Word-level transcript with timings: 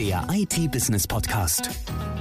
der 0.00 0.26
IT-Business-Podcast. 0.32 1.68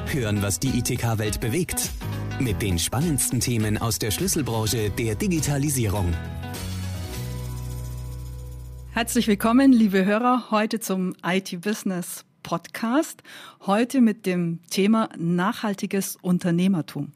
Hören, 0.07 0.41
was 0.41 0.59
die 0.59 0.79
ITK-Welt 0.79 1.39
bewegt. 1.39 1.91
Mit 2.37 2.61
den 2.61 2.77
spannendsten 2.77 3.39
Themen 3.39 3.77
aus 3.77 3.99
der 3.99 4.11
Schlüsselbranche 4.11 4.89
der 4.89 5.15
Digitalisierung. 5.15 6.13
Herzlich 8.91 9.27
willkommen, 9.27 9.71
liebe 9.71 10.03
Hörer, 10.03 10.51
heute 10.51 10.81
zum 10.81 11.15
IT-Business 11.23 12.25
Podcast. 12.43 13.23
Heute 13.65 14.01
mit 14.01 14.25
dem 14.25 14.59
Thema 14.69 15.07
nachhaltiges 15.17 16.17
Unternehmertum. 16.21 17.13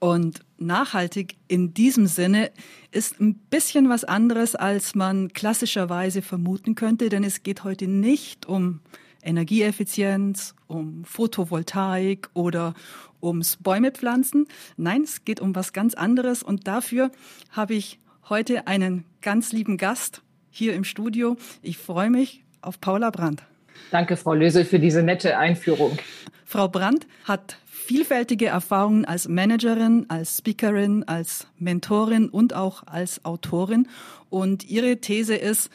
Und 0.00 0.40
nachhaltig 0.58 1.36
in 1.48 1.72
diesem 1.72 2.08
Sinne 2.08 2.50
ist 2.90 3.22
ein 3.22 3.36
bisschen 3.48 3.88
was 3.88 4.04
anderes, 4.04 4.54
als 4.54 4.94
man 4.94 5.32
klassischerweise 5.32 6.20
vermuten 6.20 6.74
könnte, 6.74 7.08
denn 7.08 7.24
es 7.24 7.42
geht 7.42 7.64
heute 7.64 7.86
nicht 7.86 8.44
um 8.44 8.80
Energieeffizienz, 9.24 10.54
um 10.66 11.04
Photovoltaik 11.04 12.28
oder 12.34 12.74
ums 13.22 13.56
Bäume 13.56 13.90
pflanzen. 13.90 14.46
Nein, 14.76 15.02
es 15.02 15.24
geht 15.24 15.40
um 15.40 15.54
was 15.54 15.72
ganz 15.72 15.94
anderes 15.94 16.42
und 16.42 16.66
dafür 16.66 17.10
habe 17.50 17.74
ich 17.74 17.98
heute 18.28 18.66
einen 18.66 19.04
ganz 19.22 19.52
lieben 19.52 19.76
Gast 19.76 20.22
hier 20.50 20.74
im 20.74 20.84
Studio. 20.84 21.36
Ich 21.62 21.78
freue 21.78 22.10
mich 22.10 22.44
auf 22.60 22.80
Paula 22.80 23.10
Brandt. 23.10 23.42
Danke, 23.90 24.16
Frau 24.16 24.34
Lösel, 24.34 24.64
für 24.64 24.78
diese 24.78 25.02
nette 25.02 25.36
Einführung. 25.38 25.98
Frau 26.44 26.68
Brandt 26.68 27.06
hat 27.24 27.58
vielfältige 27.64 28.46
Erfahrungen 28.46 29.04
als 29.04 29.28
Managerin, 29.28 30.06
als 30.08 30.38
Speakerin, 30.38 31.04
als 31.04 31.48
Mentorin 31.58 32.28
und 32.28 32.54
auch 32.54 32.86
als 32.86 33.24
Autorin. 33.24 33.88
Und 34.30 34.64
ihre 34.64 34.98
These 34.98 35.34
ist, 35.34 35.70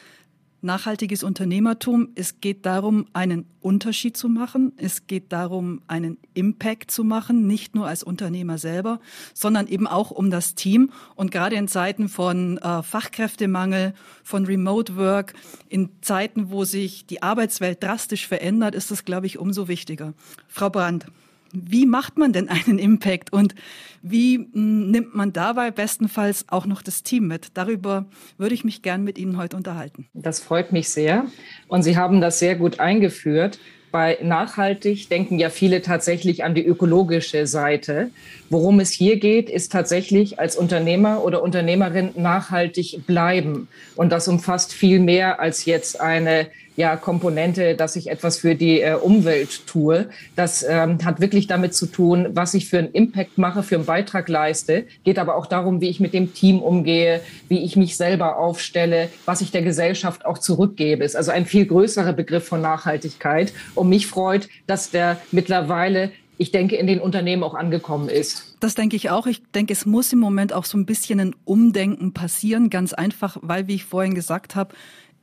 nachhaltiges 0.62 1.22
Unternehmertum, 1.22 2.08
es 2.14 2.40
geht 2.40 2.66
darum, 2.66 3.06
einen 3.12 3.46
Unterschied 3.60 4.16
zu 4.16 4.28
machen. 4.28 4.72
Es 4.76 5.06
geht 5.06 5.32
darum, 5.32 5.82
einen 5.86 6.18
Impact 6.34 6.90
zu 6.90 7.04
machen, 7.04 7.46
nicht 7.46 7.74
nur 7.74 7.86
als 7.86 8.02
Unternehmer 8.02 8.58
selber, 8.58 9.00
sondern 9.34 9.66
eben 9.66 9.86
auch 9.86 10.10
um 10.10 10.30
das 10.30 10.54
Team. 10.54 10.90
Und 11.14 11.30
gerade 11.30 11.56
in 11.56 11.68
Zeiten 11.68 12.08
von 12.08 12.58
äh, 12.58 12.82
Fachkräftemangel, 12.82 13.94
von 14.22 14.46
Remote 14.46 14.96
Work, 14.96 15.34
in 15.68 15.90
Zeiten, 16.00 16.50
wo 16.50 16.64
sich 16.64 17.06
die 17.06 17.22
Arbeitswelt 17.22 17.82
drastisch 17.82 18.26
verändert, 18.26 18.74
ist 18.74 18.90
das, 18.90 19.04
glaube 19.04 19.26
ich, 19.26 19.38
umso 19.38 19.68
wichtiger. 19.68 20.14
Frau 20.48 20.70
Brandt. 20.70 21.06
Wie 21.52 21.86
macht 21.86 22.18
man 22.18 22.32
denn 22.32 22.48
einen 22.48 22.78
Impact 22.78 23.32
und 23.32 23.54
wie 24.02 24.36
hm, 24.36 24.90
nimmt 24.90 25.14
man 25.14 25.32
dabei 25.32 25.70
bestenfalls 25.70 26.46
auch 26.48 26.66
noch 26.66 26.82
das 26.82 27.02
Team 27.02 27.26
mit? 27.26 27.48
Darüber 27.54 28.06
würde 28.38 28.54
ich 28.54 28.64
mich 28.64 28.82
gern 28.82 29.04
mit 29.04 29.18
Ihnen 29.18 29.36
heute 29.36 29.56
unterhalten. 29.56 30.06
Das 30.14 30.40
freut 30.40 30.72
mich 30.72 30.88
sehr. 30.88 31.26
Und 31.68 31.82
Sie 31.82 31.96
haben 31.96 32.20
das 32.20 32.38
sehr 32.38 32.56
gut 32.56 32.80
eingeführt. 32.80 33.58
Bei 33.92 34.18
nachhaltig 34.22 35.08
denken 35.08 35.40
ja 35.40 35.50
viele 35.50 35.82
tatsächlich 35.82 36.44
an 36.44 36.54
die 36.54 36.64
ökologische 36.64 37.48
Seite. 37.48 38.10
Worum 38.48 38.78
es 38.78 38.92
hier 38.92 39.18
geht, 39.18 39.50
ist 39.50 39.72
tatsächlich 39.72 40.38
als 40.38 40.56
Unternehmer 40.56 41.24
oder 41.24 41.42
Unternehmerin 41.42 42.10
nachhaltig 42.14 43.04
bleiben. 43.06 43.66
Und 43.96 44.12
das 44.12 44.28
umfasst 44.28 44.72
viel 44.72 45.00
mehr 45.00 45.40
als 45.40 45.64
jetzt 45.64 46.00
eine 46.00 46.46
ja, 46.80 46.96
Komponente, 46.96 47.74
dass 47.74 47.94
ich 47.94 48.08
etwas 48.08 48.38
für 48.38 48.54
die 48.54 48.80
äh, 48.80 48.94
Umwelt 48.94 49.66
tue. 49.66 50.08
Das 50.34 50.64
ähm, 50.66 51.04
hat 51.04 51.20
wirklich 51.20 51.46
damit 51.46 51.74
zu 51.74 51.84
tun, 51.84 52.28
was 52.32 52.54
ich 52.54 52.70
für 52.70 52.78
einen 52.78 52.92
Impact 52.92 53.36
mache, 53.36 53.62
für 53.62 53.74
einen 53.74 53.84
Beitrag 53.84 54.30
leiste. 54.30 54.86
Geht 55.04 55.18
aber 55.18 55.36
auch 55.36 55.44
darum, 55.44 55.82
wie 55.82 55.90
ich 55.90 56.00
mit 56.00 56.14
dem 56.14 56.32
Team 56.32 56.60
umgehe, 56.60 57.20
wie 57.48 57.58
ich 57.58 57.76
mich 57.76 57.98
selber 57.98 58.38
aufstelle, 58.38 59.10
was 59.26 59.42
ich 59.42 59.50
der 59.50 59.60
Gesellschaft 59.60 60.24
auch 60.24 60.38
zurückgebe. 60.38 61.04
Ist 61.04 61.16
also 61.16 61.32
ein 61.32 61.44
viel 61.44 61.66
größerer 61.66 62.14
Begriff 62.14 62.48
von 62.48 62.62
Nachhaltigkeit. 62.62 63.52
Und 63.74 63.90
mich 63.90 64.06
freut, 64.06 64.48
dass 64.66 64.90
der 64.90 65.18
mittlerweile 65.32 66.12
ich 66.38 66.50
denke, 66.52 66.76
in 66.76 66.86
den 66.86 67.00
Unternehmen 67.00 67.42
auch 67.42 67.52
angekommen 67.52 68.08
ist. 68.08 68.56
Das 68.60 68.74
denke 68.74 68.96
ich 68.96 69.10
auch. 69.10 69.26
Ich 69.26 69.42
denke, 69.52 69.74
es 69.74 69.84
muss 69.84 70.10
im 70.14 70.20
Moment 70.20 70.54
auch 70.54 70.64
so 70.64 70.78
ein 70.78 70.86
bisschen 70.86 71.20
ein 71.20 71.36
Umdenken 71.44 72.14
passieren, 72.14 72.70
ganz 72.70 72.94
einfach, 72.94 73.36
weil, 73.42 73.66
wie 73.66 73.74
ich 73.74 73.84
vorhin 73.84 74.14
gesagt 74.14 74.56
habe, 74.56 74.74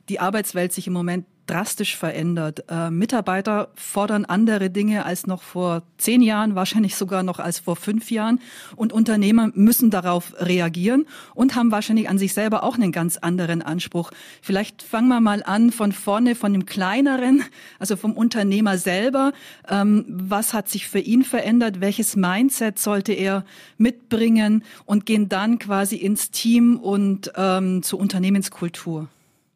die 0.08 0.20
Arbeitswelt 0.20 0.72
sich 0.72 0.86
im 0.86 0.92
Moment 0.92 1.26
drastisch 1.48 1.96
verändert. 1.96 2.64
Äh, 2.68 2.90
Mitarbeiter 2.90 3.68
fordern 3.74 4.24
andere 4.24 4.70
Dinge 4.70 5.04
als 5.04 5.26
noch 5.26 5.42
vor 5.42 5.82
zehn 5.96 6.22
Jahren, 6.22 6.54
wahrscheinlich 6.54 6.94
sogar 6.94 7.22
noch 7.22 7.38
als 7.38 7.58
vor 7.58 7.76
fünf 7.76 8.10
Jahren. 8.10 8.40
Und 8.76 8.92
Unternehmer 8.92 9.50
müssen 9.54 9.90
darauf 9.90 10.34
reagieren 10.38 11.06
und 11.34 11.56
haben 11.56 11.72
wahrscheinlich 11.72 12.08
an 12.08 12.18
sich 12.18 12.34
selber 12.34 12.62
auch 12.62 12.74
einen 12.74 12.92
ganz 12.92 13.16
anderen 13.16 13.62
Anspruch. 13.62 14.10
Vielleicht 14.42 14.82
fangen 14.82 15.08
wir 15.08 15.20
mal 15.20 15.42
an 15.42 15.72
von 15.72 15.92
vorne, 15.92 16.34
von 16.34 16.52
dem 16.52 16.66
kleineren, 16.66 17.42
also 17.78 17.96
vom 17.96 18.12
Unternehmer 18.12 18.78
selber. 18.78 19.32
Ähm, 19.68 20.04
was 20.08 20.54
hat 20.54 20.68
sich 20.68 20.86
für 20.88 21.00
ihn 21.00 21.24
verändert? 21.24 21.80
Welches 21.80 22.14
Mindset 22.16 22.78
sollte 22.78 23.12
er 23.12 23.44
mitbringen? 23.78 24.62
Und 24.84 25.06
gehen 25.06 25.28
dann 25.28 25.58
quasi 25.58 25.96
ins 25.96 26.30
Team 26.30 26.76
und 26.76 27.32
ähm, 27.36 27.82
zur 27.82 28.00
Unternehmenskultur. 28.00 29.08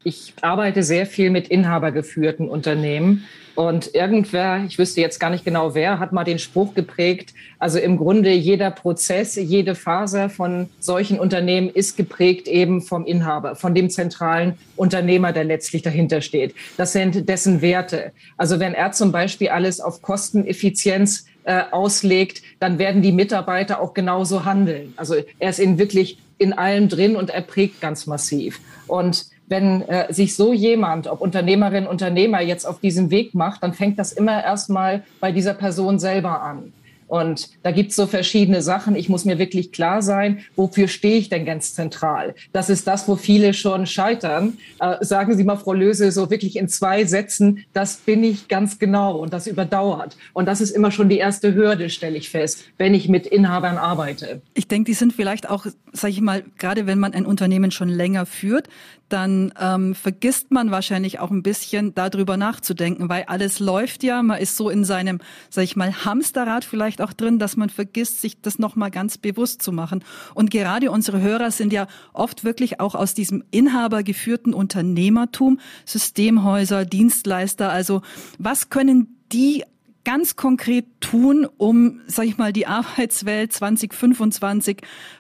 Ich 0.04 0.34
arbeite 0.40 0.82
sehr 0.82 1.06
viel 1.06 1.30
mit 1.30 1.48
inhabergeführten 1.48 2.48
Unternehmen 2.48 3.24
und 3.54 3.94
irgendwer, 3.94 4.64
ich 4.66 4.78
wüsste 4.78 5.00
jetzt 5.02 5.20
gar 5.20 5.28
nicht 5.28 5.44
genau 5.44 5.74
wer, 5.74 5.98
hat 5.98 6.12
mal 6.12 6.24
den 6.24 6.38
Spruch 6.38 6.74
geprägt, 6.74 7.34
also 7.58 7.78
im 7.78 7.98
Grunde 7.98 8.32
jeder 8.32 8.70
Prozess, 8.70 9.36
jede 9.36 9.74
Phase 9.74 10.30
von 10.30 10.70
solchen 10.80 11.20
Unternehmen 11.20 11.68
ist 11.68 11.96
geprägt 11.96 12.48
eben 12.48 12.80
vom 12.80 13.04
Inhaber, 13.04 13.54
von 13.54 13.74
dem 13.74 13.90
zentralen 13.90 14.54
Unternehmer, 14.74 15.32
der 15.32 15.44
letztlich 15.44 15.82
dahinter 15.82 16.22
steht. 16.22 16.54
Das 16.78 16.92
sind 16.92 17.28
dessen 17.28 17.60
Werte. 17.60 18.12
Also 18.38 18.58
wenn 18.58 18.72
er 18.72 18.92
zum 18.92 19.12
Beispiel 19.12 19.50
alles 19.50 19.80
auf 19.80 20.00
Kosteneffizienz 20.00 21.26
äh, 21.44 21.62
auslegt, 21.70 22.42
dann 22.58 22.78
werden 22.78 23.02
die 23.02 23.12
Mitarbeiter 23.12 23.80
auch 23.80 23.92
genauso 23.92 24.46
handeln. 24.46 24.94
Also 24.96 25.16
er 25.38 25.50
ist 25.50 25.60
in 25.60 25.78
wirklich 25.78 26.18
in 26.38 26.54
allem 26.54 26.88
drin 26.88 27.16
und 27.16 27.30
er 27.30 27.42
prägt 27.42 27.80
ganz 27.80 28.06
massiv. 28.06 28.60
Und 28.86 29.26
wenn 29.48 29.82
äh, 29.82 30.12
sich 30.12 30.34
so 30.34 30.52
jemand, 30.52 31.06
ob 31.06 31.20
Unternehmerin, 31.20 31.86
Unternehmer 31.86 32.40
jetzt 32.40 32.64
auf 32.64 32.80
diesem 32.80 33.10
Weg 33.10 33.34
macht, 33.34 33.62
dann 33.62 33.74
fängt 33.74 33.98
das 33.98 34.12
immer 34.12 34.42
erstmal 34.42 35.02
bei 35.20 35.32
dieser 35.32 35.54
Person 35.54 35.98
selber 35.98 36.42
an. 36.42 36.72
Und 37.12 37.50
da 37.62 37.72
gibt's 37.72 37.94
so 37.94 38.06
verschiedene 38.06 38.62
Sachen. 38.62 38.96
Ich 38.96 39.10
muss 39.10 39.26
mir 39.26 39.38
wirklich 39.38 39.70
klar 39.70 40.00
sein, 40.00 40.38
wofür 40.56 40.88
stehe 40.88 41.18
ich 41.18 41.28
denn 41.28 41.44
ganz 41.44 41.74
zentral? 41.74 42.34
Das 42.54 42.70
ist 42.70 42.86
das, 42.86 43.06
wo 43.06 43.16
viele 43.16 43.52
schon 43.52 43.84
scheitern. 43.84 44.56
Äh, 44.80 45.04
sagen 45.04 45.36
Sie 45.36 45.44
mal, 45.44 45.56
Frau 45.56 45.74
Löse, 45.74 46.10
so 46.10 46.30
wirklich 46.30 46.56
in 46.56 46.68
zwei 46.68 47.04
Sätzen, 47.04 47.66
das 47.74 47.96
bin 47.96 48.24
ich 48.24 48.48
ganz 48.48 48.78
genau 48.78 49.18
und 49.18 49.34
das 49.34 49.46
überdauert. 49.46 50.16
Und 50.32 50.46
das 50.46 50.62
ist 50.62 50.70
immer 50.70 50.90
schon 50.90 51.10
die 51.10 51.18
erste 51.18 51.54
Hürde, 51.54 51.90
stelle 51.90 52.16
ich 52.16 52.30
fest, 52.30 52.64
wenn 52.78 52.94
ich 52.94 53.10
mit 53.10 53.26
Inhabern 53.26 53.76
arbeite. 53.76 54.40
Ich 54.54 54.66
denke, 54.66 54.90
die 54.90 54.94
sind 54.94 55.12
vielleicht 55.12 55.50
auch, 55.50 55.66
sage 55.92 56.12
ich 56.12 56.22
mal, 56.22 56.44
gerade 56.56 56.86
wenn 56.86 56.98
man 56.98 57.12
ein 57.12 57.26
Unternehmen 57.26 57.72
schon 57.72 57.90
länger 57.90 58.24
führt, 58.24 58.70
dann 59.12 59.52
ähm, 59.60 59.94
vergisst 59.94 60.50
man 60.50 60.70
wahrscheinlich 60.70 61.18
auch 61.18 61.30
ein 61.30 61.42
bisschen 61.42 61.94
darüber 61.94 62.36
nachzudenken, 62.36 63.08
weil 63.08 63.24
alles 63.24 63.58
läuft 63.60 64.02
ja, 64.02 64.22
man 64.22 64.40
ist 64.40 64.56
so 64.56 64.70
in 64.70 64.84
seinem, 64.84 65.20
sag 65.50 65.64
ich 65.64 65.76
mal, 65.76 66.04
Hamsterrad 66.04 66.64
vielleicht 66.64 67.02
auch 67.02 67.12
drin, 67.12 67.38
dass 67.38 67.56
man 67.56 67.68
vergisst, 67.68 68.20
sich 68.20 68.40
das 68.40 68.58
nochmal 68.58 68.90
ganz 68.90 69.18
bewusst 69.18 69.62
zu 69.62 69.72
machen. 69.72 70.02
Und 70.34 70.50
gerade 70.50 70.90
unsere 70.90 71.20
Hörer 71.20 71.50
sind 71.50 71.72
ja 71.72 71.86
oft 72.12 72.44
wirklich 72.44 72.80
auch 72.80 72.94
aus 72.94 73.14
diesem 73.14 73.44
inhabergeführten 73.50 74.54
Unternehmertum, 74.54 75.60
Systemhäuser, 75.84 76.84
Dienstleister. 76.84 77.70
Also 77.70 78.02
was 78.38 78.70
können 78.70 79.18
die 79.32 79.64
ganz 80.04 80.36
konkret 80.36 80.86
tun, 81.00 81.46
um, 81.58 82.00
sag 82.06 82.26
ich 82.26 82.38
mal, 82.38 82.52
die 82.52 82.66
Arbeitswelt 82.66 83.52
2025 83.52 84.78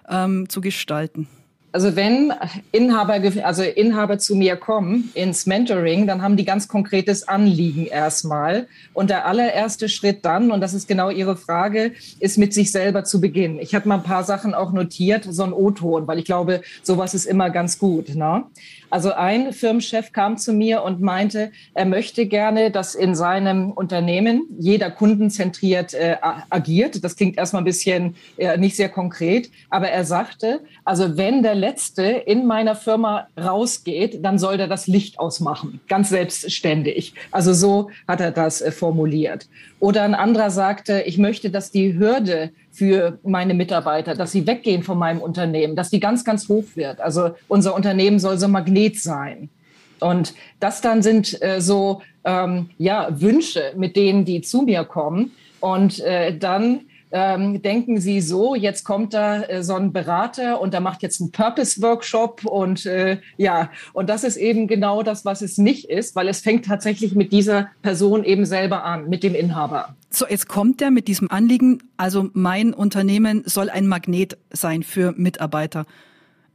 ähm, 0.08 0.48
zu 0.48 0.60
gestalten? 0.60 1.28
Also 1.72 1.96
wenn 1.96 2.34
Inhaber, 2.70 3.18
also 3.44 3.62
Inhaber 3.62 4.18
zu 4.18 4.36
mir 4.36 4.56
kommen 4.56 5.10
ins 5.14 5.46
Mentoring, 5.46 6.06
dann 6.06 6.20
haben 6.20 6.36
die 6.36 6.44
ganz 6.44 6.68
konkretes 6.68 7.26
Anliegen 7.26 7.86
erstmal. 7.86 8.68
Und 8.92 9.08
der 9.08 9.26
allererste 9.26 9.88
Schritt 9.88 10.22
dann, 10.24 10.50
und 10.50 10.60
das 10.60 10.74
ist 10.74 10.86
genau 10.86 11.08
Ihre 11.08 11.34
Frage, 11.34 11.92
ist 12.20 12.36
mit 12.36 12.52
sich 12.52 12.70
selber 12.72 13.04
zu 13.04 13.22
beginnen. 13.22 13.58
Ich 13.58 13.74
habe 13.74 13.88
mal 13.88 13.96
ein 13.96 14.02
paar 14.02 14.24
Sachen 14.24 14.52
auch 14.52 14.72
notiert, 14.72 15.26
so 15.30 15.44
ein 15.44 15.54
O-Ton, 15.54 16.06
weil 16.06 16.18
ich 16.18 16.26
glaube, 16.26 16.60
sowas 16.82 17.14
ist 17.14 17.24
immer 17.24 17.48
ganz 17.48 17.78
gut. 17.78 18.14
Ne? 18.14 18.44
Also 18.90 19.14
ein 19.14 19.54
Firmenchef 19.54 20.12
kam 20.12 20.36
zu 20.36 20.52
mir 20.52 20.82
und 20.82 21.00
meinte, 21.00 21.52
er 21.72 21.86
möchte 21.86 22.26
gerne, 22.26 22.70
dass 22.70 22.94
in 22.94 23.14
seinem 23.14 23.70
Unternehmen 23.70 24.42
jeder 24.58 24.90
kundenzentriert 24.90 25.94
äh, 25.94 26.16
agiert. 26.50 27.02
Das 27.02 27.16
klingt 27.16 27.38
erstmal 27.38 27.62
ein 27.62 27.64
bisschen 27.64 28.16
äh, 28.36 28.58
nicht 28.58 28.76
sehr 28.76 28.90
konkret, 28.90 29.50
aber 29.70 29.88
er 29.88 30.04
sagte, 30.04 30.60
also 30.84 31.16
wenn 31.16 31.42
der 31.42 31.54
Letzte 31.62 32.02
in 32.02 32.44
meiner 32.44 32.74
Firma 32.74 33.28
rausgeht, 33.40 34.24
dann 34.24 34.36
soll 34.36 34.56
der 34.56 34.66
das 34.66 34.88
Licht 34.88 35.20
ausmachen, 35.20 35.80
ganz 35.86 36.08
selbstständig. 36.08 37.14
Also 37.30 37.52
so 37.52 37.90
hat 38.08 38.20
er 38.20 38.32
das 38.32 38.60
äh, 38.60 38.72
formuliert. 38.72 39.46
Oder 39.78 40.02
ein 40.02 40.16
anderer 40.16 40.50
sagte, 40.50 41.02
ich 41.06 41.18
möchte, 41.18 41.50
dass 41.50 41.70
die 41.70 41.96
Hürde 41.96 42.50
für 42.72 43.18
meine 43.22 43.54
Mitarbeiter, 43.54 44.16
dass 44.16 44.32
sie 44.32 44.44
weggehen 44.44 44.82
von 44.82 44.98
meinem 44.98 45.20
Unternehmen, 45.20 45.76
dass 45.76 45.90
die 45.90 46.00
ganz, 46.00 46.24
ganz 46.24 46.48
hoch 46.48 46.64
wird. 46.74 47.00
Also 47.00 47.30
unser 47.46 47.76
Unternehmen 47.76 48.18
soll 48.18 48.38
so 48.38 48.48
Magnet 48.48 48.98
sein. 49.00 49.48
Und 50.00 50.34
das 50.58 50.80
dann 50.80 51.00
sind 51.00 51.40
äh, 51.42 51.60
so 51.60 52.02
ähm, 52.24 52.70
ja, 52.78 53.08
Wünsche, 53.20 53.72
mit 53.76 53.94
denen 53.94 54.24
die 54.24 54.40
zu 54.40 54.62
mir 54.62 54.82
kommen. 54.82 55.30
Und 55.60 56.00
äh, 56.00 56.36
dann 56.36 56.80
ähm, 57.12 57.62
denken 57.62 58.00
Sie 58.00 58.20
so, 58.20 58.54
jetzt 58.54 58.84
kommt 58.84 59.14
da 59.14 59.42
äh, 59.42 59.62
so 59.62 59.74
ein 59.74 59.92
Berater 59.92 60.60
und 60.60 60.72
der 60.72 60.80
macht 60.80 61.02
jetzt 61.02 61.20
einen 61.20 61.30
Purpose-Workshop 61.30 62.44
und 62.44 62.86
äh, 62.86 63.18
ja, 63.36 63.70
und 63.92 64.08
das 64.08 64.24
ist 64.24 64.36
eben 64.36 64.66
genau 64.66 65.02
das, 65.02 65.24
was 65.24 65.42
es 65.42 65.58
nicht 65.58 65.90
ist, 65.90 66.16
weil 66.16 66.28
es 66.28 66.40
fängt 66.40 66.64
tatsächlich 66.64 67.14
mit 67.14 67.32
dieser 67.32 67.68
Person 67.82 68.24
eben 68.24 68.46
selber 68.46 68.84
an, 68.84 69.08
mit 69.08 69.22
dem 69.22 69.34
Inhaber. 69.34 69.94
So, 70.10 70.26
jetzt 70.26 70.48
kommt 70.48 70.82
er 70.82 70.90
mit 70.90 71.06
diesem 71.06 71.30
Anliegen, 71.30 71.82
also 71.96 72.28
mein 72.32 72.74
Unternehmen 72.74 73.42
soll 73.46 73.70
ein 73.70 73.86
Magnet 73.86 74.38
sein 74.50 74.82
für 74.82 75.12
Mitarbeiter. 75.12 75.84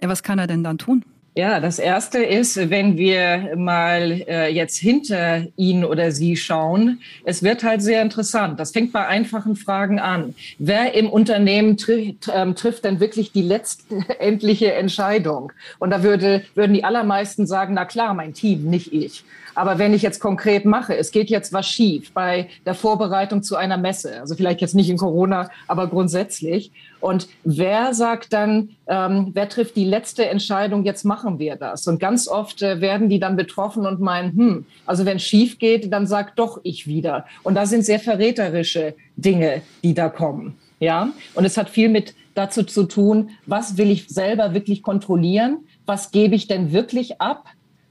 Was 0.02 0.24
kann 0.24 0.40
er 0.40 0.48
denn 0.48 0.64
dann 0.64 0.78
tun? 0.78 1.04
Ja, 1.38 1.60
das 1.60 1.78
erste 1.78 2.18
ist, 2.18 2.72
wenn 2.72 2.98
wir 2.98 3.54
mal 3.56 4.24
äh, 4.28 4.52
jetzt 4.52 4.76
hinter 4.76 5.44
ihn 5.56 5.86
oder 5.86 6.12
sie 6.12 6.36
schauen, 6.36 7.00
es 7.26 7.44
wird 7.44 7.64
halt 7.64 7.84
sehr 7.84 8.02
interessant. 8.02 8.60
Das 8.60 8.72
fängt 8.72 8.92
bei 8.92 9.06
einfachen 9.06 9.56
Fragen 9.56 10.00
an. 10.00 10.34
Wer 10.58 10.96
im 10.96 11.08
Unternehmen 11.08 11.78
tri 11.78 12.18
ähm, 12.34 12.56
trifft 12.56 12.86
denn 12.86 13.00
wirklich 13.00 13.34
die 13.34 13.44
letztendliche 13.44 14.74
Entscheidung? 14.74 15.52
Und 15.78 15.92
da 15.92 16.02
würde, 16.02 16.42
würden 16.56 16.74
die 16.74 16.84
allermeisten 16.84 17.46
sagen, 17.46 17.76
na 17.76 17.86
klar, 17.86 18.16
mein 18.16 18.34
Team, 18.34 18.64
nicht 18.64 18.92
ich. 18.92 19.24
Aber 19.58 19.80
wenn 19.80 19.96
ich 19.96 20.04
jetzt 20.04 20.20
konkret 20.20 20.66
mache, 20.66 20.96
es 20.96 21.10
geht 21.10 21.32
jetzt 21.32 21.52
was 21.52 21.68
schief 21.68 22.12
bei 22.12 22.48
der 22.68 22.76
Vorbereitung 22.76 23.42
zu 23.42 23.56
einer 23.56 23.78
Messe, 23.78 24.20
also 24.20 24.36
vielleicht 24.36 24.62
jetzt 24.62 24.76
nicht 24.76 24.88
in 24.88 24.98
Corona, 24.98 25.50
aber 25.68 25.88
grundsätzlich. 25.88 26.72
Und 27.00 27.28
wer 27.44 27.96
sagt 27.96 28.34
dann, 28.34 28.70
ähm, 28.86 29.32
wer 29.34 29.50
trifft 29.50 29.76
die 29.76 29.86
letzte 29.86 30.28
Entscheidung, 30.28 30.86
jetzt 30.86 31.06
machen 31.06 31.40
wir 31.40 31.56
das? 31.56 31.88
Und 31.88 32.00
ganz 32.00 32.28
oft 32.28 32.62
äh, 32.62 32.82
werden 32.82 33.10
die 33.10 33.20
dann 33.20 33.36
betroffen 33.36 33.88
und 33.88 34.00
meinen, 34.00 34.38
hm, 34.38 34.66
also 34.86 35.06
wenn 35.06 35.18
es 35.18 35.24
schief 35.24 35.58
geht, 35.58 35.92
dann 35.92 36.06
sagt 36.06 36.38
doch 36.38 36.60
ich 36.62 36.86
wieder. 36.86 37.26
Und 37.42 37.56
da 37.56 37.66
sind 37.66 37.84
sehr 37.84 38.00
verräterische 38.00 38.94
Dinge, 39.16 39.64
die 39.84 39.96
da 39.96 40.10
kommen. 40.10 40.56
Ja, 40.80 41.10
und 41.34 41.46
es 41.46 41.58
hat 41.58 41.72
viel 41.72 41.90
mit 41.90 42.14
dazu 42.36 42.62
zu 42.62 42.84
tun, 42.84 43.32
was 43.48 43.76
will 43.78 43.90
ich 43.90 44.08
selber 44.08 44.54
wirklich 44.54 44.84
kontrollieren? 44.84 45.66
Was 45.88 46.12
gebe 46.12 46.36
ich 46.36 46.46
denn 46.46 46.72
wirklich 46.72 47.20
ab? 47.20 47.46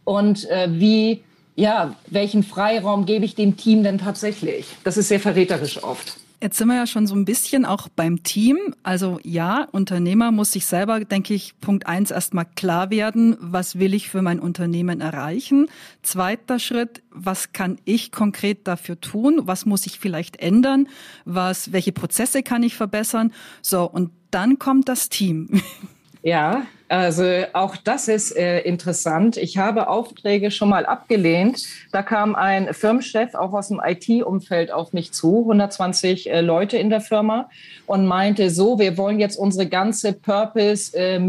Und 0.04 0.48
äh, 0.48 0.68
wie 0.70 1.24
ja, 1.56 1.96
welchen 2.06 2.42
Freiraum 2.42 3.06
gebe 3.06 3.24
ich 3.24 3.34
dem 3.34 3.56
Team 3.56 3.82
denn 3.82 3.98
tatsächlich? 3.98 4.66
Das 4.84 4.96
ist 4.96 5.08
sehr 5.08 5.20
verräterisch 5.20 5.82
oft. 5.82 6.18
Jetzt 6.42 6.58
sind 6.58 6.68
wir 6.68 6.76
ja 6.76 6.86
schon 6.86 7.06
so 7.06 7.14
ein 7.14 7.24
bisschen 7.24 7.64
auch 7.64 7.88
beim 7.88 8.22
Team. 8.22 8.58
Also 8.82 9.18
ja, 9.22 9.66
Unternehmer 9.72 10.32
muss 10.32 10.52
sich 10.52 10.66
selber, 10.66 11.00
denke 11.00 11.32
ich, 11.32 11.58
Punkt 11.60 11.86
eins 11.86 12.10
erstmal 12.10 12.44
klar 12.44 12.90
werden, 12.90 13.38
was 13.40 13.78
will 13.78 13.94
ich 13.94 14.10
für 14.10 14.20
mein 14.20 14.38
Unternehmen 14.38 15.00
erreichen. 15.00 15.68
Zweiter 16.02 16.58
Schritt, 16.58 17.02
was 17.10 17.52
kann 17.52 17.78
ich 17.86 18.12
konkret 18.12 18.68
dafür 18.68 19.00
tun? 19.00 19.40
Was 19.44 19.64
muss 19.64 19.86
ich 19.86 19.98
vielleicht 19.98 20.36
ändern? 20.36 20.88
Was, 21.24 21.72
welche 21.72 21.92
Prozesse 21.92 22.42
kann 22.42 22.62
ich 22.62 22.76
verbessern? 22.76 23.32
So, 23.62 23.84
und 23.90 24.10
dann 24.30 24.58
kommt 24.58 24.90
das 24.90 25.08
Team. 25.08 25.62
Ja, 26.26 26.66
also 26.88 27.22
auch 27.52 27.76
das 27.76 28.08
ist 28.08 28.36
äh, 28.36 28.58
interessant. 28.62 29.36
Ich 29.36 29.58
habe 29.58 29.88
Aufträge 29.88 30.50
schon 30.50 30.68
mal 30.68 30.84
abgelehnt. 30.84 31.62
Da 31.92 32.02
kam 32.02 32.34
ein 32.34 32.74
Firmenchef 32.74 33.36
auch 33.36 33.52
aus 33.52 33.68
dem 33.68 33.80
IT-Umfeld 33.80 34.72
auf 34.72 34.92
mich 34.92 35.12
zu, 35.12 35.42
120 35.42 36.28
äh, 36.28 36.40
Leute 36.40 36.78
in 36.78 36.90
der 36.90 37.00
Firma 37.00 37.48
und 37.86 38.06
meinte 38.06 38.50
so, 38.50 38.80
wir 38.80 38.98
wollen 38.98 39.20
jetzt 39.20 39.36
unsere 39.36 39.68
ganze 39.68 40.14
Purpose, 40.14 40.98
äh, 40.98 41.20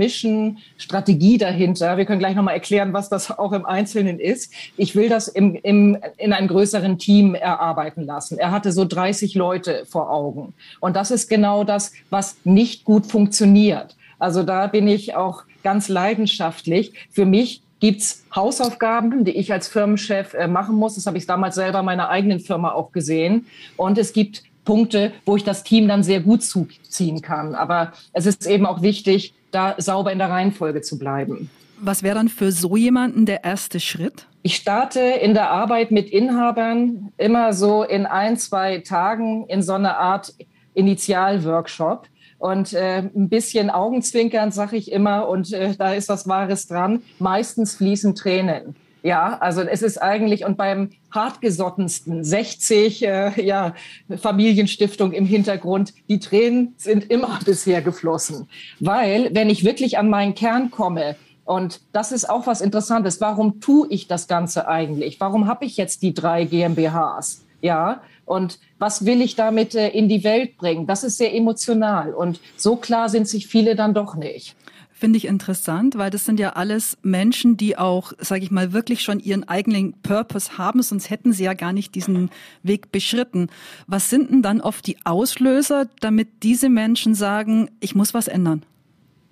dahinter. 1.37 1.97
Wir 1.97 2.05
können 2.05 2.19
gleich 2.19 2.35
nochmal 2.35 2.55
erklären, 2.55 2.91
was 2.91 3.09
das 3.09 3.29
auch 3.37 3.51
im 3.51 3.67
Einzelnen 3.67 4.19
ist. 4.19 4.51
Ich 4.77 4.95
will 4.95 5.09
das 5.09 5.27
im, 5.27 5.53
im, 5.61 5.99
in 6.17 6.33
einem 6.33 6.47
größeren 6.47 6.97
Team 6.97 7.35
erarbeiten 7.35 8.03
lassen. 8.03 8.39
Er 8.39 8.49
hatte 8.49 8.71
so 8.71 8.83
30 8.83 9.35
Leute 9.35 9.85
vor 9.85 10.09
Augen. 10.09 10.55
Und 10.79 10.95
das 10.95 11.11
ist 11.11 11.29
genau 11.29 11.63
das, 11.63 11.93
was 12.09 12.37
nicht 12.45 12.83
gut 12.83 13.05
funktioniert. 13.05 13.95
Also 14.19 14.43
da 14.43 14.67
bin 14.67 14.87
ich 14.87 15.15
auch 15.15 15.43
ganz 15.63 15.89
leidenschaftlich. 15.89 16.93
Für 17.11 17.25
mich 17.25 17.61
gibt's 17.79 18.23
Hausaufgaben, 18.35 19.23
die 19.23 19.31
ich 19.31 19.51
als 19.51 19.67
Firmenchef 19.67 20.33
äh, 20.33 20.47
machen 20.47 20.75
muss. 20.75 20.95
Das 20.95 21.05
habe 21.05 21.17
ich 21.17 21.25
damals 21.25 21.55
selber 21.55 21.83
meiner 21.83 22.09
eigenen 22.09 22.39
Firma 22.39 22.71
auch 22.71 22.91
gesehen. 22.91 23.45
Und 23.75 23.97
es 23.97 24.13
gibt 24.13 24.43
Punkte, 24.65 25.13
wo 25.25 25.35
ich 25.35 25.43
das 25.43 25.63
Team 25.63 25.87
dann 25.87 26.03
sehr 26.03 26.19
gut 26.19 26.43
zuziehen 26.43 27.21
kann. 27.21 27.55
Aber 27.55 27.93
es 28.13 28.25
ist 28.25 28.45
eben 28.47 28.65
auch 28.65 28.81
wichtig, 28.81 29.33
da 29.51 29.75
sauber 29.77 30.11
in 30.11 30.19
der 30.19 30.29
Reihenfolge 30.29 30.81
zu 30.81 30.97
bleiben. 30.99 31.49
Was 31.79 32.01
wäre 32.01 32.15
dann 32.15 32.27
für 32.27 32.51
so 32.51 32.75
jemanden 32.75 33.25
der 33.25 33.43
erste 33.43 33.79
Schritt? 33.79 34.25
Ich 34.41 34.55
starte 34.55 34.99
in 34.99 35.33
der 35.33 35.51
Arbeit 35.51 35.91
mit 35.91 36.09
Inhabern 36.09 37.11
immer 37.17 37.53
so 37.53 37.83
in 37.83 38.05
ein, 38.05 38.37
zwei 38.37 38.79
Tagen 38.79 39.45
in 39.47 39.61
so 39.61 39.73
einer 39.73 39.97
Art 39.97 40.33
Initialworkshop 40.73 42.07
und 42.39 42.73
äh, 42.73 42.99
ein 42.99 43.29
bisschen 43.29 43.69
Augenzwinkern, 43.69 44.51
sage 44.51 44.77
ich 44.77 44.91
immer, 44.91 45.27
und 45.27 45.53
äh, 45.53 45.75
da 45.77 45.93
ist 45.93 46.09
was 46.09 46.27
Wahres 46.27 46.67
dran. 46.67 47.01
Meistens 47.19 47.75
fließen 47.75 48.15
Tränen. 48.15 48.75
Ja, 49.03 49.37
also 49.39 49.61
es 49.61 49.81
ist 49.81 50.01
eigentlich, 50.01 50.43
und 50.43 50.57
beim 50.57 50.89
hartgesottensten 51.11 52.23
60, 52.23 53.05
äh, 53.05 53.41
ja, 53.41 53.73
Familienstiftung 54.17 55.13
im 55.13 55.25
Hintergrund, 55.25 55.93
die 56.09 56.19
Tränen 56.19 56.73
sind 56.77 57.09
immer 57.09 57.39
bisher 57.45 57.81
geflossen. 57.81 58.49
Weil, 58.79 59.29
wenn 59.33 59.49
ich 59.49 59.63
wirklich 59.63 59.97
an 59.97 60.09
meinen 60.09 60.35
Kern 60.35 60.71
komme, 60.71 61.15
und 61.45 61.79
das 61.93 62.11
ist 62.11 62.29
auch 62.29 62.45
was 62.45 62.59
Interessantes, 62.59 63.21
warum 63.21 63.61
tue 63.61 63.87
ich 63.89 64.07
das 64.07 64.27
Ganze 64.27 64.67
eigentlich? 64.67 65.21
Warum 65.21 65.47
habe 65.47 65.63
ich 65.63 65.77
jetzt 65.77 66.01
die 66.01 66.13
drei 66.13 66.43
GmbHs? 66.43 67.45
Ja, 67.61 68.01
und 68.27 68.59
was 68.77 69.05
will 69.05 69.21
ich 69.21 69.35
damit 69.35 69.73
äh, 69.73 69.89
in 69.89 70.09
die 70.09 70.23
Welt 70.23 70.57
bringen? 70.57 70.85
Das 70.85 71.03
ist 71.03 71.17
sehr 71.17 71.33
emotional 71.33 72.13
und 72.13 72.39
so 72.57 72.75
klar 72.75 73.09
sind 73.09 73.27
sich 73.27 73.47
viele 73.47 73.75
dann 73.75 73.93
doch 73.93 74.15
nicht. 74.15 74.55
Finde 74.91 75.17
ich 75.17 75.25
interessant, 75.25 75.97
weil 75.97 76.09
das 76.09 76.25
sind 76.25 76.39
ja 76.39 76.53
alles 76.53 76.97
Menschen, 77.03 77.55
die 77.55 77.77
auch, 77.77 78.13
sage 78.17 78.43
ich 78.43 78.51
mal, 78.51 78.73
wirklich 78.73 79.01
schon 79.01 79.19
ihren 79.19 79.47
eigenen 79.47 79.93
Purpose 80.01 80.57
haben, 80.57 80.81
sonst 80.81 81.09
hätten 81.09 81.33
sie 81.33 81.43
ja 81.43 81.53
gar 81.53 81.71
nicht 81.71 81.93
diesen 81.93 82.31
Weg 82.63 82.91
beschritten. 82.91 83.49
Was 83.85 84.09
sind 84.09 84.31
denn 84.31 84.41
dann 84.41 84.59
oft 84.59 84.85
die 84.87 84.97
Auslöser, 85.05 85.87
damit 86.01 86.43
diese 86.43 86.69
Menschen 86.69 87.13
sagen, 87.13 87.69
ich 87.79 87.93
muss 87.93 88.15
was 88.15 88.27
ändern? 88.27 88.63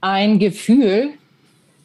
Ein 0.02 0.38
Gefühl, 0.38 1.10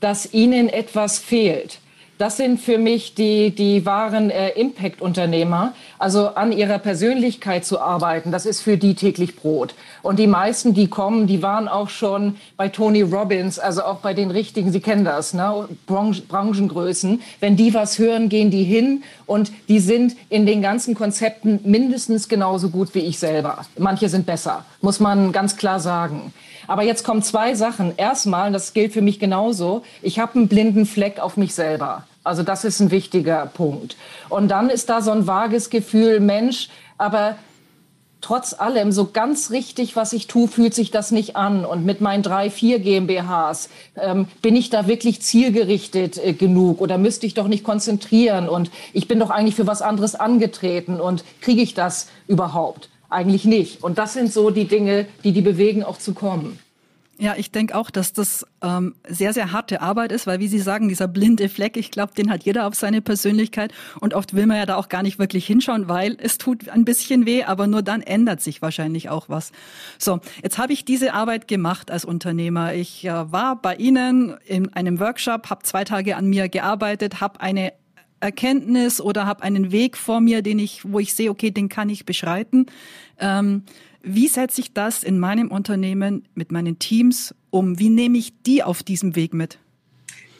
dass 0.01 0.33
ihnen 0.33 0.69
etwas 0.69 1.19
fehlt 1.19 1.81
das 2.21 2.37
sind 2.37 2.61
für 2.61 2.77
mich 2.77 3.15
die, 3.15 3.51
die 3.51 3.87
wahren 3.87 4.29
äh, 4.29 4.51
Impact-Unternehmer. 4.51 5.73
Also 5.99 6.29
an 6.29 6.53
ihrer 6.53 6.79
Persönlichkeit 6.79 7.65
zu 7.65 7.81
arbeiten, 7.81 8.31
das 8.31 8.45
ist 8.45 8.61
für 8.61 8.77
die 8.77 8.95
täglich 8.95 9.37
Brot. 9.37 9.75
Und 10.03 10.19
die 10.19 10.27
meisten, 10.27 10.75
die 10.75 10.89
kommen, 10.89 11.27
die 11.27 11.43
waren 11.43 11.67
auch 11.67 11.89
schon 11.89 12.37
bei 12.59 12.69
Tony 12.69 13.01
Robbins, 13.01 13.59
also 13.59 13.85
auch 13.85 14.01
bei 14.01 14.13
den 14.13 14.31
richtigen, 14.31 14.71
Sie 14.71 14.81
kennen 14.81 15.05
das, 15.05 15.33
ne? 15.33 15.67
Branch 15.87 16.21
Branchengrößen. 16.29 17.23
Wenn 17.41 17.57
die 17.57 17.73
was 17.73 17.99
hören, 17.99 18.29
gehen 18.29 18.51
die 18.51 18.65
hin 18.65 19.03
und 19.25 19.51
die 19.69 19.79
sind 19.79 20.15
in 20.29 20.45
den 20.45 20.61
ganzen 20.61 20.95
Konzepten 20.95 21.61
mindestens 21.65 22.29
genauso 22.29 22.69
gut 22.69 22.95
wie 22.95 23.01
ich 23.01 23.19
selber. 23.19 23.65
Manche 23.79 24.11
sind 24.11 24.27
besser, 24.27 24.67
muss 24.83 25.01
man 25.01 25.33
ganz 25.33 25.57
klar 25.57 25.81
sagen. 25.81 26.35
Aber 26.67 26.83
jetzt 26.83 27.03
kommen 27.03 27.23
zwei 27.23 27.55
Sachen. 27.55 27.95
Erstmal, 27.97 28.53
das 28.53 28.75
gilt 28.75 28.93
für 28.93 29.03
mich 29.03 29.19
genauso, 29.19 29.83
ich 30.03 30.19
habe 30.19 30.35
einen 30.35 30.49
blinden 30.49 30.85
Fleck 30.85 31.19
auf 31.19 31.39
mich 31.39 31.55
selber. 31.55 32.05
Also 32.23 32.43
das 32.43 32.65
ist 32.65 32.81
ein 32.81 32.91
wichtiger 32.91 33.47
Punkt. 33.47 33.97
Und 34.29 34.49
dann 34.49 34.69
ist 34.69 34.91
da 34.91 35.01
so 35.01 35.11
ein 35.11 35.27
vages 35.27 35.71
Gefühl, 35.71 36.21
Mensch, 36.21 36.69
aber 36.99 37.37
trotz 38.21 38.53
allem 38.53 38.93
so 38.93 39.07
ganz 39.07 39.51
richtig, 39.51 39.97
was 39.97 40.13
ich 40.13 40.27
tue, 40.27 40.49
fühlt 40.49 40.75
sich 40.75 40.91
das 40.91 41.11
nicht 41.11 41.37
an. 41.37 41.65
Und 41.65 41.85
mit 41.85 42.01
meinen 42.01 42.23
drei, 42.23 42.51
vier 42.51 42.79
GmbHs 42.79 43.71
ähm, 43.97 44.29
bin 44.43 44.57
ich 44.57 44.71
da 44.71 44.87
wirklich 44.87 45.23
zielgerichtet 45.23 46.19
äh, 46.19 46.33
genug 46.33 46.81
oder 46.81 46.99
müsste 46.99 47.27
ich 47.27 47.35
doch 47.35 47.49
nicht 47.49 47.65
konzentrieren? 47.65 48.49
Und 48.49 48.71
ich 48.93 49.09
bin 49.09 49.19
doch 49.19 49.31
eigentlich 49.31 49.55
für 49.55 49.67
was 49.67 49.83
anderes 49.83 50.15
angetreten 50.15 51.01
und 51.01 51.25
kriege 51.41 51.63
ich 51.63 51.75
das 51.75 52.09
überhaupt? 52.27 52.91
Eigentlich 53.09 53.45
nicht. 53.45 53.83
Und 53.83 53.99
das 53.99 54.13
sind 54.13 54.33
so 54.33 54.51
die 54.51 54.67
Dinge, 54.67 55.07
die 55.25 55.33
die 55.33 55.43
bewegen, 55.43 55.83
auch 55.83 55.99
zu 55.99 56.15
kommen. 56.15 56.59
Ja, 57.21 57.35
ich 57.37 57.51
denke 57.51 57.75
auch, 57.75 57.91
dass 57.91 58.15
das 58.15 58.47
ähm, 58.63 58.95
sehr, 59.07 59.35
sehr 59.35 59.53
harte 59.53 59.83
Arbeit 59.83 60.11
ist, 60.11 60.27
weil 60.27 60.41
wie 60.41 60.49
Sie 60.49 60.59
sagen, 60.59 60.89
dieser 60.89 61.07
blinde 61.07 61.51
Fleck, 61.51 61.77
ich 61.77 61.91
glaube, 61.91 62.15
den 62.15 62.31
hat 62.31 62.45
jeder 62.45 62.67
auf 62.67 62.75
seine 62.75 63.03
Persönlichkeit 63.03 63.75
und 64.01 64.15
oft 64.15 64.33
will 64.33 64.47
man 64.47 64.57
ja 64.57 64.65
da 64.65 64.77
auch 64.77 64.89
gar 64.89 65.03
nicht 65.03 65.19
wirklich 65.19 65.47
hinschauen, 65.47 65.87
weil 65.87 66.17
es 66.19 66.39
tut 66.39 66.71
ein 66.71 66.87
bisschen 66.87 67.27
weh, 67.27 67.45
aber 67.45 67.67
nur 67.67 67.83
dann 67.83 68.01
ändert 68.01 68.41
sich 68.41 68.63
wahrscheinlich 68.63 69.11
auch 69.11 69.29
was. 69.29 69.53
So, 69.99 70.21
jetzt 70.43 70.57
habe 70.57 70.73
ich 70.73 70.87
diese 70.87 71.13
Arbeit 71.13 71.47
gemacht 71.47 71.91
als 71.91 72.07
Unternehmer. 72.07 72.73
Ich 72.73 73.05
äh, 73.05 73.31
war 73.31 73.61
bei 73.61 73.77
Ihnen 73.77 74.39
in 74.47 74.73
einem 74.73 74.99
Workshop, 74.99 75.51
habe 75.51 75.63
zwei 75.63 75.85
Tage 75.85 76.17
an 76.17 76.27
mir 76.27 76.49
gearbeitet, 76.49 77.21
habe 77.21 77.39
eine 77.43 77.75
Erkenntnis 78.21 78.99
oder 78.99 79.27
habe 79.27 79.43
einen 79.43 79.73
Weg 79.73 79.99
vor 79.99 80.23
mir, 80.23 80.41
den 80.41 80.59
ich, 80.59 80.91
wo 80.91 80.99
ich 80.99 81.13
sehe, 81.13 81.31
okay, 81.31 81.51
den 81.51 81.69
kann 81.69 81.91
ich 81.91 82.07
beschreiten. 82.07 82.65
Ähm, 83.19 83.65
wie 84.03 84.29
setze 84.29 84.61
ich 84.61 84.73
das 84.73 85.03
in 85.03 85.19
meinem 85.19 85.51
Unternehmen 85.51 86.25
mit 86.35 86.53
meinen 86.53 86.79
Teams 86.79 87.35
um? 87.51 87.79
Wie 87.79 87.91
nehme 87.91 88.19
ich 88.19 88.33
die 88.43 88.63
auf 88.63 88.83
diesem 88.83 89.17
Weg 89.17 89.35
mit? 89.35 89.59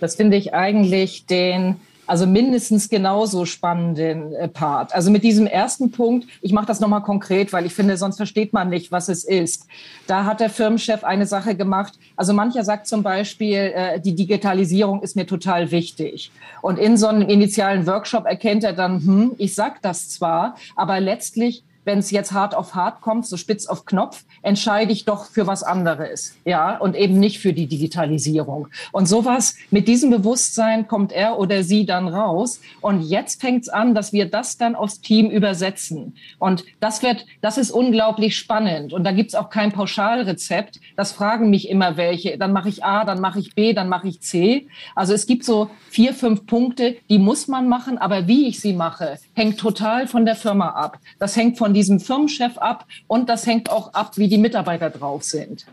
Das 0.01 0.17
finde 0.17 0.37
ich 0.37 0.55
eigentlich 0.55 1.27
den 1.27 1.77
also 2.11 2.27
mindestens 2.27 2.89
genauso 2.89 3.45
spannenden 3.45 4.35
äh, 4.35 4.49
Part. 4.49 4.93
Also 4.93 5.13
mit 5.13 5.23
diesem 5.23 5.47
ersten 5.47 5.93
Punkt, 5.93 6.27
ich 6.43 6.53
mache 6.53 6.67
das 6.67 6.81
nochmal 6.81 7.03
konkret, 7.03 7.53
weil 7.53 7.67
ich 7.67 7.73
finde, 7.73 7.97
sonst 7.97 8.17
versteht 8.17 8.53
man 8.53 8.69
nicht, 8.69 8.91
was 8.91 9.09
es 9.09 9.23
ist. 9.23 9.69
Da 10.09 10.25
hat 10.25 10.41
der 10.41 10.51
Firmenchef 10.51 11.05
eine 11.05 11.27
Sache 11.27 11.55
gemacht. 11.55 11.93
Also 12.17 12.33
mancher 12.33 12.65
sagt 12.65 12.89
zum 12.89 13.05
Beispiel, 13.05 13.73
äh, 13.73 14.01
die 14.01 14.17
Digitalisierung 14.17 15.03
ist 15.03 15.15
mir 15.15 15.25
total 15.25 15.71
wichtig. 15.71 16.33
Und 16.63 16.81
in 16.81 16.97
so 16.97 17.07
einem 17.07 17.29
initialen 17.29 17.87
Workshop 17.87 18.27
erkennt 18.27 18.65
er 18.65 18.73
dann, 18.73 18.99
hm, 18.99 19.33
ich 19.39 19.55
sag 19.55 19.81
das 19.81 20.09
zwar, 20.09 20.57
aber 20.75 20.99
letztlich 20.99 21.63
wenn 21.85 21.99
es 21.99 22.11
jetzt 22.11 22.33
hart 22.33 22.55
auf 22.55 22.75
hart 22.75 23.01
kommt, 23.01 23.27
so 23.27 23.37
spitz 23.37 23.67
auf 23.67 23.85
Knopf, 23.85 24.25
entscheide 24.43 24.93
ich 24.93 25.05
doch 25.05 25.27
für 25.27 25.47
was 25.47 25.63
anderes, 25.63 26.37
ja, 26.45 26.77
und 26.79 26.97
eben 26.97 27.19
nicht 27.19 27.41
für 27.41 27.53
die 27.53 27.67
Digitalisierung. 27.67 28.69
Und 28.93 29.07
sowas, 29.07 29.57
mit 29.71 29.89
diesem 29.89 30.11
Bewusstsein 30.11 30.89
kommt 30.89 31.13
er 31.13 31.39
oder 31.39 31.63
sie 31.63 31.87
dann 31.87 32.09
raus. 32.09 32.61
Und 32.81 33.03
jetzt 33.03 33.41
fängt 33.41 33.63
es 33.63 33.69
an, 33.69 33.95
dass 33.95 34.13
wir 34.13 34.27
das 34.27 34.57
dann 34.57 34.75
aufs 34.75 35.01
Team 35.01 35.31
übersetzen. 35.31 36.15
Und 36.39 36.65
das 36.81 37.03
wird, 37.03 37.27
das 37.41 37.59
ist 37.59 37.71
unglaublich 37.71 38.37
spannend. 38.37 38.93
Und 38.93 39.05
da 39.05 39.13
gibt 39.13 39.31
es 39.31 39.35
auch 39.35 39.51
kein 39.51 39.73
Pauschalrezept. 39.73 40.81
Das 40.97 41.13
fragen 41.13 41.51
mich 41.51 41.69
immer 41.69 41.97
welche. 41.97 42.39
Dann 42.39 42.53
mache 42.53 42.69
ich 42.69 42.85
A, 42.85 43.05
dann 43.05 43.21
mache 43.21 43.39
ich 43.39 43.55
B, 43.55 43.73
dann 43.73 43.89
mache 43.89 44.09
ich 44.09 44.21
C. 44.21 44.67
Also 44.95 45.15
es 45.15 45.27
gibt 45.27 45.45
so 45.45 45.71
vier, 45.89 46.15
fünf 46.15 46.47
Punkte, 46.47 46.97
die 47.09 47.19
muss 47.19 47.49
man 47.49 47.69
machen, 47.69 47.99
aber 47.99 48.27
wie 48.27 48.49
ich 48.49 48.61
sie 48.61 48.73
mache, 48.73 49.19
hängt 49.41 49.59
total 49.59 50.07
von 50.07 50.27
der 50.27 50.37
Firma 50.37 50.69
ab. 50.69 50.99
Das 51.19 51.35
hängt 51.35 51.57
von 51.57 51.73
diesem 51.73 51.99
Firmenchef 51.99 52.59
ab 52.59 52.87
und 53.07 53.31
das 53.31 53.47
hängt 53.47 53.71
auch 53.71 53.95
ab, 53.95 54.19
wie 54.19 54.29
die 54.29 54.37
Mitarbeiter 54.37 54.91
drauf 54.91 55.25
sind. 55.25 55.65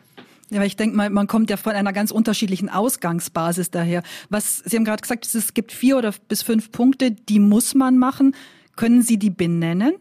Ja, 0.49 0.63
ich 0.63 0.77
denke 0.77 0.95
mal, 0.95 1.09
man 1.09 1.27
kommt 1.27 1.49
ja 1.49 1.57
von 1.57 1.73
einer 1.73 1.91
ganz 1.91 2.11
unterschiedlichen 2.11 2.69
Ausgangsbasis 2.69 3.69
daher. 3.69 4.03
Was 4.29 4.59
Sie 4.59 4.77
haben 4.77 4.85
gerade 4.85 5.01
gesagt, 5.01 5.25
es 5.25 5.53
gibt 5.53 5.73
vier 5.73 5.97
oder 5.97 6.13
bis 6.29 6.41
fünf 6.41 6.71
Punkte, 6.71 7.11
die 7.11 7.41
muss 7.41 7.75
man 7.75 7.97
machen. 7.97 8.33
Können 8.77 9.01
Sie 9.01 9.19
die 9.19 9.29
benennen? 9.29 9.95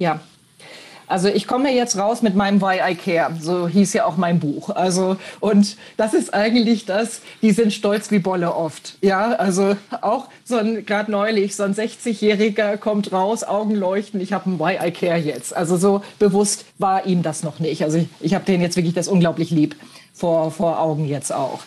Ja, 0.00 0.20
also 1.12 1.28
ich 1.28 1.46
komme 1.46 1.70
jetzt 1.70 1.98
raus 1.98 2.22
mit 2.22 2.34
meinem 2.34 2.62
Why 2.62 2.80
I 2.92 2.94
Care, 2.94 3.36
so 3.38 3.68
hieß 3.68 3.92
ja 3.92 4.06
auch 4.06 4.16
mein 4.16 4.40
Buch. 4.40 4.70
Also 4.70 5.18
und 5.40 5.76
das 5.98 6.14
ist 6.14 6.32
eigentlich 6.32 6.86
das, 6.86 7.20
die 7.42 7.50
sind 7.50 7.74
stolz 7.74 8.10
wie 8.10 8.18
Bolle 8.18 8.54
oft. 8.54 8.96
Ja, 9.02 9.32
also 9.32 9.76
auch 10.00 10.28
so 10.44 10.56
ein 10.56 10.86
gerade 10.86 11.12
neulich 11.12 11.54
so 11.54 11.64
ein 11.64 11.74
60-jähriger 11.74 12.78
kommt 12.78 13.12
raus, 13.12 13.44
Augen 13.44 13.74
leuchten, 13.74 14.22
ich 14.22 14.32
habe 14.32 14.50
ein 14.50 14.58
Why 14.58 14.78
I 14.88 14.90
Care 14.90 15.18
jetzt. 15.18 15.54
Also 15.54 15.76
so 15.76 16.02
bewusst 16.18 16.64
war 16.78 17.04
ihm 17.04 17.22
das 17.22 17.42
noch 17.42 17.58
nicht. 17.58 17.84
Also 17.84 17.98
ich, 17.98 18.08
ich 18.20 18.34
habe 18.34 18.46
den 18.46 18.62
jetzt 18.62 18.76
wirklich 18.76 18.94
das 18.94 19.06
unglaublich 19.06 19.50
lieb 19.50 19.76
vor 20.14 20.50
vor 20.50 20.80
Augen 20.80 21.06
jetzt 21.06 21.30
auch. 21.30 21.60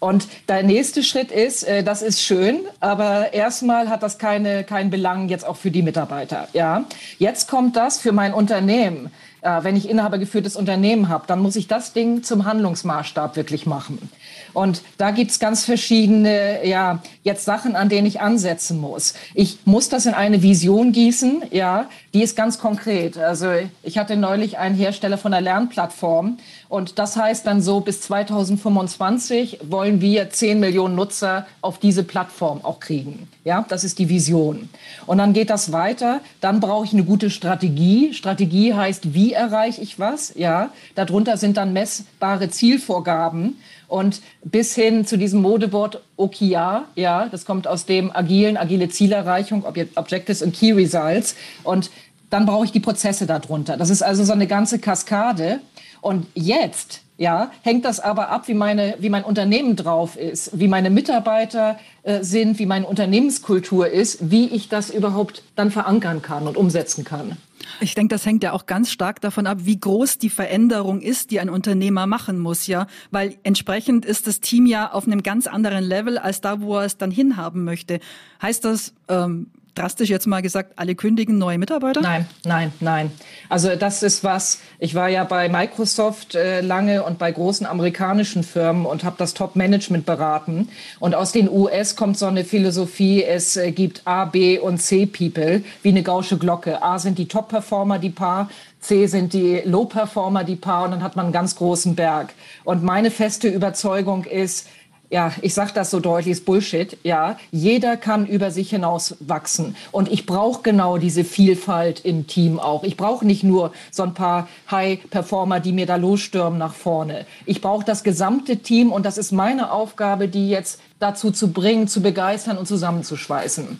Und 0.00 0.28
der 0.48 0.62
nächste 0.62 1.02
Schritt 1.02 1.32
ist, 1.32 1.64
äh, 1.64 1.82
das 1.82 2.02
ist 2.02 2.22
schön, 2.22 2.60
aber 2.80 3.32
erstmal 3.32 3.88
hat 3.88 4.02
das 4.02 4.18
keine, 4.18 4.64
keinen 4.64 4.90
Belang 4.90 5.28
jetzt 5.28 5.46
auch 5.46 5.56
für 5.56 5.70
die 5.70 5.82
Mitarbeiter. 5.82 6.48
Ja, 6.52 6.84
jetzt 7.18 7.48
kommt 7.48 7.76
das 7.76 7.98
für 7.98 8.12
mein 8.12 8.34
Unternehmen. 8.34 9.10
Äh, 9.46 9.62
wenn 9.62 9.76
ich 9.76 9.88
inhabergeführtes 9.88 10.56
Unternehmen 10.56 11.08
habe, 11.08 11.24
dann 11.28 11.38
muss 11.40 11.54
ich 11.54 11.68
das 11.68 11.92
Ding 11.92 12.24
zum 12.24 12.44
Handlungsmaßstab 12.46 13.36
wirklich 13.36 13.64
machen. 13.64 14.10
Und 14.52 14.82
da 14.98 15.12
gibt's 15.12 15.38
ganz 15.38 15.64
verschiedene, 15.64 16.66
ja, 16.66 17.00
jetzt 17.22 17.44
Sachen, 17.44 17.76
an 17.76 17.88
denen 17.88 18.06
ich 18.06 18.20
ansetzen 18.20 18.80
muss. 18.80 19.14
Ich 19.34 19.58
muss 19.64 19.88
das 19.88 20.06
in 20.06 20.14
eine 20.14 20.42
Vision 20.42 20.92
gießen, 20.92 21.44
ja, 21.52 21.88
die 22.12 22.22
ist 22.22 22.36
ganz 22.36 22.58
konkret. 22.58 23.18
Also 23.18 23.48
ich 23.82 23.98
hatte 23.98 24.16
neulich 24.16 24.58
einen 24.58 24.74
Hersteller 24.74 25.18
von 25.18 25.32
einer 25.32 25.42
Lernplattform 25.42 26.38
und 26.68 26.98
das 26.98 27.16
heißt 27.16 27.46
dann 27.46 27.60
so, 27.60 27.80
bis 27.80 28.00
2025 28.02 29.60
wollen 29.68 30.00
wir 30.00 30.30
10 30.30 30.58
Millionen 30.58 30.96
Nutzer 30.96 31.46
auf 31.60 31.78
diese 31.78 32.02
Plattform 32.02 32.64
auch 32.64 32.80
kriegen. 32.80 33.28
Ja, 33.44 33.64
das 33.68 33.84
ist 33.84 33.98
die 33.98 34.08
Vision. 34.08 34.68
Und 35.06 35.18
dann 35.18 35.32
geht 35.32 35.50
das 35.50 35.70
weiter. 35.70 36.20
Dann 36.40 36.58
brauche 36.58 36.84
ich 36.84 36.92
eine 36.92 37.04
gute 37.04 37.30
Strategie. 37.30 38.12
Strategie 38.12 38.74
heißt, 38.74 39.14
wie 39.14 39.32
erreiche 39.32 39.80
ich 39.80 40.00
was? 40.00 40.32
Ja, 40.34 40.70
darunter 40.96 41.36
sind 41.36 41.56
dann 41.56 41.72
messbare 41.72 42.50
Zielvorgaben. 42.50 43.56
Und 43.88 44.20
bis 44.42 44.74
hin 44.74 45.06
zu 45.06 45.16
diesem 45.16 45.42
Modewort 45.42 46.02
OKR, 46.16 46.86
ja, 46.96 47.28
das 47.30 47.44
kommt 47.44 47.68
aus 47.68 47.86
dem 47.86 48.10
agilen, 48.10 48.56
agile 48.56 48.88
Zielerreichung, 48.88 49.64
Objectives 49.94 50.42
und 50.42 50.52
Key 50.52 50.72
Results. 50.72 51.36
Und 51.62 51.90
dann 52.30 52.46
brauche 52.46 52.64
ich 52.64 52.72
die 52.72 52.80
Prozesse 52.80 53.26
darunter. 53.26 53.76
Das 53.76 53.90
ist 53.90 54.02
also 54.02 54.24
so 54.24 54.32
eine 54.32 54.48
ganze 54.48 54.80
Kaskade. 54.80 55.60
Und 56.00 56.26
jetzt, 56.34 57.02
ja, 57.18 57.50
hängt 57.62 57.84
das 57.84 58.00
aber 58.00 58.28
ab, 58.28 58.48
wie 58.48 58.54
meine, 58.54 58.96
wie 58.98 59.08
mein 59.08 59.24
Unternehmen 59.24 59.76
drauf 59.76 60.16
ist, 60.16 60.58
wie 60.58 60.68
meine 60.68 60.90
Mitarbeiter 60.90 61.78
äh, 62.02 62.22
sind, 62.22 62.58
wie 62.58 62.66
meine 62.66 62.86
Unternehmenskultur 62.86 63.88
ist, 63.88 64.30
wie 64.30 64.46
ich 64.46 64.68
das 64.68 64.90
überhaupt 64.90 65.42
dann 65.54 65.70
verankern 65.70 66.22
kann 66.22 66.46
und 66.46 66.56
umsetzen 66.56 67.04
kann. 67.04 67.36
Ich 67.80 67.94
denke, 67.94 68.14
das 68.14 68.24
hängt 68.24 68.42
ja 68.42 68.52
auch 68.52 68.66
ganz 68.66 68.90
stark 68.90 69.20
davon 69.20 69.46
ab, 69.46 69.58
wie 69.62 69.78
groß 69.78 70.18
die 70.18 70.30
Veränderung 70.30 71.00
ist, 71.00 71.30
die 71.30 71.40
ein 71.40 71.50
Unternehmer 71.50 72.06
machen 72.06 72.38
muss, 72.38 72.66
ja, 72.66 72.86
weil 73.10 73.36
entsprechend 73.42 74.04
ist 74.04 74.26
das 74.26 74.40
Team 74.40 74.66
ja 74.66 74.92
auf 74.92 75.06
einem 75.06 75.22
ganz 75.22 75.46
anderen 75.46 75.84
Level 75.84 76.18
als 76.18 76.40
da, 76.40 76.60
wo 76.60 76.76
er 76.76 76.84
es 76.84 76.96
dann 76.96 77.10
hinhaben 77.10 77.64
möchte. 77.64 78.00
Heißt 78.40 78.64
das, 78.64 78.94
ähm, 79.08 79.50
drastisch 79.76 80.10
jetzt 80.10 80.26
mal 80.26 80.42
gesagt, 80.42 80.72
alle 80.76 80.94
kündigen 80.94 81.38
neue 81.38 81.58
Mitarbeiter? 81.58 82.00
Nein, 82.00 82.26
nein, 82.44 82.72
nein. 82.80 83.10
Also 83.48 83.76
das 83.76 84.02
ist 84.02 84.24
was, 84.24 84.60
ich 84.78 84.94
war 84.94 85.08
ja 85.08 85.24
bei 85.24 85.48
Microsoft 85.48 86.34
äh, 86.34 86.60
lange 86.60 87.02
und 87.04 87.18
bei 87.18 87.30
großen 87.30 87.66
amerikanischen 87.66 88.42
Firmen 88.42 88.86
und 88.86 89.04
habe 89.04 89.16
das 89.18 89.34
Top-Management 89.34 90.06
beraten. 90.06 90.68
Und 90.98 91.14
aus 91.14 91.32
den 91.32 91.48
US 91.48 91.96
kommt 91.96 92.18
so 92.18 92.26
eine 92.26 92.44
Philosophie, 92.44 93.22
es 93.22 93.56
äh, 93.56 93.72
gibt 93.72 94.02
A, 94.06 94.24
B 94.24 94.58
und 94.58 94.78
C-People, 94.78 95.62
wie 95.82 95.88
eine 95.88 96.02
gausche 96.02 96.38
Glocke. 96.38 96.82
A 96.82 96.98
sind 96.98 97.18
die 97.18 97.28
Top-Performer, 97.28 97.98
die 97.98 98.10
Paar, 98.10 98.48
C 98.80 99.06
sind 99.06 99.32
die 99.32 99.62
Low-Performer, 99.64 100.44
die 100.44 100.54
Paar 100.54 100.84
und 100.84 100.92
dann 100.92 101.02
hat 101.02 101.16
man 101.16 101.26
einen 101.26 101.32
ganz 101.32 101.56
großen 101.56 101.96
Berg. 101.96 102.34
Und 102.62 102.84
meine 102.84 103.10
feste 103.10 103.48
Überzeugung 103.48 104.24
ist, 104.24 104.68
ja, 105.10 105.32
ich 105.40 105.54
sage 105.54 105.72
das 105.74 105.90
so 105.90 106.00
deutlich, 106.00 106.32
ist 106.32 106.44
Bullshit. 106.44 106.96
Ja, 107.02 107.38
jeder 107.50 107.96
kann 107.96 108.26
über 108.26 108.50
sich 108.50 108.70
hinaus 108.70 109.16
wachsen 109.20 109.76
und 109.92 110.10
ich 110.10 110.26
brauche 110.26 110.62
genau 110.62 110.98
diese 110.98 111.24
Vielfalt 111.24 112.04
im 112.04 112.26
Team 112.26 112.58
auch. 112.58 112.82
Ich 112.82 112.96
brauche 112.96 113.24
nicht 113.26 113.44
nur 113.44 113.72
so 113.90 114.02
ein 114.02 114.14
paar 114.14 114.48
High-Performer, 114.70 115.60
die 115.60 115.72
mir 115.72 115.86
da 115.86 115.96
losstürmen 115.96 116.58
nach 116.58 116.74
vorne. 116.74 117.26
Ich 117.44 117.60
brauche 117.60 117.84
das 117.84 118.02
gesamte 118.04 118.58
Team 118.58 118.92
und 118.92 119.06
das 119.06 119.18
ist 119.18 119.32
meine 119.32 119.70
Aufgabe, 119.70 120.28
die 120.28 120.48
jetzt 120.48 120.80
dazu 120.98 121.30
zu 121.30 121.52
bringen, 121.52 121.88
zu 121.88 122.02
begeistern 122.02 122.58
und 122.58 122.66
zusammenzuschweißen. 122.66 123.78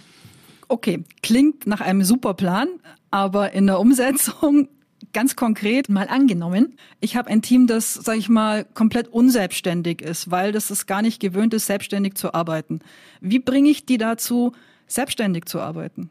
Okay, 0.69 1.05
klingt 1.23 1.67
nach 1.67 1.81
einem 1.81 2.03
super 2.03 2.35
Plan, 2.35 2.69
aber 3.11 3.53
in 3.53 3.67
der 3.67 3.79
Umsetzung 3.81 4.69
Ganz 5.13 5.37
konkret 5.37 5.89
mal 5.89 6.09
angenommen, 6.09 6.79
ich 7.01 7.17
habe 7.17 7.31
ein 7.31 7.43
Team, 7.43 7.67
das, 7.67 7.95
sage 7.95 8.19
ich 8.19 8.29
mal, 8.29 8.65
komplett 8.65 9.09
unselbstständig 9.09 10.01
ist, 10.01 10.31
weil 10.31 10.53
das 10.53 10.71
es 10.71 10.87
gar 10.87 11.03
nicht 11.03 11.21
gewöhnt 11.21 11.53
ist, 11.55 11.67
selbstständig 11.67 12.15
zu 12.15 12.33
arbeiten. 12.35 12.81
Wie 13.21 13.39
bringe 13.39 13.69
ich 13.69 13.85
die 13.85 13.99
dazu, 13.99 14.53
selbstständig 14.87 15.45
zu 15.47 15.61
arbeiten? 15.61 16.11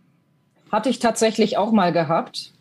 Hatte 0.72 0.90
ich 0.90 1.00
tatsächlich 1.00 1.58
auch 1.58 1.72
mal 1.72 1.92
gehabt. 1.92 2.52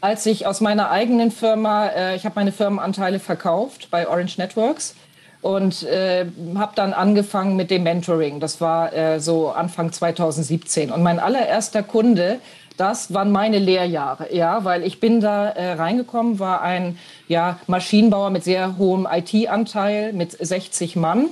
Als 0.00 0.26
ich 0.26 0.46
aus 0.46 0.60
meiner 0.60 0.90
eigenen 0.90 1.32
Firma, 1.32 1.88
äh, 1.88 2.16
ich 2.16 2.24
habe 2.24 2.36
meine 2.36 2.52
Firmenanteile 2.52 3.18
verkauft 3.18 3.88
bei 3.90 4.08
Orange 4.08 4.38
Networks 4.38 4.94
und 5.40 5.82
äh, 5.84 6.26
habe 6.56 6.72
dann 6.74 6.92
angefangen 6.92 7.56
mit 7.56 7.70
dem 7.70 7.82
Mentoring. 7.82 8.38
Das 8.38 8.60
war 8.60 8.92
äh, 8.92 9.20
so 9.20 9.50
Anfang 9.50 9.92
2017. 9.92 10.90
Und 10.90 11.02
mein 11.02 11.18
allererster 11.18 11.82
Kunde 11.82 12.40
das 12.78 13.12
waren 13.12 13.32
meine 13.32 13.58
Lehrjahre, 13.58 14.34
ja, 14.34 14.64
weil 14.64 14.84
ich 14.84 15.00
bin 15.00 15.20
da 15.20 15.50
äh, 15.50 15.72
reingekommen, 15.72 16.38
war 16.38 16.62
ein 16.62 16.98
ja, 17.26 17.58
Maschinenbauer 17.66 18.30
mit 18.30 18.44
sehr 18.44 18.78
hohem 18.78 19.06
IT-Anteil, 19.10 20.12
mit 20.12 20.32
60 20.32 20.96
Mann. 20.96 21.26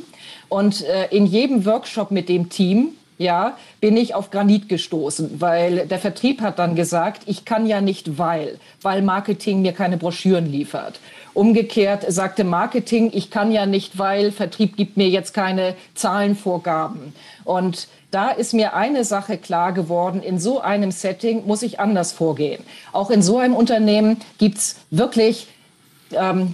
Und 0.48 0.84
äh, 0.84 1.06
in 1.10 1.26
jedem 1.26 1.64
Workshop 1.64 2.10
mit 2.10 2.28
dem 2.28 2.48
Team, 2.48 2.90
ja, 3.18 3.56
bin 3.80 3.96
ich 3.96 4.14
auf 4.14 4.30
Granit 4.30 4.68
gestoßen, 4.68 5.40
weil 5.40 5.86
der 5.86 5.98
Vertrieb 5.98 6.40
hat 6.40 6.58
dann 6.58 6.74
gesagt, 6.74 7.22
ich 7.26 7.44
kann 7.44 7.66
ja 7.66 7.80
nicht, 7.80 8.18
weil, 8.18 8.58
weil 8.82 9.02
Marketing 9.02 9.62
mir 9.62 9.72
keine 9.72 9.96
Broschüren 9.96 10.50
liefert. 10.50 11.00
Umgekehrt 11.36 12.10
sagte 12.10 12.44
Marketing, 12.44 13.10
ich 13.12 13.30
kann 13.30 13.52
ja 13.52 13.66
nicht, 13.66 13.98
weil 13.98 14.32
Vertrieb 14.32 14.78
gibt 14.78 14.96
mir 14.96 15.10
jetzt 15.10 15.34
keine 15.34 15.74
Zahlenvorgaben. 15.94 17.12
Und 17.44 17.88
da 18.10 18.30
ist 18.30 18.54
mir 18.54 18.72
eine 18.72 19.04
Sache 19.04 19.36
klar 19.36 19.72
geworden, 19.72 20.22
in 20.22 20.38
so 20.38 20.62
einem 20.62 20.90
Setting 20.92 21.46
muss 21.46 21.60
ich 21.60 21.78
anders 21.78 22.12
vorgehen. 22.12 22.64
Auch 22.92 23.10
in 23.10 23.20
so 23.20 23.36
einem 23.36 23.54
Unternehmen 23.54 24.16
gibt's 24.38 24.76
wirklich 24.90 25.46
ähm, 25.46 25.55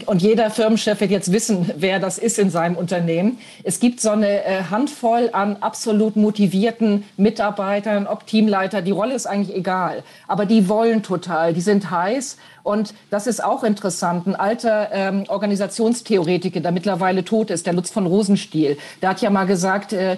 und 0.07 0.23
jeder 0.23 0.51
Firmenchef 0.51 1.01
wird 1.01 1.11
jetzt 1.11 1.31
wissen, 1.31 1.71
wer 1.77 1.99
das 1.99 2.17
ist 2.17 2.39
in 2.39 2.49
seinem 2.49 2.77
Unternehmen. 2.77 3.39
Es 3.65 3.81
gibt 3.81 4.01
so 4.01 4.11
eine 4.11 4.45
äh, 4.45 4.63
Handvoll 4.71 5.29
an 5.33 5.59
absolut 5.61 6.17
motivierten 6.17 7.05
Mitarbeitern, 7.19 8.07
ob 8.07 8.27
Teamleiter, 8.27 8.81
die 8.81 8.93
Rolle 8.93 9.15
ist 9.15 9.27
eigentlich 9.27 9.55
egal. 9.55 10.05
Aber 10.27 10.47
die 10.47 10.71
wollen 10.71 11.03
total, 11.03 11.53
die 11.53 11.61
sind 11.61 11.91
heiß. 11.91 12.39
Und 12.63 12.95
das 13.11 13.27
ist 13.27 13.45
auch 13.45 13.63
interessant. 13.63 14.27
Ein 14.27 14.37
alter 14.37 14.89
ähm, 14.91 15.25
Organisationstheoretiker, 15.29 16.61
der 16.61 16.73
mittlerweile 16.73 17.23
tot 17.23 17.51
ist, 17.51 17.67
der 17.67 17.75
Lutz 17.75 17.91
von 17.91 18.07
Rosenstiel, 18.07 18.79
der 19.03 19.11
hat 19.11 19.21
ja 19.21 19.29
mal 19.29 19.45
gesagt, 19.45 19.93
äh, 19.93 20.17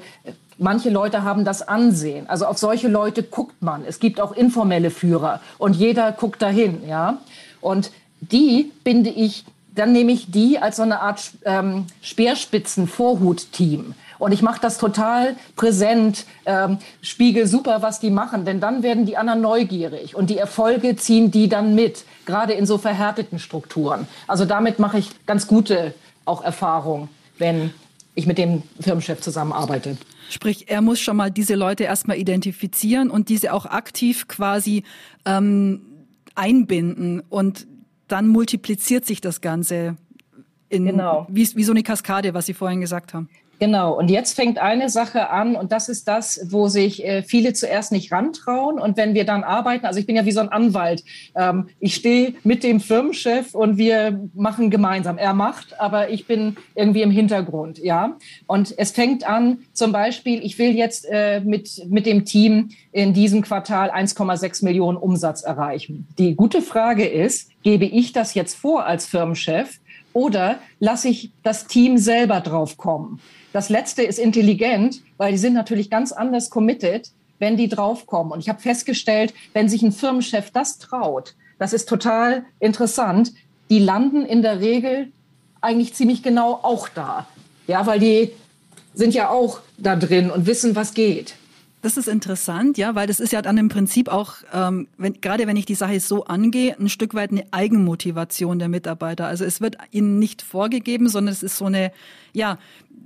manche 0.59 0.91
Leute 0.91 1.25
haben 1.25 1.45
das 1.45 1.67
Ansehen. 1.67 2.29
Also 2.29 2.47
auf 2.47 2.59
solche 2.59 2.87
Leute 2.87 3.25
guckt 3.25 3.62
man. 3.62 3.85
Es 3.85 3.99
gibt 3.99 4.21
auch 4.21 4.33
informelle 4.33 4.91
Führer 4.91 5.41
und 5.59 5.75
jeder 5.75 6.12
guckt 6.12 6.41
dahin, 6.41 6.87
ja. 6.87 7.19
Und 7.61 7.91
die 8.31 8.73
binde 8.85 9.11
ich, 9.11 9.45
dann 9.75 9.93
nehme 9.93 10.12
ich 10.12 10.31
die 10.31 10.59
als 10.59 10.76
so 10.76 10.83
eine 10.83 11.00
Art 11.00 11.33
ähm, 11.45 11.87
Speerspitzen-Vorhut-Team. 12.02 13.95
Und 14.19 14.33
ich 14.33 14.43
mache 14.43 14.61
das 14.61 14.78
total 14.78 15.37
präsent, 15.57 16.25
ähm, 16.47 16.78
spiegel 17.02 17.47
super, 17.47 17.83
was 17.83 18.00
die 18.00 18.11
machen, 18.11 18.45
denn 18.45 18.61
dann 18.61 18.83
werden 18.83 19.07
die 19.07 19.16
anderen 19.16 19.40
neugierig 19.40 20.14
und 20.14 20.31
die 20.31 20.38
Erfolge 20.38 20.97
ziehen 20.97 21.31
die 21.31 21.49
dann 21.49 21.75
mit, 21.75 22.04
gerade 22.25 22.52
in 22.52 22.66
so 22.66 22.78
verhärteten 22.78 23.38
Strukturen. 23.38 24.07
Also 24.26 24.45
damit 24.45 24.78
mache 24.78 24.99
ich 24.99 25.11
ganz 25.26 25.47
gute 25.47 25.95
auch 26.25 26.43
Erfahrungen, 26.43 27.09
wenn 27.38 27.75
ich 28.14 28.26
mit 28.26 28.38
dem 28.38 28.62
Firmenchef 28.81 29.21
zusammenarbeite. 29.21 29.97
Sprich, 30.31 30.69
er 30.69 30.81
muss 30.81 31.00
schon 31.00 31.16
mal 31.16 31.31
diese 31.31 31.54
Leute 31.54 31.85
erstmal 31.85 32.16
identifizieren 32.16 33.11
und 33.11 33.28
diese 33.28 33.52
auch 33.52 33.66
aktiv 33.66 34.26
quasi 34.28 34.85
ähm, 35.26 35.83
einbinden 36.35 37.21
und 37.28 37.66
dann 38.14 38.28
multipliziert 38.28 39.04
sich 39.04 39.21
das 39.21 39.40
Ganze 39.40 39.97
in, 40.68 40.87
genau. 40.87 41.26
wie, 41.28 41.49
wie 41.56 41.64
so 41.64 41.73
eine 41.73 41.83
Kaskade, 41.83 42.33
was 42.33 42.47
Sie 42.47 42.54
vorhin 42.54 42.80
gesagt 42.80 43.12
haben. 43.12 43.28
Genau, 43.64 43.94
und 43.94 44.11
jetzt 44.11 44.35
fängt 44.35 44.59
eine 44.59 44.90
Sache 44.90 45.30
an 45.30 45.56
und 45.56 45.73
das 45.73 45.88
ist 45.88 46.06
das, 46.06 46.38
wo 46.50 46.68
sich 46.68 47.02
äh, 47.02 47.23
viele 47.23 47.54
zuerst 47.54 47.92
nicht 47.92 48.12
rantrauen. 48.12 48.78
Und 48.78 48.99
wenn 48.99 49.14
wir 49.14 49.25
dann 49.25 49.42
arbeiten, 49.42 49.87
also 49.87 49.99
ich 49.99 50.04
bin 50.04 50.16
ja 50.16 50.26
wie 50.26 50.33
so 50.33 50.40
ein 50.40 50.50
Anwalt, 50.50 51.02
ähm, 51.35 51.68
ich 51.80 51.94
stehe 51.94 52.35
mit 52.44 52.62
dem 52.62 52.78
Firmenchef 52.78 53.54
und 53.54 53.78
wir 53.78 54.21
machen 54.35 54.68
gemeinsam. 54.68 55.16
Er 55.16 55.33
macht, 55.33 55.80
aber 55.80 56.11
ich 56.11 56.26
bin 56.26 56.59
irgendwie 56.75 57.00
im 57.00 57.11
Hintergrund, 57.11 57.78
ja. 57.78 58.18
Und 58.47 58.75
es 58.76 58.90
fängt 58.90 59.26
an, 59.26 59.61
zum 59.73 59.92
Beispiel, 59.92 60.44
ich 60.44 60.59
will 60.59 60.76
jetzt 60.76 61.06
äh, 61.11 61.40
mit, 61.40 61.87
mit 61.88 62.04
dem 62.04 62.26
Team 62.26 62.68
in 62.92 63.14
diesem 63.14 63.40
Quartal 63.40 63.90
1,6 63.90 64.62
Millionen 64.62 64.99
Umsatz 64.99 65.40
erreichen. 65.40 66.06
Die 66.18 66.35
gute 66.35 66.61
Frage 66.61 67.06
ist, 67.06 67.49
gebe 67.62 67.87
ich 67.87 68.12
das 68.12 68.35
jetzt 68.35 68.56
vor 68.56 68.85
als 68.85 69.06
Firmenchef 69.06 69.80
oder 70.12 70.59
lasse 70.80 71.09
ich 71.09 71.33
das 71.42 71.66
Team 71.66 71.97
selber 71.97 72.42
drauf 72.42 72.76
kommen? 72.76 73.21
Das 73.54 73.68
letzte 73.68 74.02
ist 74.02 74.18
intelligent, 74.18 75.00
weil 75.16 75.30
die 75.30 75.38
sind 75.38 75.54
natürlich 75.54 75.88
ganz 75.88 76.11
anders 76.11 76.50
committed, 76.50 77.12
wenn 77.38 77.56
die 77.56 77.68
draufkommen. 77.68 78.32
Und 78.32 78.40
ich 78.40 78.49
habe 78.49 78.61
festgestellt, 78.61 79.32
wenn 79.52 79.68
sich 79.68 79.80
ein 79.80 79.92
Firmenchef 79.92 80.50
das 80.50 80.78
traut, 80.78 81.37
das 81.61 81.73
ist 81.73 81.88
total 81.88 82.44
interessant, 82.58 83.32
die 83.70 83.78
landen 83.78 84.26
in 84.26 84.42
der 84.42 84.58
Regel 84.58 85.12
eigentlich 85.61 85.94
ziemlich 85.94 86.25
genau 86.25 86.58
auch 86.62 86.88
da. 86.88 87.28
Ja, 87.68 87.87
weil 87.87 88.00
die 88.00 88.32
sind 88.92 89.14
ja 89.14 89.30
auch 89.30 89.61
da 89.78 89.94
drin 89.94 90.32
und 90.32 90.46
wissen, 90.46 90.75
was 90.75 90.92
geht. 90.92 91.37
Das 91.85 91.99
ist 91.99 92.09
interessant, 92.09 92.79
ja, 92.79 92.95
weil 92.95 93.07
das 93.07 93.21
ist 93.21 93.31
ja 93.35 93.43
dann 93.43 93.59
im 93.59 93.69
Prinzip 93.69 94.09
auch, 94.09 94.37
ähm, 94.55 94.88
wenn, 94.97 95.21
gerade 95.21 95.47
wenn 95.47 95.59
ich 95.59 95.67
die 95.67 95.75
Sache 95.75 96.00
so 96.00 96.25
angehe, 96.25 96.75
ein 96.81 96.88
Stück 96.88 97.12
weit 97.12 97.31
eine 97.31 97.45
Eigenmotivation 97.50 98.59
der 98.59 98.71
Mitarbeiter. 98.71 99.26
Also 99.26 99.45
es 99.45 99.61
wird 99.61 99.76
ihnen 99.91 100.19
nicht 100.19 100.41
vorgegeben, 100.41 101.11
sondern 101.11 101.31
es 101.31 101.43
ist 101.43 101.59
so 101.59 101.67
eine, 101.67 101.93
ja, 102.33 102.57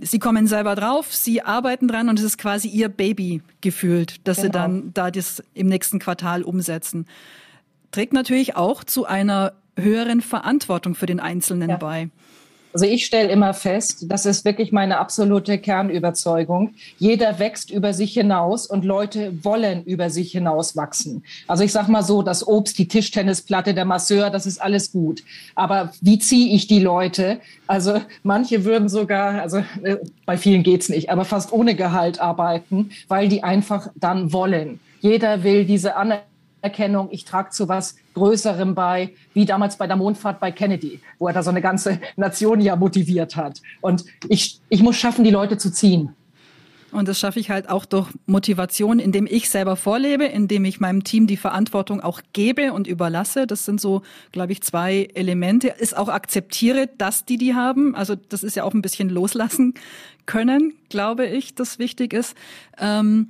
sie 0.00 0.20
kommen 0.20 0.46
selber 0.46 0.76
drauf, 0.76 1.12
sie 1.12 1.42
arbeiten 1.42 1.88
dran 1.88 2.08
und 2.08 2.20
es 2.20 2.24
ist 2.24 2.38
quasi 2.38 2.68
ihr 2.68 2.88
Baby 2.88 3.42
gefühlt, 3.62 4.20
dass 4.28 4.36
genau. 4.36 4.46
sie 4.46 4.52
dann 4.52 4.94
da 4.94 5.10
das 5.10 5.42
im 5.54 5.66
nächsten 5.66 5.98
Quartal 5.98 6.44
umsetzen. 6.44 7.06
Trägt 7.90 8.12
natürlich 8.12 8.54
auch 8.54 8.84
zu 8.84 9.06
einer 9.06 9.54
höheren 9.76 10.20
Verantwortung 10.20 10.94
für 10.94 11.06
den 11.06 11.18
Einzelnen 11.18 11.70
ja. 11.70 11.76
bei. 11.78 12.10
Also 12.72 12.84
ich 12.84 13.06
stelle 13.06 13.30
immer 13.30 13.54
fest, 13.54 14.04
das 14.08 14.26
ist 14.26 14.44
wirklich 14.44 14.72
meine 14.72 14.98
absolute 14.98 15.58
Kernüberzeugung. 15.58 16.74
Jeder 16.98 17.38
wächst 17.38 17.70
über 17.70 17.94
sich 17.94 18.12
hinaus 18.12 18.66
und 18.66 18.84
Leute 18.84 19.32
wollen 19.42 19.84
über 19.84 20.10
sich 20.10 20.32
hinaus 20.32 20.76
wachsen. 20.76 21.24
Also 21.46 21.64
ich 21.64 21.72
sage 21.72 21.90
mal 21.90 22.02
so, 22.02 22.22
das 22.22 22.46
Obst, 22.46 22.78
die 22.78 22.86
Tischtennisplatte, 22.86 23.72
der 23.72 23.86
Masseur, 23.86 24.30
das 24.30 24.46
ist 24.46 24.60
alles 24.60 24.92
gut. 24.92 25.22
Aber 25.54 25.92
wie 26.00 26.18
ziehe 26.18 26.54
ich 26.54 26.66
die 26.66 26.80
Leute? 26.80 27.40
Also 27.66 28.00
manche 28.22 28.64
würden 28.64 28.88
sogar, 28.88 29.40
also 29.40 29.58
äh, 29.82 29.96
bei 30.26 30.36
vielen 30.36 30.62
geht's 30.62 30.88
nicht, 30.88 31.10
aber 31.10 31.24
fast 31.24 31.52
ohne 31.52 31.74
Gehalt 31.74 32.20
arbeiten, 32.20 32.90
weil 33.08 33.28
die 33.28 33.42
einfach 33.42 33.90
dann 33.94 34.32
wollen. 34.32 34.80
Jeder 35.00 35.42
will 35.42 35.64
diese 35.64 35.96
Anerkennung 35.96 36.28
Erkennung, 36.68 37.08
ich 37.10 37.24
trage 37.24 37.50
zu 37.50 37.68
was 37.68 37.96
Größerem 38.14 38.74
bei, 38.74 39.14
wie 39.32 39.46
damals 39.46 39.78
bei 39.78 39.86
der 39.86 39.96
Mondfahrt 39.96 40.38
bei 40.38 40.52
Kennedy, 40.52 41.00
wo 41.18 41.28
er 41.28 41.32
da 41.32 41.42
so 41.42 41.50
eine 41.50 41.62
ganze 41.62 41.98
Nation 42.16 42.60
ja 42.60 42.76
motiviert 42.76 43.36
hat. 43.36 43.62
Und 43.80 44.04
ich, 44.28 44.60
ich 44.68 44.82
muss 44.82 44.96
schaffen, 44.96 45.24
die 45.24 45.30
Leute 45.30 45.56
zu 45.56 45.72
ziehen. 45.72 46.14
Und 46.90 47.06
das 47.06 47.18
schaffe 47.20 47.38
ich 47.38 47.50
halt 47.50 47.68
auch 47.68 47.84
durch 47.84 48.08
Motivation, 48.26 48.98
indem 48.98 49.26
ich 49.26 49.50
selber 49.50 49.76
vorlebe, 49.76 50.24
indem 50.24 50.64
ich 50.64 50.80
meinem 50.80 51.04
Team 51.04 51.26
die 51.26 51.36
Verantwortung 51.36 52.00
auch 52.00 52.22
gebe 52.32 52.72
und 52.72 52.86
überlasse. 52.86 53.46
Das 53.46 53.66
sind 53.66 53.78
so, 53.78 54.02
glaube 54.32 54.52
ich, 54.52 54.62
zwei 54.62 55.08
Elemente. 55.14 55.68
Ist 55.68 55.96
auch 55.96 56.08
akzeptiere, 56.08 56.88
dass 56.96 57.26
die 57.26 57.36
die 57.36 57.54
haben. 57.54 57.94
Also 57.94 58.14
das 58.14 58.42
ist 58.42 58.56
ja 58.56 58.64
auch 58.64 58.72
ein 58.72 58.80
bisschen 58.80 59.10
loslassen 59.10 59.74
können, 60.24 60.74
glaube 60.88 61.26
ich, 61.26 61.54
das 61.54 61.78
wichtig 61.78 62.14
ist. 62.14 62.34
Ähm, 62.78 63.28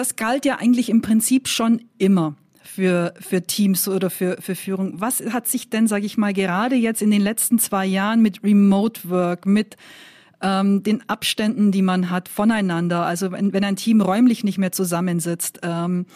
das 0.00 0.16
galt 0.16 0.46
ja 0.46 0.56
eigentlich 0.56 0.88
im 0.88 1.02
Prinzip 1.02 1.46
schon 1.46 1.82
immer 1.98 2.34
für, 2.62 3.12
für 3.20 3.42
Teams 3.42 3.86
oder 3.86 4.08
für, 4.08 4.38
für 4.40 4.54
Führung. 4.54 4.98
Was 4.98 5.20
hat 5.20 5.46
sich 5.46 5.68
denn, 5.68 5.88
sage 5.88 6.06
ich 6.06 6.16
mal, 6.16 6.32
gerade 6.32 6.74
jetzt 6.74 7.02
in 7.02 7.10
den 7.10 7.20
letzten 7.20 7.58
zwei 7.58 7.84
Jahren 7.84 8.22
mit 8.22 8.42
Remote 8.42 9.10
Work, 9.10 9.44
mit 9.44 9.76
ähm, 10.40 10.82
den 10.82 11.06
Abständen, 11.10 11.70
die 11.70 11.82
man 11.82 12.08
hat 12.08 12.30
voneinander, 12.30 13.04
also 13.04 13.30
wenn, 13.32 13.52
wenn 13.52 13.62
ein 13.62 13.76
Team 13.76 14.00
räumlich 14.00 14.42
nicht 14.42 14.56
mehr 14.56 14.72
zusammensitzt, 14.72 15.60
ähm, 15.62 16.06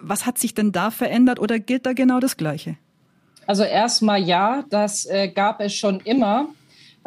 was 0.00 0.26
hat 0.26 0.36
sich 0.36 0.54
denn 0.54 0.72
da 0.72 0.90
verändert 0.90 1.38
oder 1.38 1.60
gilt 1.60 1.86
da 1.86 1.92
genau 1.92 2.18
das 2.18 2.36
Gleiche? 2.36 2.78
Also 3.46 3.62
erstmal 3.62 4.20
ja, 4.20 4.64
das 4.70 5.06
äh, 5.06 5.28
gab 5.28 5.60
es 5.60 5.72
schon 5.72 6.00
immer. 6.00 6.48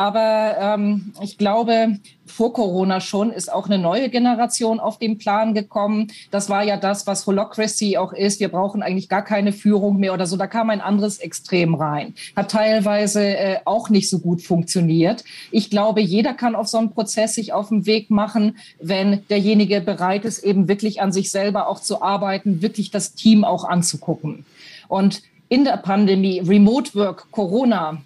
Aber 0.01 0.55
ähm, 0.59 1.13
ich 1.21 1.37
glaube, 1.37 1.99
vor 2.25 2.53
Corona 2.53 2.99
schon 3.01 3.31
ist 3.31 3.53
auch 3.53 3.67
eine 3.67 3.77
neue 3.77 4.09
Generation 4.09 4.79
auf 4.79 4.97
den 4.97 5.19
Plan 5.19 5.53
gekommen. 5.53 6.07
Das 6.31 6.49
war 6.49 6.63
ja 6.63 6.77
das, 6.77 7.05
was 7.05 7.27
Holocracy 7.27 7.97
auch 7.97 8.11
ist. 8.11 8.39
Wir 8.39 8.49
brauchen 8.49 8.81
eigentlich 8.81 9.09
gar 9.09 9.23
keine 9.23 9.53
Führung 9.53 9.99
mehr 9.99 10.15
oder 10.15 10.25
so. 10.25 10.37
Da 10.37 10.47
kam 10.47 10.71
ein 10.71 10.81
anderes 10.81 11.19
Extrem 11.19 11.75
rein. 11.75 12.15
Hat 12.35 12.49
teilweise 12.49 13.23
äh, 13.23 13.57
auch 13.65 13.91
nicht 13.91 14.09
so 14.09 14.17
gut 14.17 14.41
funktioniert. 14.41 15.23
Ich 15.51 15.69
glaube, 15.69 16.01
jeder 16.01 16.33
kann 16.33 16.55
auf 16.55 16.67
so 16.67 16.79
einen 16.79 16.93
Prozess 16.93 17.35
sich 17.35 17.53
auf 17.53 17.69
den 17.69 17.85
Weg 17.85 18.09
machen, 18.09 18.57
wenn 18.79 19.27
derjenige 19.27 19.81
bereit 19.81 20.25
ist, 20.25 20.43
eben 20.43 20.67
wirklich 20.67 20.99
an 20.99 21.11
sich 21.11 21.29
selber 21.29 21.67
auch 21.67 21.79
zu 21.79 22.01
arbeiten, 22.01 22.63
wirklich 22.63 22.89
das 22.89 23.13
Team 23.13 23.43
auch 23.43 23.65
anzugucken. 23.65 24.47
Und 24.87 25.21
in 25.47 25.63
der 25.63 25.77
Pandemie, 25.77 26.39
Remote 26.39 26.95
Work, 26.95 27.27
Corona, 27.29 28.01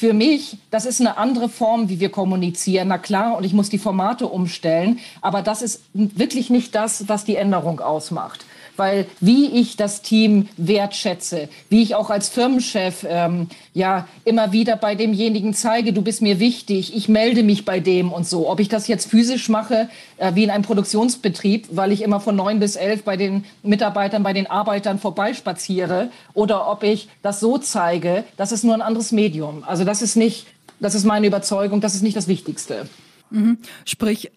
für 0.00 0.14
mich, 0.14 0.56
das 0.70 0.86
ist 0.86 1.02
eine 1.02 1.18
andere 1.18 1.50
Form, 1.50 1.90
wie 1.90 2.00
wir 2.00 2.08
kommunizieren. 2.08 2.88
Na 2.88 2.96
klar, 2.96 3.36
und 3.36 3.44
ich 3.44 3.52
muss 3.52 3.68
die 3.68 3.76
Formate 3.76 4.28
umstellen, 4.28 4.98
aber 5.20 5.42
das 5.42 5.60
ist 5.60 5.82
wirklich 5.92 6.48
nicht 6.48 6.74
das, 6.74 7.06
was 7.10 7.26
die 7.26 7.36
Änderung 7.36 7.80
ausmacht 7.80 8.46
weil 8.80 9.06
wie 9.20 9.60
ich 9.60 9.76
das 9.76 10.00
Team 10.00 10.48
wertschätze, 10.56 11.50
wie 11.68 11.82
ich 11.82 11.94
auch 11.94 12.08
als 12.08 12.30
Firmenchef 12.30 13.06
ähm, 13.06 13.48
ja 13.74 14.08
immer 14.24 14.52
wieder 14.52 14.74
bei 14.76 14.94
demjenigen 14.94 15.52
zeige, 15.52 15.92
du 15.92 16.00
bist 16.00 16.22
mir 16.22 16.40
wichtig, 16.40 16.96
ich 16.96 17.06
melde 17.06 17.42
mich 17.42 17.66
bei 17.66 17.78
dem 17.78 18.10
und 18.10 18.26
so. 18.26 18.48
Ob 18.48 18.58
ich 18.58 18.70
das 18.70 18.88
jetzt 18.88 19.10
physisch 19.10 19.50
mache, 19.50 19.90
äh, 20.16 20.34
wie 20.34 20.44
in 20.44 20.50
einem 20.50 20.64
Produktionsbetrieb, 20.64 21.68
weil 21.72 21.92
ich 21.92 22.00
immer 22.00 22.20
von 22.20 22.34
neun 22.34 22.58
bis 22.58 22.74
elf 22.74 23.02
bei 23.02 23.18
den 23.18 23.44
Mitarbeitern, 23.62 24.22
bei 24.22 24.32
den 24.32 24.46
Arbeitern 24.46 24.98
vorbeispaziere, 24.98 26.08
oder 26.32 26.66
ob 26.70 26.82
ich 26.82 27.10
das 27.20 27.38
so 27.38 27.58
zeige, 27.58 28.24
das 28.38 28.50
ist 28.50 28.64
nur 28.64 28.72
ein 28.72 28.80
anderes 28.80 29.12
Medium. 29.12 29.62
Also 29.66 29.84
das 29.84 30.00
ist 30.00 30.16
nicht, 30.16 30.46
das 30.80 30.94
ist 30.94 31.04
meine 31.04 31.26
Überzeugung, 31.26 31.82
das 31.82 31.94
ist 31.94 32.02
nicht 32.02 32.16
das 32.16 32.28
Wichtigste. 32.28 32.88
Mhm. 33.30 33.58
Sprich, 33.84 34.30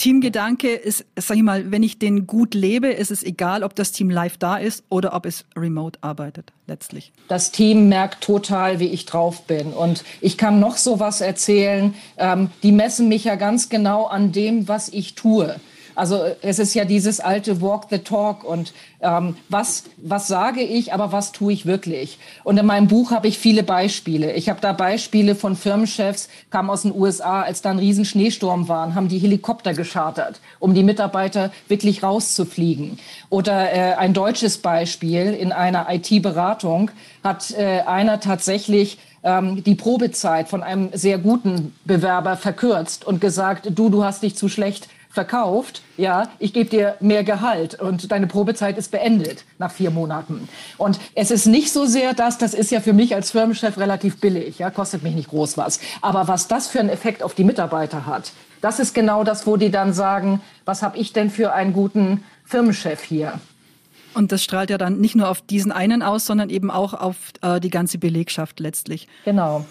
Teamgedanke 0.00 0.72
ist, 0.72 1.04
sag 1.14 1.36
ich 1.36 1.42
mal, 1.42 1.70
wenn 1.70 1.82
ich 1.82 1.98
den 1.98 2.26
gut 2.26 2.54
lebe, 2.54 2.88
ist 2.88 3.10
es 3.10 3.22
egal, 3.22 3.62
ob 3.62 3.74
das 3.74 3.92
Team 3.92 4.08
live 4.08 4.38
da 4.38 4.56
ist 4.56 4.82
oder 4.88 5.12
ob 5.12 5.26
es 5.26 5.44
remote 5.54 5.98
arbeitet, 6.00 6.54
letztlich. 6.66 7.12
Das 7.28 7.52
Team 7.52 7.90
merkt 7.90 8.24
total, 8.24 8.80
wie 8.80 8.86
ich 8.86 9.04
drauf 9.04 9.42
bin. 9.42 9.74
Und 9.74 10.02
ich 10.22 10.38
kann 10.38 10.58
noch 10.58 10.78
so 10.78 11.00
was 11.00 11.20
erzählen. 11.20 11.94
Ähm, 12.16 12.48
die 12.62 12.72
messen 12.72 13.08
mich 13.08 13.24
ja 13.24 13.34
ganz 13.34 13.68
genau 13.68 14.06
an 14.06 14.32
dem, 14.32 14.68
was 14.68 14.88
ich 14.88 15.16
tue. 15.16 15.60
Also 15.94 16.24
es 16.42 16.58
ist 16.58 16.74
ja 16.74 16.84
dieses 16.84 17.20
alte 17.20 17.60
Walk 17.60 17.86
the 17.90 17.98
Talk 17.98 18.44
und 18.44 18.72
ähm, 19.00 19.36
was, 19.48 19.84
was 19.96 20.28
sage 20.28 20.60
ich, 20.60 20.92
aber 20.92 21.12
was 21.12 21.32
tue 21.32 21.52
ich 21.52 21.66
wirklich? 21.66 22.18
Und 22.44 22.58
in 22.58 22.66
meinem 22.66 22.88
Buch 22.88 23.10
habe 23.10 23.28
ich 23.28 23.38
viele 23.38 23.62
Beispiele. 23.62 24.32
Ich 24.32 24.48
habe 24.48 24.60
da 24.60 24.72
Beispiele 24.72 25.34
von 25.34 25.56
Firmenchefs, 25.56 26.28
kamen 26.50 26.70
aus 26.70 26.82
den 26.82 26.94
USA, 26.94 27.42
als 27.42 27.62
da 27.62 27.70
ein 27.70 27.78
riesen 27.78 28.04
Schneesturm 28.04 28.68
war, 28.68 28.94
haben 28.94 29.08
die 29.08 29.18
Helikopter 29.18 29.74
geschartert, 29.74 30.40
um 30.58 30.74
die 30.74 30.84
Mitarbeiter 30.84 31.50
wirklich 31.68 32.02
rauszufliegen. 32.02 32.98
Oder 33.28 33.72
äh, 33.72 33.94
ein 33.94 34.12
deutsches 34.12 34.58
Beispiel 34.58 35.34
in 35.34 35.52
einer 35.52 35.86
IT-Beratung 35.90 36.90
hat 37.24 37.50
äh, 37.52 37.80
einer 37.80 38.20
tatsächlich 38.20 38.98
ähm, 39.22 39.62
die 39.64 39.74
Probezeit 39.74 40.48
von 40.48 40.62
einem 40.62 40.90
sehr 40.92 41.18
guten 41.18 41.74
Bewerber 41.84 42.36
verkürzt 42.36 43.04
und 43.04 43.20
gesagt, 43.20 43.68
du, 43.70 43.88
du 43.88 44.04
hast 44.04 44.22
dich 44.22 44.36
zu 44.36 44.48
schlecht 44.48 44.88
verkauft, 45.10 45.82
ja, 45.96 46.28
ich 46.38 46.52
gebe 46.52 46.70
dir 46.70 46.94
mehr 47.00 47.24
Gehalt 47.24 47.74
und 47.80 48.12
deine 48.12 48.28
Probezeit 48.28 48.78
ist 48.78 48.92
beendet 48.92 49.44
nach 49.58 49.72
vier 49.72 49.90
Monaten. 49.90 50.48
Und 50.78 51.00
es 51.16 51.32
ist 51.32 51.46
nicht 51.46 51.72
so 51.72 51.84
sehr 51.84 52.14
das, 52.14 52.38
das 52.38 52.54
ist 52.54 52.70
ja 52.70 52.80
für 52.80 52.92
mich 52.92 53.14
als 53.14 53.32
Firmenchef 53.32 53.76
relativ 53.76 54.20
billig, 54.20 54.60
ja, 54.60 54.70
kostet 54.70 55.02
mich 55.02 55.16
nicht 55.16 55.28
groß 55.28 55.58
was. 55.58 55.80
Aber 56.00 56.28
was 56.28 56.46
das 56.46 56.68
für 56.68 56.78
einen 56.78 56.90
Effekt 56.90 57.24
auf 57.24 57.34
die 57.34 57.44
Mitarbeiter 57.44 58.06
hat, 58.06 58.32
das 58.60 58.78
ist 58.78 58.94
genau 58.94 59.24
das, 59.24 59.46
wo 59.46 59.56
die 59.56 59.70
dann 59.70 59.92
sagen, 59.92 60.40
was 60.64 60.82
habe 60.82 60.96
ich 60.96 61.12
denn 61.12 61.30
für 61.30 61.52
einen 61.54 61.72
guten 61.72 62.22
Firmenchef 62.44 63.02
hier? 63.02 63.40
Und 64.14 64.32
das 64.32 64.42
strahlt 64.42 64.70
ja 64.70 64.78
dann 64.78 65.00
nicht 65.00 65.14
nur 65.14 65.28
auf 65.28 65.40
diesen 65.40 65.72
einen 65.72 66.02
aus, 66.02 66.26
sondern 66.26 66.50
eben 66.50 66.70
auch 66.70 66.94
auf 66.94 67.16
äh, 67.42 67.60
die 67.60 67.70
ganze 67.70 67.98
Belegschaft 67.98 68.60
letztlich. 68.60 69.08
Genau. 69.24 69.64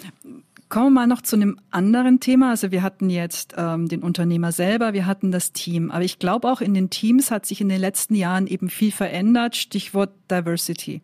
Kommen 0.69 0.85
wir 0.87 1.01
mal 1.01 1.07
noch 1.07 1.21
zu 1.21 1.35
einem 1.35 1.59
anderen 1.71 2.19
Thema. 2.19 2.51
Also 2.51 2.71
wir 2.71 2.83
hatten 2.83 3.09
jetzt 3.09 3.55
ähm, 3.57 3.87
den 3.87 4.03
Unternehmer 4.03 4.51
selber, 4.51 4.93
wir 4.93 5.07
hatten 5.07 5.31
das 5.31 5.51
Team. 5.51 5.89
Aber 5.89 6.03
ich 6.03 6.19
glaube 6.19 6.49
auch 6.49 6.61
in 6.61 6.73
den 6.73 6.89
Teams 6.89 7.31
hat 7.31 7.45
sich 7.45 7.59
in 7.59 7.69
den 7.69 7.81
letzten 7.81 8.13
Jahren 8.13 8.45
eben 8.45 8.69
viel 8.69 8.91
verändert. 8.91 9.55
Stichwort 9.55 10.11
Diversity. 10.29 11.01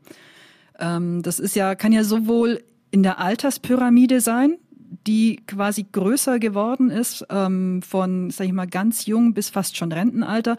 Ähm, 0.80 1.24
das 1.24 1.40
ist 1.40 1.56
ja, 1.56 1.76
kann 1.76 1.92
ja 1.92 2.04
sowohl 2.04 2.64
in 2.92 3.02
der 3.04 3.20
Alterspyramide 3.20 4.22
sein, 4.22 4.58
die 5.08 5.42
quasi 5.48 5.86
größer 5.92 6.40
geworden 6.40 6.90
ist, 6.90 7.26
ähm, 7.30 7.82
von, 7.82 8.30
sag 8.30 8.48
ich 8.48 8.54
mal, 8.54 8.68
ganz 8.68 9.06
jung 9.06 9.34
bis 9.34 9.50
fast 9.50 9.78
schon 9.78 9.92
Rentenalter. 9.92 10.58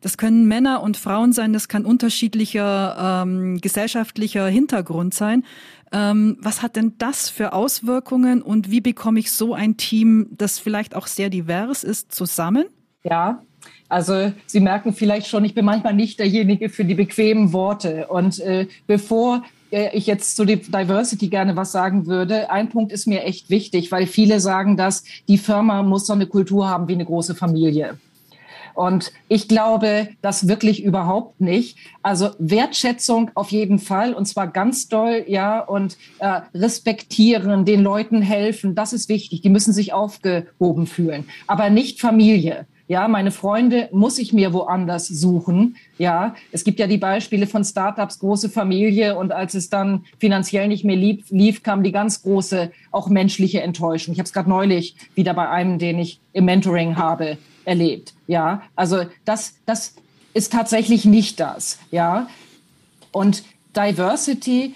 Das 0.00 0.16
können 0.16 0.46
Männer 0.46 0.82
und 0.82 0.96
Frauen 0.96 1.32
sein, 1.32 1.52
das 1.52 1.68
kann 1.68 1.84
unterschiedlicher 1.84 3.22
ähm, 3.22 3.60
gesellschaftlicher 3.60 4.46
Hintergrund 4.46 5.14
sein. 5.14 5.44
Ähm, 5.90 6.36
was 6.40 6.62
hat 6.62 6.76
denn 6.76 6.94
das 6.98 7.30
für 7.30 7.52
Auswirkungen 7.52 8.42
und 8.42 8.70
wie 8.70 8.80
bekomme 8.80 9.18
ich 9.18 9.32
so 9.32 9.54
ein 9.54 9.76
Team, 9.76 10.28
das 10.30 10.58
vielleicht 10.58 10.94
auch 10.94 11.06
sehr 11.06 11.30
divers 11.30 11.82
ist, 11.82 12.12
zusammen? 12.12 12.66
Ja, 13.04 13.42
also 13.88 14.32
Sie 14.46 14.60
merken 14.60 14.92
vielleicht 14.92 15.26
schon, 15.28 15.44
ich 15.44 15.54
bin 15.54 15.64
manchmal 15.64 15.94
nicht 15.94 16.18
derjenige 16.18 16.68
für 16.68 16.84
die 16.84 16.94
bequemen 16.94 17.52
Worte. 17.52 18.06
Und 18.08 18.38
äh, 18.40 18.66
bevor 18.86 19.42
äh, 19.70 19.96
ich 19.96 20.06
jetzt 20.06 20.36
zu 20.36 20.44
Diversity 20.44 21.28
gerne 21.28 21.56
was 21.56 21.72
sagen 21.72 22.06
würde. 22.06 22.50
Ein 22.50 22.68
Punkt 22.68 22.92
ist 22.92 23.06
mir 23.06 23.24
echt 23.24 23.50
wichtig, 23.50 23.92
weil 23.92 24.06
viele 24.06 24.40
sagen, 24.40 24.76
dass 24.76 25.04
die 25.28 25.38
Firma 25.38 25.82
muss 25.82 26.06
so 26.06 26.12
eine 26.12 26.26
Kultur 26.26 26.68
haben 26.68 26.88
wie 26.88 26.94
eine 26.94 27.04
große 27.04 27.34
Familie. 27.34 27.98
Und 28.78 29.10
ich 29.26 29.48
glaube 29.48 30.10
das 30.22 30.46
wirklich 30.46 30.84
überhaupt 30.84 31.40
nicht. 31.40 31.78
Also 32.04 32.30
Wertschätzung 32.38 33.32
auf 33.34 33.50
jeden 33.50 33.80
Fall 33.80 34.14
und 34.14 34.26
zwar 34.26 34.46
ganz 34.46 34.86
doll, 34.86 35.24
ja, 35.26 35.58
und 35.58 35.98
äh, 36.20 36.42
respektieren, 36.54 37.64
den 37.64 37.82
Leuten 37.82 38.22
helfen, 38.22 38.76
das 38.76 38.92
ist 38.92 39.08
wichtig. 39.08 39.40
Die 39.40 39.48
müssen 39.48 39.72
sich 39.72 39.92
aufgehoben 39.92 40.86
fühlen, 40.86 41.24
aber 41.48 41.70
nicht 41.70 42.00
Familie. 42.00 42.68
Ja, 42.86 43.08
meine 43.08 43.32
Freunde 43.32 43.88
muss 43.90 44.16
ich 44.16 44.32
mir 44.32 44.52
woanders 44.52 45.08
suchen. 45.08 45.74
Ja, 45.98 46.36
es 46.52 46.62
gibt 46.62 46.78
ja 46.78 46.86
die 46.86 46.98
Beispiele 46.98 47.48
von 47.48 47.64
Startups, 47.64 48.20
große 48.20 48.48
Familie 48.48 49.18
und 49.18 49.32
als 49.32 49.54
es 49.54 49.70
dann 49.70 50.04
finanziell 50.20 50.68
nicht 50.68 50.84
mehr 50.84 50.96
lief, 50.96 51.24
lief 51.30 51.64
kam 51.64 51.82
die 51.82 51.92
ganz 51.92 52.22
große, 52.22 52.70
auch 52.92 53.08
menschliche 53.08 53.60
Enttäuschung. 53.60 54.12
Ich 54.12 54.20
habe 54.20 54.28
es 54.28 54.32
gerade 54.32 54.48
neulich 54.48 54.94
wieder 55.16 55.34
bei 55.34 55.48
einem, 55.48 55.80
den 55.80 55.98
ich 55.98 56.20
im 56.32 56.44
Mentoring 56.44 56.96
habe, 56.96 57.38
erlebt. 57.68 58.14
Ja, 58.26 58.62
also 58.74 59.04
das, 59.24 59.54
das 59.66 59.94
ist 60.34 60.52
tatsächlich 60.52 61.04
nicht 61.04 61.38
das. 61.38 61.78
Ja, 61.90 62.28
und 63.12 63.44
Diversity 63.76 64.74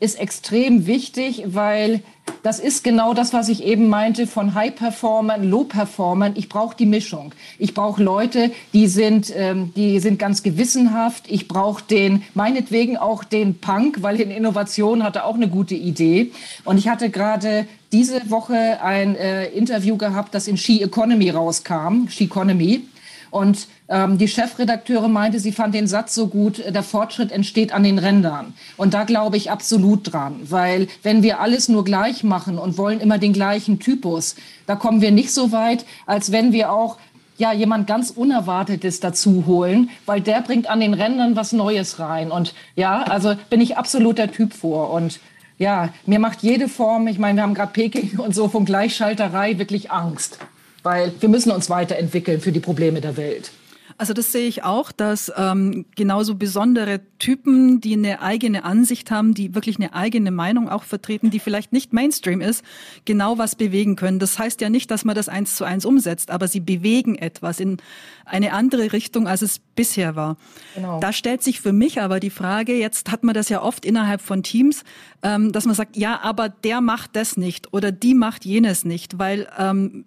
ist 0.00 0.18
extrem 0.18 0.86
wichtig, 0.86 1.42
weil 1.46 2.02
das 2.42 2.60
ist 2.60 2.84
genau 2.84 3.14
das, 3.14 3.32
was 3.32 3.48
ich 3.48 3.64
eben 3.64 3.88
meinte 3.88 4.26
von 4.26 4.54
High-Performern, 4.54 5.48
Low-Performern. 5.48 6.32
Ich 6.36 6.48
brauche 6.48 6.76
die 6.76 6.86
Mischung. 6.86 7.32
Ich 7.58 7.74
brauche 7.74 8.02
Leute, 8.02 8.50
die 8.72 8.86
sind, 8.86 9.32
ähm, 9.36 9.72
die 9.74 10.00
sind 10.00 10.18
ganz 10.18 10.42
gewissenhaft. 10.42 11.24
Ich 11.28 11.48
brauche 11.48 11.82
den, 11.84 12.22
meinetwegen 12.34 12.96
auch 12.96 13.24
den 13.24 13.58
Punk, 13.58 14.02
weil 14.02 14.20
in 14.20 14.30
Innovation 14.30 15.02
hatte 15.02 15.24
auch 15.24 15.34
eine 15.34 15.48
gute 15.48 15.74
Idee. 15.74 16.32
Und 16.64 16.78
ich 16.78 16.88
hatte 16.88 17.10
gerade 17.10 17.66
diese 17.92 18.30
Woche 18.30 18.82
ein 18.82 19.16
äh, 19.16 19.46
Interview 19.48 19.96
gehabt, 19.96 20.34
das 20.34 20.46
in 20.46 20.56
She 20.56 20.82
Economy 20.82 21.30
rauskam, 21.30 22.08
She 22.08 22.24
Economy. 22.24 22.87
Und 23.30 23.68
ähm, 23.88 24.18
die 24.18 24.28
Chefredakteure 24.28 25.08
meinte, 25.08 25.40
sie 25.40 25.52
fand 25.52 25.74
den 25.74 25.86
Satz 25.86 26.14
so 26.14 26.28
gut, 26.28 26.62
der 26.66 26.82
Fortschritt 26.82 27.32
entsteht 27.32 27.72
an 27.72 27.82
den 27.82 27.98
Rändern. 27.98 28.54
Und 28.76 28.94
da 28.94 29.04
glaube 29.04 29.36
ich 29.36 29.50
absolut 29.50 30.12
dran, 30.12 30.36
weil 30.44 30.88
wenn 31.02 31.22
wir 31.22 31.40
alles 31.40 31.68
nur 31.68 31.84
gleich 31.84 32.24
machen 32.24 32.58
und 32.58 32.78
wollen 32.78 33.00
immer 33.00 33.18
den 33.18 33.32
gleichen 33.32 33.78
Typus, 33.78 34.36
da 34.66 34.76
kommen 34.76 35.00
wir 35.00 35.10
nicht 35.10 35.32
so 35.32 35.52
weit, 35.52 35.84
als 36.06 36.32
wenn 36.32 36.52
wir 36.52 36.72
auch 36.72 36.98
ja, 37.38 37.52
jemand 37.52 37.86
ganz 37.86 38.10
Unerwartetes 38.10 39.00
dazu 39.00 39.44
holen, 39.46 39.90
weil 40.06 40.20
der 40.20 40.40
bringt 40.42 40.68
an 40.68 40.80
den 40.80 40.92
Rändern 40.92 41.36
was 41.36 41.52
Neues 41.52 42.00
rein. 42.00 42.32
Und 42.32 42.52
ja, 42.74 43.02
also 43.02 43.34
bin 43.48 43.60
ich 43.60 43.76
absolut 43.76 44.18
der 44.18 44.32
Typ 44.32 44.52
vor. 44.52 44.90
Und 44.90 45.20
ja, 45.56 45.90
mir 46.04 46.18
macht 46.18 46.42
jede 46.42 46.68
Form, 46.68 47.06
ich 47.06 47.18
meine, 47.18 47.36
wir 47.36 47.42
haben 47.44 47.54
gerade 47.54 47.72
Peking 47.72 48.18
und 48.18 48.34
so 48.34 48.48
von 48.48 48.64
Gleichschalterei 48.64 49.58
wirklich 49.58 49.90
Angst 49.90 50.38
weil 50.82 51.12
wir 51.20 51.28
müssen 51.28 51.50
uns 51.50 51.70
weiterentwickeln 51.70 52.40
für 52.40 52.52
die 52.52 52.60
Probleme 52.60 53.00
der 53.00 53.16
Welt. 53.16 53.50
Also 53.98 54.12
das 54.12 54.30
sehe 54.30 54.46
ich 54.46 54.62
auch, 54.62 54.92
dass 54.92 55.32
ähm, 55.36 55.84
genauso 55.96 56.36
besondere 56.36 57.00
Typen, 57.18 57.80
die 57.80 57.94
eine 57.94 58.22
eigene 58.22 58.62
Ansicht 58.62 59.10
haben, 59.10 59.34
die 59.34 59.56
wirklich 59.56 59.76
eine 59.76 59.92
eigene 59.92 60.30
Meinung 60.30 60.68
auch 60.68 60.84
vertreten, 60.84 61.30
die 61.30 61.40
vielleicht 61.40 61.72
nicht 61.72 61.92
Mainstream 61.92 62.40
ist, 62.40 62.64
genau 63.04 63.38
was 63.38 63.56
bewegen 63.56 63.96
können. 63.96 64.20
Das 64.20 64.38
heißt 64.38 64.60
ja 64.60 64.70
nicht, 64.70 64.92
dass 64.92 65.04
man 65.04 65.16
das 65.16 65.28
eins 65.28 65.56
zu 65.56 65.64
eins 65.64 65.84
umsetzt, 65.84 66.30
aber 66.30 66.46
sie 66.46 66.60
bewegen 66.60 67.16
etwas 67.16 67.58
in 67.58 67.78
eine 68.24 68.52
andere 68.52 68.92
Richtung, 68.92 69.26
als 69.26 69.42
es 69.42 69.58
bisher 69.58 70.14
war. 70.14 70.36
Genau. 70.76 71.00
Da 71.00 71.12
stellt 71.12 71.42
sich 71.42 71.60
für 71.60 71.72
mich 71.72 72.00
aber 72.00 72.20
die 72.20 72.30
Frage, 72.30 72.74
jetzt 72.74 73.10
hat 73.10 73.24
man 73.24 73.34
das 73.34 73.48
ja 73.48 73.62
oft 73.62 73.84
innerhalb 73.84 74.20
von 74.20 74.44
Teams, 74.44 74.84
ähm, 75.22 75.50
dass 75.50 75.66
man 75.66 75.74
sagt, 75.74 75.96
ja, 75.96 76.20
aber 76.22 76.48
der 76.48 76.80
macht 76.80 77.16
das 77.16 77.36
nicht 77.36 77.72
oder 77.72 77.90
die 77.90 78.14
macht 78.14 78.44
jenes 78.44 78.84
nicht, 78.84 79.18
weil 79.18 79.48
ähm, 79.58 80.04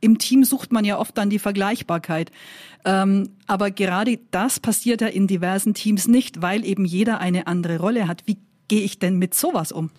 im 0.00 0.18
Team 0.18 0.42
sucht 0.42 0.72
man 0.72 0.84
ja 0.84 0.98
oft 0.98 1.16
dann 1.16 1.30
die 1.30 1.38
Vergleichbarkeit. 1.38 2.32
Ähm, 2.84 3.30
aber 3.46 3.70
gerade 3.70 4.18
das 4.30 4.60
passiert 4.60 5.00
ja 5.00 5.08
in 5.08 5.26
diversen 5.26 5.74
Teams 5.74 6.08
nicht, 6.08 6.42
weil 6.42 6.64
eben 6.64 6.84
jeder 6.84 7.20
eine 7.20 7.46
andere 7.46 7.78
Rolle 7.78 8.08
hat. 8.08 8.22
Wie 8.26 8.38
gehe 8.68 8.82
ich 8.82 8.98
denn 8.98 9.16
mit 9.18 9.34
sowas 9.34 9.72
um? 9.72 9.90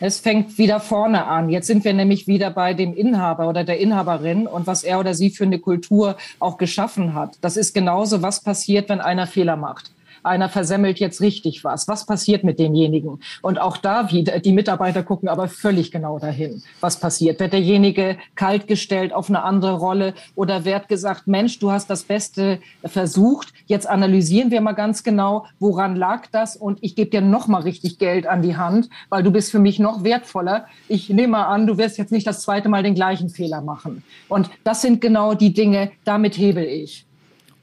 Es 0.00 0.18
fängt 0.18 0.58
wieder 0.58 0.80
vorne 0.80 1.26
an. 1.26 1.48
Jetzt 1.48 1.66
sind 1.66 1.84
wir 1.84 1.92
nämlich 1.92 2.26
wieder 2.26 2.50
bei 2.50 2.74
dem 2.74 2.92
Inhaber 2.94 3.48
oder 3.48 3.64
der 3.64 3.78
Inhaberin 3.78 4.46
und 4.46 4.66
was 4.66 4.82
er 4.82 4.98
oder 4.98 5.14
sie 5.14 5.30
für 5.30 5.44
eine 5.44 5.58
Kultur 5.58 6.16
auch 6.38 6.58
geschaffen 6.58 7.14
hat. 7.14 7.38
Das 7.40 7.56
ist 7.56 7.72
genauso, 7.72 8.20
was 8.22 8.42
passiert, 8.42 8.88
wenn 8.88 9.00
einer 9.00 9.26
Fehler 9.26 9.56
macht 9.56 9.92
einer 10.22 10.48
versemmelt 10.48 10.98
jetzt 11.00 11.20
richtig 11.20 11.64
was. 11.64 11.88
Was 11.88 12.06
passiert 12.06 12.44
mit 12.44 12.58
demjenigen? 12.58 13.20
Und 13.42 13.60
auch 13.60 13.76
da 13.76 14.10
wieder, 14.10 14.38
die 14.40 14.52
Mitarbeiter 14.52 15.02
gucken 15.02 15.28
aber 15.28 15.48
völlig 15.48 15.90
genau 15.90 16.18
dahin, 16.18 16.62
was 16.80 16.98
passiert. 16.98 17.40
Wird 17.40 17.52
derjenige 17.52 18.16
kaltgestellt 18.34 19.12
auf 19.12 19.28
eine 19.28 19.42
andere 19.42 19.74
Rolle 19.74 20.14
oder 20.34 20.64
wird 20.64 20.88
gesagt, 20.88 21.26
Mensch, 21.26 21.58
du 21.58 21.70
hast 21.70 21.90
das 21.90 22.02
Beste 22.02 22.60
versucht. 22.84 23.52
Jetzt 23.66 23.88
analysieren 23.88 24.50
wir 24.50 24.60
mal 24.60 24.72
ganz 24.72 25.02
genau, 25.02 25.46
woran 25.58 25.96
lag 25.96 26.26
das 26.32 26.56
und 26.56 26.78
ich 26.82 26.96
gebe 26.96 27.10
dir 27.10 27.20
noch 27.20 27.48
mal 27.48 27.62
richtig 27.62 27.98
Geld 27.98 28.26
an 28.26 28.42
die 28.42 28.56
Hand, 28.56 28.88
weil 29.08 29.22
du 29.22 29.30
bist 29.30 29.50
für 29.50 29.58
mich 29.58 29.78
noch 29.78 30.04
wertvoller. 30.04 30.66
Ich 30.88 31.08
nehme 31.08 31.28
mal 31.28 31.44
an, 31.44 31.66
du 31.66 31.78
wirst 31.78 31.98
jetzt 31.98 32.12
nicht 32.12 32.26
das 32.26 32.42
zweite 32.42 32.68
Mal 32.68 32.82
den 32.82 32.94
gleichen 32.94 33.28
Fehler 33.28 33.60
machen. 33.60 34.02
Und 34.28 34.50
das 34.64 34.82
sind 34.82 35.00
genau 35.00 35.34
die 35.34 35.52
Dinge, 35.52 35.92
damit 36.04 36.36
hebel 36.36 36.64
ich. 36.64 37.06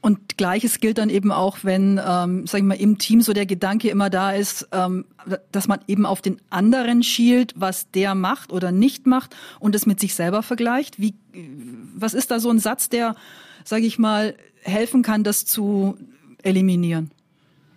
Und 0.00 0.38
gleiches 0.38 0.78
gilt 0.78 0.98
dann 0.98 1.10
eben 1.10 1.32
auch, 1.32 1.58
wenn, 1.62 2.00
ähm, 2.04 2.46
sag 2.46 2.58
ich 2.58 2.64
mal, 2.64 2.74
im 2.74 2.98
Team 2.98 3.20
so 3.20 3.32
der 3.32 3.46
Gedanke 3.46 3.88
immer 3.88 4.10
da 4.10 4.32
ist, 4.32 4.68
ähm, 4.70 5.06
dass 5.50 5.66
man 5.66 5.80
eben 5.88 6.06
auf 6.06 6.22
den 6.22 6.40
anderen 6.50 7.02
schielt, 7.02 7.54
was 7.56 7.90
der 7.90 8.14
macht 8.14 8.52
oder 8.52 8.70
nicht 8.70 9.06
macht 9.06 9.34
und 9.58 9.74
es 9.74 9.86
mit 9.86 9.98
sich 9.98 10.14
selber 10.14 10.42
vergleicht. 10.42 11.00
Wie, 11.00 11.14
was 11.94 12.14
ist 12.14 12.30
da 12.30 12.38
so 12.38 12.50
ein 12.50 12.60
Satz, 12.60 12.88
der, 12.88 13.16
sage 13.64 13.86
ich 13.86 13.98
mal, 13.98 14.36
helfen 14.62 15.02
kann, 15.02 15.24
das 15.24 15.44
zu 15.44 15.98
eliminieren? 16.42 17.10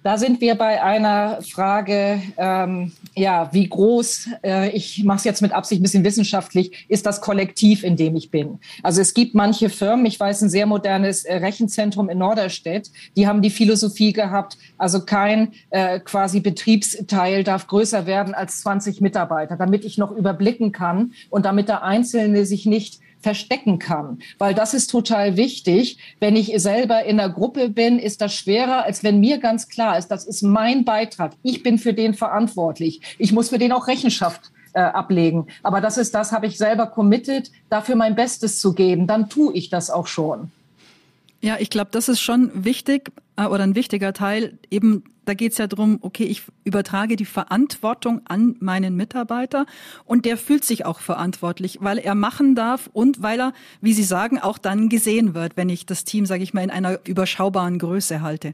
Da 0.04 0.18
sind 0.18 0.42
wir 0.42 0.56
bei 0.56 0.82
einer 0.82 1.44
Frage, 1.44 2.24
ähm, 2.38 2.92
ja, 3.16 3.50
wie 3.54 3.70
groß, 3.70 4.30
äh, 4.44 4.70
ich 4.72 5.04
mache 5.04 5.20
es 5.20 5.24
jetzt 5.26 5.42
mit 5.44 5.52
Absicht 5.52 5.80
ein 5.80 5.84
bisschen 5.84 6.04
wissenschaftlich, 6.04 6.86
ist 6.88 7.06
das 7.06 7.22
Kollektiv, 7.22 7.84
in 7.84 7.98
dem 7.98 8.16
ich 8.16 8.32
bin. 8.32 8.58
Also 8.82 9.00
es 9.00 9.14
gibt 9.14 9.36
manche 9.36 9.70
Firmen, 9.70 10.08
ich 10.08 10.20
weiß 10.20 10.42
ein 10.42 10.50
sehr 10.50 10.66
modernes 10.66 11.24
äh, 11.24 11.36
Rechenzentrum 11.36 12.10
in 12.10 12.18
Norderstedt, 12.18 12.90
die 13.16 13.28
haben 13.28 13.44
die 13.44 13.52
Philosophie 13.52 14.12
gehabt, 14.12 14.58
also 14.80 15.06
kein 15.06 15.54
äh, 15.70 16.00
quasi 16.00 16.40
Betriebsteil 16.40 17.44
darf 17.44 17.68
größer 17.68 18.08
werden 18.08 18.34
als 18.34 18.62
20 18.62 19.02
Mitarbeiter, 19.02 19.56
damit 19.56 19.86
ich 19.86 20.00
noch 20.00 20.12
überblicken 20.12 20.72
kann 20.72 21.12
und 21.30 21.46
damit 21.46 21.68
der 21.70 21.84
Einzelne 21.84 22.48
sich 22.48 22.66
nicht 22.66 23.02
verstecken 23.22 23.80
kann. 23.80 24.20
Weil 24.38 24.54
das 24.54 24.74
ist 24.74 24.88
total 24.88 25.38
wichtig. 25.38 25.98
Wenn 26.20 26.36
ich 26.36 26.54
selber 26.58 27.04
in 27.04 27.20
einer 27.20 27.32
Gruppe 27.32 27.70
bin, 27.70 28.00
ist 28.00 28.22
das 28.22 28.34
schwerer, 28.34 28.84
als 28.84 29.04
wenn 29.04 29.20
mir 29.20 29.38
ganz 29.38 29.70
klar 29.70 29.98
ist, 29.98 30.10
das 30.10 30.26
ist 30.26 30.42
mein 30.42 30.86
Beitrag. 30.86 31.34
Ich 31.44 31.64
bin 31.64 31.78
für 31.78 31.94
den 31.94 32.14
verantwortlich. 32.14 33.02
Ich 33.18 33.32
muss 33.32 33.50
für 33.50 33.58
den 33.58 33.72
auch 33.72 33.88
Rechenschaft 33.88 34.52
äh, 34.74 34.82
ablegen. 34.82 35.48
Aber 35.64 35.82
das 35.82 35.98
ist 35.98 36.16
das, 36.16 36.32
habe 36.32 36.48
ich 36.48 36.58
selber 36.58 36.88
committed, 36.88 37.52
dafür 37.70 37.96
mein 37.96 38.16
Bestes 38.16 38.60
zu 38.60 38.74
geben. 38.74 39.08
Dann 39.08 39.30
tue 39.30 39.54
ich 39.54 39.70
das 39.70 39.90
auch 39.90 40.08
schon. 40.08 40.52
Ja, 41.42 41.58
ich 41.60 41.70
glaube, 41.70 41.90
das 41.92 42.08
ist 42.08 42.22
schon 42.22 42.52
wichtig 42.54 43.12
oder 43.38 43.64
ein 43.64 43.76
wichtiger 43.76 44.14
Teil, 44.14 44.58
eben 44.70 45.04
da 45.26 45.36
geht 45.36 45.52
es 45.52 45.60
ja 45.60 45.68
darum, 45.68 46.00
okay, 46.02 46.24
ich 46.24 46.44
übertrage 46.64 47.16
die 47.16 47.26
Verantwortung 47.26 48.22
an 48.26 48.56
meinen 48.60 48.96
Mitarbeiter 48.96 49.66
und 50.06 50.26
der 50.26 50.36
fühlt 50.36 50.66
sich 50.66 50.86
auch 50.86 51.00
verantwortlich, 51.00 51.78
weil 51.82 52.00
er 52.00 52.16
machen 52.16 52.56
darf 52.56 52.90
und 52.92 53.22
weil 53.22 53.40
er, 53.40 53.54
wie 53.82 53.94
Sie 53.94 54.04
sagen, 54.04 54.40
auch 54.40 54.58
dann 54.58 54.90
gesehen 54.90 55.36
wird, 55.36 55.58
wenn 55.58 55.70
ich 55.70 55.86
das 55.86 56.06
Team, 56.06 56.26
sage 56.26 56.44
ich 56.44 56.54
mal, 56.54 56.64
in 56.64 56.72
einer 56.72 57.00
überschaubaren 57.06 57.78
Größe 57.78 58.22
halte. 58.22 58.54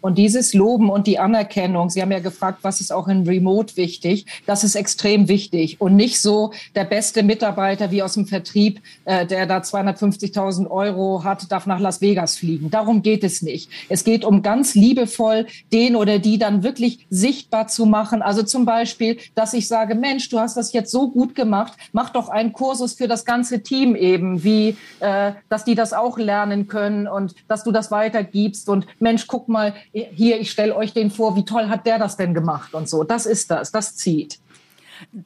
Und 0.00 0.16
dieses 0.16 0.54
Loben 0.54 0.88
und 0.88 1.08
die 1.08 1.18
Anerkennung, 1.18 1.90
Sie 1.90 2.00
haben 2.00 2.12
ja 2.12 2.20
gefragt, 2.20 2.60
was 2.62 2.80
ist 2.80 2.92
auch 2.92 3.08
in 3.08 3.26
Remote 3.26 3.76
wichtig, 3.76 4.26
das 4.46 4.62
ist 4.62 4.76
extrem 4.76 5.28
wichtig 5.28 5.80
und 5.80 5.96
nicht 5.96 6.20
so 6.20 6.52
der 6.76 6.84
beste 6.84 7.24
Mitarbeiter 7.24 7.90
wie 7.90 8.02
aus 8.02 8.14
dem 8.14 8.26
Vertrieb, 8.26 8.80
äh, 9.04 9.26
der 9.26 9.46
da 9.46 9.58
250.000 9.58 10.70
Euro 10.70 11.24
hat, 11.24 11.50
darf 11.50 11.66
nach 11.66 11.80
Las 11.80 12.00
Vegas 12.00 12.36
fliegen. 12.36 12.70
Darum 12.70 13.02
geht 13.02 13.24
es 13.24 13.42
nicht. 13.42 13.68
Es 13.88 14.04
geht 14.04 14.13
um 14.22 14.42
ganz 14.42 14.74
liebevoll 14.74 15.46
den 15.72 15.96
oder 15.96 16.18
die 16.18 16.36
dann 16.36 16.62
wirklich 16.62 17.06
sichtbar 17.08 17.68
zu 17.68 17.86
machen. 17.86 18.20
Also 18.20 18.42
zum 18.42 18.66
Beispiel, 18.66 19.18
dass 19.34 19.54
ich 19.54 19.66
sage, 19.66 19.94
Mensch, 19.94 20.28
du 20.28 20.38
hast 20.38 20.58
das 20.58 20.74
jetzt 20.74 20.90
so 20.90 21.10
gut 21.10 21.34
gemacht, 21.34 21.72
mach 21.92 22.10
doch 22.10 22.28
einen 22.28 22.52
Kursus 22.52 22.92
für 22.92 23.08
das 23.08 23.24
ganze 23.24 23.62
Team 23.62 23.96
eben, 23.96 24.44
wie, 24.44 24.76
äh, 25.00 25.32
dass 25.48 25.64
die 25.64 25.74
das 25.74 25.94
auch 25.94 26.18
lernen 26.18 26.68
können 26.68 27.08
und 27.08 27.34
dass 27.48 27.64
du 27.64 27.72
das 27.72 27.90
weitergibst 27.90 28.68
und 28.68 28.86
Mensch, 28.98 29.26
guck 29.26 29.48
mal, 29.48 29.72
hier, 29.92 30.38
ich 30.38 30.50
stelle 30.50 30.76
euch 30.76 30.92
den 30.92 31.10
vor, 31.10 31.34
wie 31.36 31.44
toll 31.44 31.68
hat 31.68 31.86
der 31.86 31.98
das 31.98 32.18
denn 32.18 32.34
gemacht 32.34 32.74
und 32.74 32.88
so. 32.88 33.04
Das 33.04 33.24
ist 33.24 33.50
das, 33.50 33.72
das 33.72 33.96
zieht. 33.96 34.38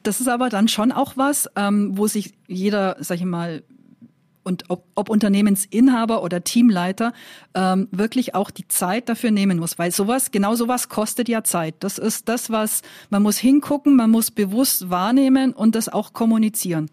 Das 0.03 0.19
ist 0.19 0.27
aber 0.27 0.49
dann 0.49 0.67
schon 0.67 0.91
auch 0.91 1.15
was, 1.15 1.49
ähm, 1.55 1.97
wo 1.97 2.07
sich 2.07 2.33
jeder, 2.47 2.97
sag 2.99 3.17
ich 3.17 3.25
mal, 3.25 3.63
und 4.49 4.65
ob, 4.67 4.83
ob 4.95 5.09
Unternehmensinhaber 5.09 6.23
oder 6.23 6.43
Teamleiter 6.43 7.13
ähm, 7.53 7.87
wirklich 7.91 8.35
auch 8.35 8.51
die 8.51 8.67
Zeit 8.67 9.07
dafür 9.07 9.31
nehmen 9.31 9.59
muss, 9.59 9.77
weil 9.77 9.91
sowas, 9.91 10.31
genau 10.31 10.55
sowas 10.55 10.89
kostet 10.89 11.29
ja 11.29 11.43
Zeit. 11.43 11.75
Das 11.79 11.97
ist 11.97 12.27
das, 12.27 12.49
was 12.49 12.81
man 13.09 13.23
muss 13.23 13.37
hingucken, 13.37 13.95
man 13.95 14.09
muss 14.09 14.31
bewusst 14.31 14.89
wahrnehmen 14.89 15.53
und 15.53 15.75
das 15.75 15.87
auch 15.87 16.11
kommunizieren. 16.13 16.89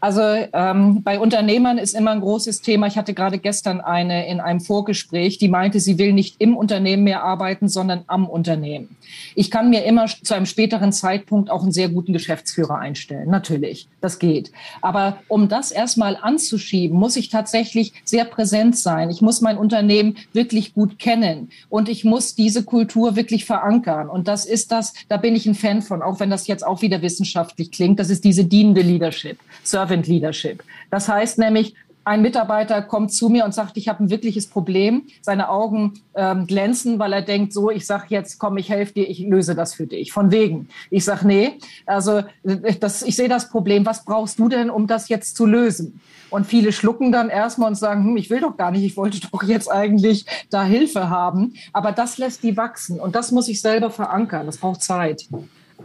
Also 0.00 0.20
ähm, 0.20 1.02
bei 1.02 1.18
Unternehmern 1.18 1.78
ist 1.78 1.94
immer 1.94 2.10
ein 2.10 2.20
großes 2.20 2.60
Thema. 2.60 2.86
Ich 2.86 2.98
hatte 2.98 3.14
gerade 3.14 3.38
gestern 3.38 3.80
eine 3.80 4.28
in 4.28 4.40
einem 4.40 4.60
Vorgespräch, 4.60 5.38
die 5.38 5.48
meinte, 5.48 5.80
sie 5.80 5.98
will 5.98 6.12
nicht 6.12 6.36
im 6.38 6.56
Unternehmen 6.56 7.04
mehr 7.04 7.24
arbeiten, 7.24 7.68
sondern 7.68 8.04
am 8.06 8.28
Unternehmen. 8.28 8.96
Ich 9.34 9.50
kann 9.50 9.70
mir 9.70 9.84
immer 9.84 10.06
zu 10.06 10.34
einem 10.34 10.46
späteren 10.46 10.92
Zeitpunkt 10.92 11.50
auch 11.50 11.62
einen 11.62 11.72
sehr 11.72 11.88
guten 11.88 12.12
Geschäftsführer 12.12 12.78
einstellen. 12.78 13.30
Natürlich, 13.30 13.88
das 14.06 14.18
geht. 14.18 14.52
Aber 14.80 15.18
um 15.28 15.48
das 15.48 15.70
erstmal 15.70 16.16
anzuschieben, 16.16 16.96
muss 16.96 17.16
ich 17.16 17.28
tatsächlich 17.28 17.92
sehr 18.04 18.24
präsent 18.24 18.78
sein. 18.78 19.10
Ich 19.10 19.20
muss 19.20 19.40
mein 19.40 19.58
Unternehmen 19.58 20.16
wirklich 20.32 20.72
gut 20.72 20.98
kennen 20.98 21.50
und 21.68 21.88
ich 21.88 22.04
muss 22.04 22.34
diese 22.34 22.62
Kultur 22.62 23.16
wirklich 23.16 23.44
verankern. 23.44 24.08
Und 24.08 24.28
das 24.28 24.46
ist 24.46 24.70
das, 24.72 24.94
da 25.08 25.16
bin 25.16 25.34
ich 25.34 25.46
ein 25.46 25.54
Fan 25.54 25.82
von, 25.82 26.02
auch 26.02 26.20
wenn 26.20 26.30
das 26.30 26.46
jetzt 26.46 26.66
auch 26.66 26.82
wieder 26.82 27.02
wissenschaftlich 27.02 27.70
klingt. 27.72 27.98
Das 27.98 28.10
ist 28.10 28.24
diese 28.24 28.44
dienende 28.44 28.82
Leadership. 28.82 29.38
Servant 29.64 30.06
Leadership. 30.06 30.62
Das 30.90 31.08
heißt 31.08 31.38
nämlich, 31.38 31.74
ein 32.06 32.22
Mitarbeiter 32.22 32.82
kommt 32.82 33.12
zu 33.12 33.28
mir 33.28 33.44
und 33.44 33.52
sagt, 33.52 33.76
ich 33.76 33.88
habe 33.88 34.04
ein 34.04 34.10
wirkliches 34.10 34.46
Problem. 34.46 35.02
Seine 35.22 35.48
Augen 35.48 35.94
ähm, 36.14 36.46
glänzen, 36.46 37.00
weil 37.00 37.12
er 37.12 37.22
denkt, 37.22 37.52
so, 37.52 37.68
ich 37.68 37.84
sage 37.84 38.04
jetzt, 38.10 38.38
komm, 38.38 38.58
ich 38.58 38.70
helfe 38.70 38.94
dir, 38.94 39.10
ich 39.10 39.18
löse 39.18 39.56
das 39.56 39.74
für 39.74 39.88
dich. 39.88 40.12
Von 40.12 40.30
wegen. 40.30 40.68
Ich 40.90 41.04
sage, 41.04 41.26
nee, 41.26 41.54
also 41.84 42.22
das, 42.44 43.02
ich 43.02 43.16
sehe 43.16 43.28
das 43.28 43.50
Problem. 43.50 43.84
Was 43.86 44.04
brauchst 44.04 44.38
du 44.38 44.48
denn, 44.48 44.70
um 44.70 44.86
das 44.86 45.08
jetzt 45.08 45.36
zu 45.36 45.46
lösen? 45.46 46.00
Und 46.30 46.46
viele 46.46 46.70
schlucken 46.70 47.10
dann 47.10 47.28
erstmal 47.28 47.70
und 47.70 47.74
sagen, 47.74 48.04
hm, 48.04 48.16
ich 48.16 48.30
will 48.30 48.40
doch 48.40 48.56
gar 48.56 48.70
nicht, 48.70 48.84
ich 48.84 48.96
wollte 48.96 49.18
doch 49.20 49.42
jetzt 49.42 49.68
eigentlich 49.68 50.26
da 50.48 50.62
Hilfe 50.62 51.10
haben. 51.10 51.54
Aber 51.72 51.90
das 51.90 52.18
lässt 52.18 52.44
die 52.44 52.56
wachsen 52.56 53.00
und 53.00 53.16
das 53.16 53.32
muss 53.32 53.48
ich 53.48 53.60
selber 53.60 53.90
verankern. 53.90 54.46
Das 54.46 54.58
braucht 54.58 54.80
Zeit. 54.80 55.26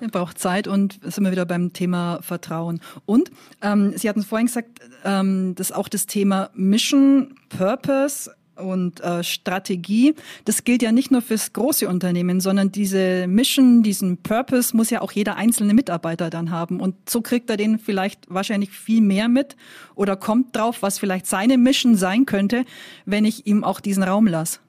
Braucht 0.10 0.40
Zeit 0.40 0.68
und 0.68 1.00
sind 1.04 1.24
wir 1.24 1.32
wieder 1.32 1.46
beim 1.46 1.74
Thema 1.74 2.20
Vertrauen. 2.22 2.82
Und 3.06 3.32
ähm, 3.62 3.94
Sie 3.96 4.10
hatten 4.10 4.24
vorhin 4.24 4.48
gesagt, 4.48 4.80
ähm, 5.04 5.56
dass 5.56 5.72
auch 5.72 5.88
das 5.88 6.06
Thema 6.06 6.50
Mission, 6.54 7.36
Purpose 7.50 8.32
und 8.56 9.02
äh, 9.02 9.24
Strategie, 9.24 10.16
das 10.46 10.64
gilt 10.64 10.82
ja 10.82 10.92
nicht 10.92 11.12
nur 11.12 11.22
fürs 11.22 11.54
große 11.54 11.88
Unternehmen, 11.88 12.40
sondern 12.40 12.72
diese 12.72 13.28
Mission, 13.28 13.84
diesen 13.84 14.18
Purpose 14.18 14.76
muss 14.76 14.90
ja 14.90 15.02
auch 15.02 15.12
jeder 15.12 15.36
einzelne 15.36 15.74
Mitarbeiter 15.74 16.30
dann 16.30 16.52
haben. 16.52 16.80
Und 16.80 17.10
so 17.10 17.22
kriegt 17.22 17.50
er 17.50 17.58
den 17.58 17.80
vielleicht 17.80 18.30
wahrscheinlich 18.30 18.72
viel 18.72 19.02
mehr 19.02 19.28
mit 19.28 19.56
oder 19.96 20.16
kommt 20.16 20.56
drauf, 20.56 20.82
was 20.82 21.00
vielleicht 21.00 21.28
seine 21.28 21.58
Mission 21.58 21.96
sein 21.96 22.26
könnte, 22.26 22.66
wenn 23.06 23.26
ich 23.26 23.48
ihm 23.48 23.64
auch 23.64 23.80
diesen 23.80 24.04
Raum 24.04 24.28
lasse. 24.28 24.60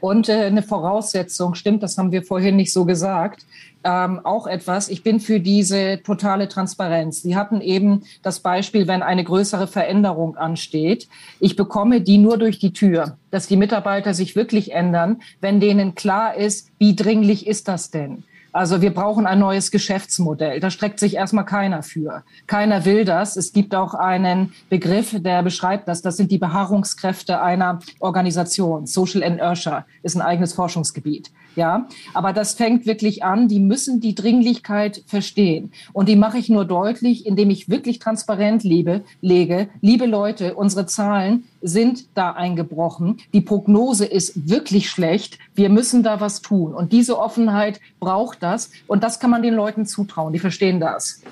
Und 0.00 0.28
äh, 0.28 0.44
eine 0.44 0.62
Voraussetzung, 0.62 1.54
stimmt, 1.54 1.82
das 1.82 1.96
haben 1.96 2.12
wir 2.12 2.22
vorhin 2.22 2.56
nicht 2.56 2.72
so 2.72 2.84
gesagt, 2.84 3.46
ähm, 3.84 4.20
auch 4.24 4.46
etwas, 4.46 4.88
ich 4.88 5.02
bin 5.02 5.20
für 5.20 5.40
diese 5.40 6.02
totale 6.02 6.48
Transparenz. 6.48 7.22
Sie 7.22 7.36
hatten 7.36 7.60
eben 7.60 8.02
das 8.22 8.40
Beispiel, 8.40 8.88
wenn 8.88 9.02
eine 9.02 9.24
größere 9.24 9.66
Veränderung 9.66 10.36
ansteht. 10.36 11.08
Ich 11.40 11.56
bekomme 11.56 12.00
die 12.00 12.18
nur 12.18 12.38
durch 12.38 12.58
die 12.58 12.72
Tür, 12.72 13.16
dass 13.30 13.46
die 13.46 13.56
Mitarbeiter 13.56 14.14
sich 14.14 14.34
wirklich 14.34 14.72
ändern, 14.72 15.22
wenn 15.40 15.60
denen 15.60 15.94
klar 15.94 16.34
ist, 16.34 16.70
wie 16.78 16.96
dringlich 16.96 17.46
ist 17.46 17.68
das 17.68 17.90
denn? 17.90 18.24
Also 18.56 18.80
wir 18.80 18.94
brauchen 18.94 19.26
ein 19.26 19.38
neues 19.38 19.70
Geschäftsmodell. 19.70 20.60
Da 20.60 20.70
streckt 20.70 20.98
sich 20.98 21.16
erstmal 21.16 21.44
keiner 21.44 21.82
für. 21.82 22.24
Keiner 22.46 22.86
will 22.86 23.04
das. 23.04 23.36
Es 23.36 23.52
gibt 23.52 23.74
auch 23.74 23.92
einen 23.92 24.54
Begriff, 24.70 25.14
der 25.14 25.42
beschreibt 25.42 25.88
das. 25.88 26.00
Das 26.00 26.16
sind 26.16 26.30
die 26.30 26.38
Beharrungskräfte 26.38 27.42
einer 27.42 27.80
Organisation. 28.00 28.86
Social 28.86 29.20
Inertia 29.20 29.84
ist 30.02 30.16
ein 30.16 30.22
eigenes 30.22 30.54
Forschungsgebiet. 30.54 31.32
Ja, 31.56 31.88
aber 32.12 32.34
das 32.34 32.54
fängt 32.54 32.86
wirklich 32.86 33.24
an. 33.24 33.48
Die 33.48 33.60
müssen 33.60 34.00
die 34.00 34.14
Dringlichkeit 34.14 35.02
verstehen. 35.06 35.72
Und 35.94 36.08
die 36.08 36.16
mache 36.16 36.36
ich 36.38 36.50
nur 36.50 36.66
deutlich, 36.66 37.26
indem 37.26 37.48
ich 37.48 37.70
wirklich 37.70 37.98
transparent 37.98 38.62
lebe, 38.62 39.02
lege. 39.22 39.68
Liebe 39.80 40.04
Leute, 40.04 40.54
unsere 40.54 40.84
Zahlen 40.86 41.44
sind 41.62 42.06
da 42.14 42.32
eingebrochen. 42.32 43.18
Die 43.32 43.40
Prognose 43.40 44.04
ist 44.04 44.48
wirklich 44.48 44.90
schlecht. 44.90 45.38
Wir 45.54 45.70
müssen 45.70 46.02
da 46.02 46.20
was 46.20 46.42
tun. 46.42 46.74
Und 46.74 46.92
diese 46.92 47.18
Offenheit 47.18 47.80
braucht 48.00 48.42
das. 48.42 48.70
Und 48.86 49.02
das 49.02 49.18
kann 49.18 49.30
man 49.30 49.42
den 49.42 49.54
Leuten 49.54 49.86
zutrauen. 49.86 50.34
Die 50.34 50.38
verstehen 50.38 50.78
das. 50.78 51.22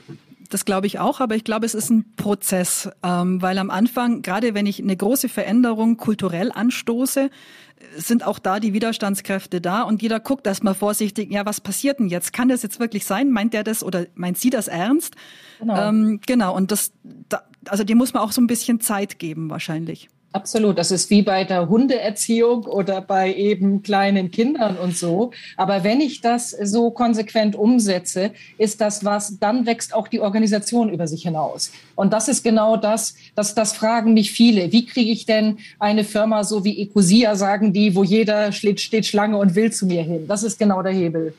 Das 0.55 0.65
glaube 0.65 0.87
ich 0.87 1.01
auch, 1.01 1.21
aber 1.21 1.35
ich 1.35 1.43
glaube, 1.43 1.67
es 1.67 1.75
ist 1.75 1.91
ein 1.91 2.05
Prozess, 2.17 2.89
ähm, 3.03 3.43
weil 3.43 3.59
am 3.59 3.71
Anfang, 3.71 4.23
gerade 4.23 4.55
wenn 4.55 4.67
ich 4.67 4.81
eine 4.81 4.97
große 4.97 5.29
Veränderung 5.29 5.97
kulturell 5.97 6.53
anstoße, 6.53 7.31
sind 7.97 8.27
auch 8.27 8.39
da 8.39 8.61
die 8.61 8.73
Widerstandskräfte 8.73 9.61
da 9.61 9.83
und 9.83 10.03
jeder 10.03 10.21
guckt 10.21 10.47
erstmal 10.47 10.75
vorsichtig, 10.75 11.33
ja, 11.33 11.47
was 11.47 11.61
passiert 11.61 11.99
denn 11.99 12.09
jetzt? 12.09 12.33
Kann 12.33 12.49
das 12.49 12.63
jetzt 12.63 12.81
wirklich 12.81 13.05
sein? 13.05 13.31
Meint 13.31 13.55
der 13.55 13.65
das 13.65 13.83
oder 13.83 14.07
meint 14.15 14.39
sie 14.39 14.51
das 14.51 14.69
ernst? 14.69 15.15
Genau, 15.59 15.89
ähm, 15.89 16.21
genau 16.27 16.55
und 16.55 16.71
das, 16.71 16.93
da, 17.29 17.43
also 17.69 17.85
dem 17.85 17.99
muss 17.99 18.13
man 18.13 18.23
auch 18.23 18.33
so 18.33 18.41
ein 18.41 18.47
bisschen 18.47 18.81
Zeit 18.81 19.19
geben 19.19 19.51
wahrscheinlich. 19.51 20.09
Absolut. 20.35 20.79
Das 20.79 20.91
ist 20.91 21.11
wie 21.11 21.23
bei 21.23 21.45
der 21.45 21.69
Hundeerziehung 21.69 22.65
oder 22.65 23.01
bei 23.01 23.33
eben 23.33 23.85
kleinen 23.85 24.33
Kindern 24.33 24.77
und 24.77 24.97
so. 24.97 25.31
Aber 25.57 25.85
wenn 25.85 26.01
ich 26.01 26.23
das 26.23 26.51
so 26.51 26.91
konsequent 26.91 27.55
umsetze, 27.55 28.33
ist 28.59 28.81
das 28.81 29.05
was, 29.05 29.39
dann 29.39 29.65
wächst 29.65 29.95
auch 29.95 30.09
die 30.09 30.19
Organisation 30.19 30.89
über 30.89 31.07
sich 31.07 31.23
hinaus. 31.23 31.71
Und 31.95 32.13
das 32.13 32.27
ist 32.27 32.43
genau 32.43 32.77
das, 32.77 33.15
das, 33.37 33.55
das 33.55 33.75
fragen 33.75 34.13
mich 34.13 34.33
viele. 34.33 34.73
Wie 34.73 34.87
kriege 34.87 35.13
ich 35.13 35.25
denn 35.25 35.59
eine 35.79 36.03
Firma 36.03 36.43
so 36.43 36.65
wie 36.65 36.83
Ecosia, 36.83 37.37
sagen 37.37 37.73
die, 37.73 37.95
wo 37.95 38.03
jeder 38.03 38.51
steht, 38.51 38.81
steht 38.81 39.07
Schlange 39.07 39.39
und 39.39 39.55
will 39.55 39.71
zu 39.71 39.87
mir 39.87 40.03
hin? 40.03 40.27
Das 40.27 40.43
ist 40.43 40.59
genau 40.59 40.83
der 40.83 40.93
Hebel. 40.93 41.33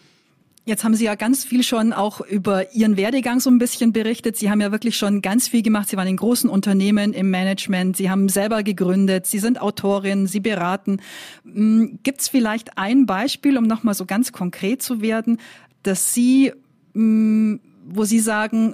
Jetzt 0.67 0.84
haben 0.84 0.95
Sie 0.95 1.06
ja 1.06 1.13
ganz 1.13 1.45
viel 1.45 1.62
schon 1.62 1.93
auch 1.93 2.21
über 2.21 2.73
Ihren 2.73 2.97
Werdegang 2.97 3.39
so 3.39 3.51
ein 3.51 3.60
bisschen 3.60 3.93
berichtet. 3.93 4.36
Sie 4.36 4.49
haben 4.49 4.62
ja 4.62 4.71
wirklich 4.71 4.97
schon 4.97 5.21
ganz 5.21 5.47
viel 5.47 5.62
gemacht. 5.62 5.89
Sie 5.89 5.95
waren 5.95 6.08
in 6.08 6.17
großen 6.17 6.49
Unternehmen 6.49 7.13
im 7.13 7.30
Management. 7.30 7.95
Sie 7.95 8.10
haben 8.10 8.30
selber 8.30 8.63
gegründet. 8.63 9.28
Sie 9.28 9.38
sind 9.38 9.62
Autorin. 9.62 10.25
Sie 10.25 10.39
beraten. 10.39 11.01
Hm, 11.43 11.99
Gibt 12.01 12.21
es 12.21 12.30
vielleicht 12.30 12.80
ein 12.80 13.06
Beispiel, 13.06 13.60
um 13.60 13.65
nochmal 13.65 13.93
so 13.93 14.08
ganz 14.08 14.32
konkret 14.32 14.82
zu 14.82 15.01
werden, 15.01 15.38
dass 15.84 16.15
Sie, 16.15 16.51
hm, 16.95 17.60
wo 17.86 18.04
Sie 18.06 18.19
sagen, 18.19 18.73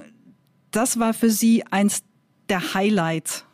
das 0.70 0.98
war 0.98 1.12
für 1.12 1.28
Sie 1.28 1.62
eins 1.70 2.04
der 2.48 2.72
Highlights 2.72 3.44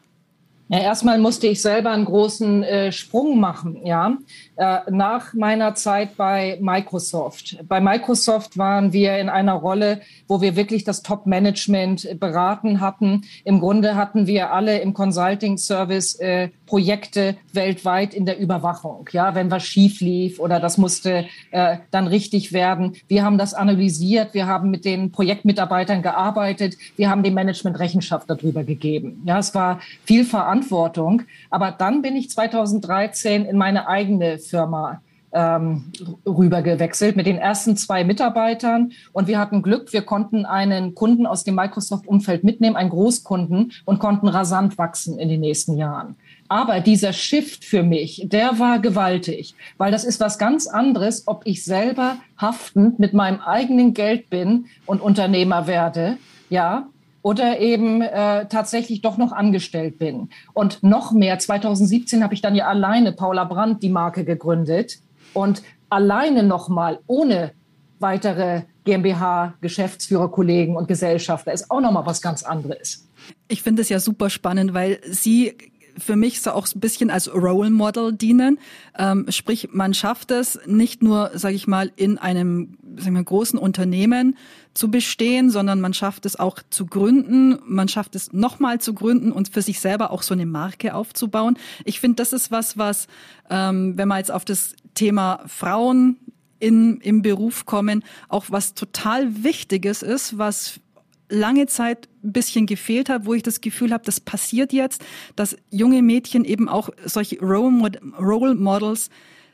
ja, 0.69 0.81
erstmal 0.81 1.19
musste 1.19 1.47
ich 1.47 1.63
selber 1.63 1.93
einen 1.93 2.05
großen 2.05 2.63
äh, 2.63 2.93
Sprung 2.93 3.41
machen, 3.41 3.87
ja, 3.87 4.19
äh, 4.57 4.81
nach 4.91 5.33
meiner 5.33 5.75
Zeit 5.75 6.17
bei 6.19 6.59
Microsoft. 6.61 7.57
Bei 7.67 7.81
Microsoft 7.81 8.59
waren 8.59 8.93
wir 8.93 9.17
in 9.17 9.31
einer 9.31 9.55
Rolle, 9.55 10.03
wo 10.27 10.43
wir 10.43 10.57
wirklich 10.57 10.85
das 10.85 11.03
Top-Management 11.03 12.21
beraten 12.21 12.83
hatten. 12.83 13.23
Im 13.45 13.61
Grunde 13.61 13.97
hatten 13.97 14.27
wir 14.27 14.53
alle 14.53 14.81
im 14.81 14.93
Consulting-Service 14.93 16.17
äh, 16.17 16.51
Projekte 16.67 17.37
weltweit 17.55 18.13
in 18.13 18.27
der 18.27 18.39
Überwachung, 18.39 19.09
ja, 19.13 19.35
wenn 19.35 19.51
was 19.51 19.65
schief 19.65 20.03
lief 20.03 20.39
oder 20.39 20.61
das 20.61 20.77
musste 20.77 21.25
äh, 21.51 21.79
dann 21.91 22.07
richtig 22.07 22.53
werden. 22.53 22.95
Wir 23.09 23.25
haben 23.25 23.39
das 23.39 23.55
analysiert, 23.55 24.35
wir 24.35 24.47
haben 24.47 24.71
mit 24.71 24.85
den 24.85 25.13
Projektmitarbeitern 25.13 26.03
gearbeitet, 26.03 26.77
wir 26.97 27.09
haben 27.09 27.23
dem 27.23 27.33
Management 27.33 27.79
Rechenschaft 27.79 28.29
darüber 28.29 28.65
gegeben. 28.65 29.23
Ja, 29.25 29.39
es 29.39 29.55
war 29.55 29.81
viel 30.05 30.27
Verantwortung 30.27 30.58
Verantwortung. 30.63 31.23
Aber 31.51 31.71
dann 31.71 32.03
bin 32.03 32.17
ich 32.17 32.31
2013 32.31 33.45
in 33.45 33.57
meine 33.57 33.89
eigene 33.89 34.39
Firma 34.39 35.01
ähm, 35.31 35.93
rüber 36.27 36.63
mit 36.63 37.27
den 37.27 37.37
ersten 37.37 37.77
zwei 37.77 38.03
Mitarbeitern. 38.05 38.93
Und 39.13 39.29
wir 39.29 39.39
hatten 39.39 39.63
Glück, 39.63 39.93
wir 39.93 40.03
konnten 40.03 40.47
einen 40.47 40.95
Kunden 40.95 41.27
aus 41.27 41.45
dem 41.45 41.55
Microsoft-Umfeld 41.55 42.45
mitnehmen, 42.45 42.77
einen 42.77 42.91
Großkunden, 42.91 43.73
und 43.85 43.99
konnten 43.99 44.29
rasant 44.29 44.79
wachsen 44.79 45.19
in 45.19 45.29
den 45.29 45.41
nächsten 45.41 45.77
Jahren. 45.77 46.17
Aber 46.49 46.81
dieser 46.81 47.13
Shift 47.13 47.65
für 47.67 47.83
mich, 47.83 48.23
der 48.25 48.59
war 48.59 48.79
gewaltig, 48.79 49.55
weil 49.77 49.93
das 49.93 50.05
ist 50.05 50.19
was 50.19 50.39
ganz 50.39 50.67
anderes, 50.67 51.25
ob 51.27 51.43
ich 51.45 51.63
selber 51.63 52.17
haftend 52.39 52.99
mit 52.99 53.13
meinem 53.13 53.41
eigenen 53.41 53.93
Geld 53.93 54.31
bin 54.31 54.67
und 54.87 55.03
Unternehmer 55.03 55.67
werde, 55.67 56.17
ja, 56.49 56.89
oder 57.29 57.61
eben 57.61 58.01
äh, 58.01 58.47
tatsächlich 58.49 59.03
doch 59.03 59.19
noch 59.19 59.33
angestellt 59.33 59.99
bin. 59.99 60.31
Und 60.55 60.83
noch 60.83 61.13
mehr, 61.13 61.39
2017 61.39 62.25
habe 62.25 62.33
ich 62.33 62.41
dann 62.41 62.55
ja 62.55 62.69
alleine 62.69 63.13
Paula 63.13 63.45
Brandt 63.45 63.83
die 63.83 63.91
Marke 63.91 64.25
gegründet 64.25 64.99
und 65.35 65.63
alleine 65.91 66.43
nochmal 66.43 67.01
ohne 67.07 67.53
weitere 67.99 68.63
GmbH, 68.85 69.53
Geschäftsführer, 69.61 70.31
Kollegen 70.31 70.75
und 70.75 70.89
Gesellschafter 70.89 71.53
ist 71.53 71.71
auch 71.71 71.83
nochmal 71.83 72.07
was 72.07 72.23
ganz 72.23 72.45
anderes. 72.45 73.07
Ich 73.49 73.63
finde 73.63 73.83
es 73.83 73.91
ja 73.91 74.01
super 74.01 74.31
spannend, 74.31 74.73
weil 74.73 74.99
Sie 75.05 75.55
für 75.99 76.17
mich 76.17 76.41
so 76.41 76.53
auch 76.53 76.67
ein 76.75 76.81
bisschen 76.81 77.11
als 77.11 77.31
Role 77.31 77.69
Model 77.69 78.15
dienen. 78.15 78.59
Ähm, 78.99 79.27
sprich, 79.29 79.69
man 79.73 79.93
schafft 79.93 80.31
es 80.31 80.59
nicht 80.65 81.03
nur, 81.03 81.33
sage 81.35 81.57
ich 81.57 81.67
mal, 81.67 81.93
in 81.97 82.17
einem 82.17 82.78
sagen 82.99 83.15
wir, 83.15 83.25
großen 83.25 83.59
Unternehmen 83.59 84.37
zu 84.75 84.91
bestehen, 84.91 85.51
sondern 85.51 85.81
man 85.81 85.95
schafft 85.95 86.27
es 86.27 86.37
auch 86.37 86.61
zu 86.71 86.87
gründen, 86.87 87.59
man 87.67 87.89
schafft 87.89 88.15
es 88.15 88.33
nochmal 88.33 88.81
zu 88.81 88.95
gründen 88.95 89.33
und 89.33 89.49
für 89.49 89.63
sich 89.63 89.81
selber 89.81 90.11
auch 90.11 90.23
so 90.23 90.35
eine 90.35 90.47
Marke 90.47 90.95
aufzubauen. 90.95 91.59
Ich 91.85 92.01
finde, 92.01 92.17
das 92.17 92.33
ist 92.33 92.51
was, 92.51 92.79
was, 92.79 93.09
ähm, 93.51 93.97
wenn 93.97 94.09
man 94.09 94.19
jetzt 94.19 94.31
auf 94.31 94.45
das 94.45 94.75
Thema 94.95 95.41
Frauen 95.47 96.17
in, 96.61 97.01
im 97.01 97.23
Beruf 97.23 97.67
kommen, 97.67 98.03
auch 98.29 98.47
was 98.49 98.75
total 98.75 99.43
Wichtiges 99.45 100.03
ist, 100.03 100.39
was 100.39 100.81
lange 101.29 101.67
Zeit 101.67 102.09
ein 102.25 102.33
bisschen 102.33 102.67
gefehlt 102.67 103.09
hat, 103.09 103.27
wo 103.27 103.35
ich 103.35 103.43
das 103.43 103.61
Gefühl 103.61 103.93
habe, 103.93 104.05
das 104.05 104.21
passiert 104.21 104.73
jetzt, 104.73 105.05
dass 105.37 105.57
junge 105.71 106.03
Mädchen 106.03 106.45
eben 106.45 106.69
auch 106.69 106.91
solche 107.05 107.39
Role 107.41 108.55
Models 108.55 109.11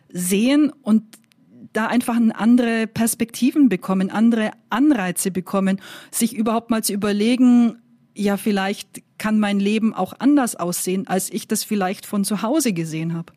sehen 0.08 0.72
und 0.82 1.02
da 1.74 1.86
einfach 1.86 2.16
andere 2.34 2.86
Perspektiven 2.86 3.68
bekommen, 3.68 4.10
andere 4.10 4.52
Anreize 4.70 5.30
bekommen, 5.30 5.80
sich 6.10 6.34
überhaupt 6.34 6.70
mal 6.70 6.82
zu 6.82 6.94
überlegen, 6.94 7.76
ja, 8.16 8.36
vielleicht 8.36 9.02
kann 9.18 9.38
mein 9.38 9.58
Leben 9.58 9.92
auch 9.92 10.14
anders 10.18 10.56
aussehen, 10.56 11.06
als 11.06 11.30
ich 11.30 11.48
das 11.48 11.64
vielleicht 11.64 12.06
von 12.06 12.24
zu 12.24 12.42
Hause 12.42 12.72
gesehen 12.72 13.14
habe. 13.14 13.32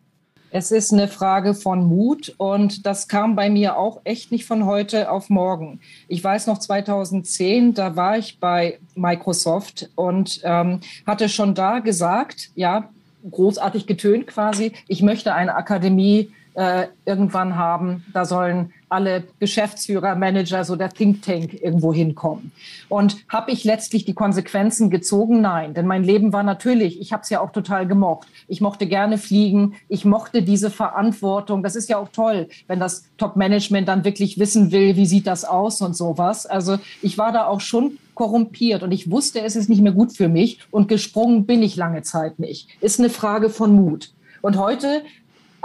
Es 0.50 0.71
ist 0.71 0.93
eine 0.93 1.10
Frage 1.10 1.54
von 1.54 1.86
Mut 1.86 2.34
und 2.38 2.86
das 2.86 3.10
kam 3.10 3.36
bei 3.36 3.50
mir 3.50 3.78
auch 3.78 4.00
echt 4.06 4.32
nicht 4.32 4.45
von 4.45 4.65
heute 4.65 5.12
auf 5.12 5.30
morgen. 5.30 5.82
Ich 6.08 6.23
weiß 6.23 6.47
noch 6.47 6.58
2010, 6.58 7.73
da 7.73 7.97
war 7.97 8.17
ich 8.17 8.39
bei 8.39 8.80
Microsoft 8.95 9.89
und 9.95 10.39
ähm, 10.43 10.80
hatte 11.06 11.28
schon 11.28 11.54
da 11.54 11.80
gesagt, 11.80 12.52
ja, 12.56 12.89
großartig 13.30 13.88
getönt 13.88 14.28
quasi, 14.28 14.71
ich 14.88 15.02
möchte 15.02 15.34
eine 15.34 15.56
Akademie 15.56 16.32
äh, 16.58 16.88
irgendwann 17.06 17.56
haben. 17.56 18.04
Da 18.13 18.26
sollen 18.26 18.74
alle 18.89 19.26
Geschäftsführer, 19.39 20.15
Manager, 20.15 20.63
so 20.63 20.76
der 20.76 20.89
Think 20.89 21.22
Tank 21.22 21.54
irgendwo 21.54 21.93
hinkommen. 21.93 22.52
Und 22.89 23.17
habe 23.30 23.52
ich 23.52 23.63
letztlich 23.63 24.06
die 24.06 24.15
Konsequenzen 24.15 24.89
gezogen? 24.89 25.39
Nein, 25.39 25.76
denn 25.76 25.86
mein 25.86 26.04
Leben 26.04 26.34
war 26.34 26.41
natürlich, 26.41 27.00
ich 27.00 27.13
habe 27.13 27.22
es 27.22 27.30
ja 27.30 27.41
auch 27.41 27.52
total 27.52 27.88
gemocht. 27.88 28.28
Ich 28.48 28.60
mochte 28.60 28.88
gerne 28.88 29.20
fliegen, 29.20 29.76
ich 29.88 30.04
mochte 30.04 30.41
diese 30.41 30.72
Verantwortung. 30.72 31.62
Das 31.62 31.76
ist 31.76 31.89
ja 31.89 31.98
auch 32.00 32.10
toll, 32.10 32.48
wenn 32.65 32.80
das 32.80 33.08
Top-Management 33.17 33.88
dann 33.88 34.04
wirklich 34.04 34.39
wissen 34.39 34.72
will, 34.72 34.96
wie 34.96 35.06
sieht 35.06 35.28
das 35.28 35.46
aus 35.46 35.82
und 35.82 35.96
sowas. 35.96 36.48
Also 36.48 36.80
ich 37.04 37.20
war 37.20 37.32
da 37.32 37.46
auch 37.46 37.62
schon 37.62 38.00
korrumpiert 38.15 38.82
und 38.82 38.91
ich 38.91 39.12
wusste, 39.12 39.41
es 39.41 39.56
ist 39.56 39.70
nicht 39.70 39.84
mehr 39.84 39.91
gut 39.91 40.12
für 40.12 40.28
mich 40.28 40.60
und 40.72 40.88
gesprungen 40.88 41.46
bin 41.46 41.62
ich 41.62 41.76
lange 41.76 42.02
Zeit 42.02 42.39
nicht. 42.39 42.67
Ist 42.82 43.00
eine 43.00 43.12
Frage 43.12 43.52
von 43.52 43.76
Mut. 43.76 44.12
Und 44.41 44.58
heute 44.58 45.04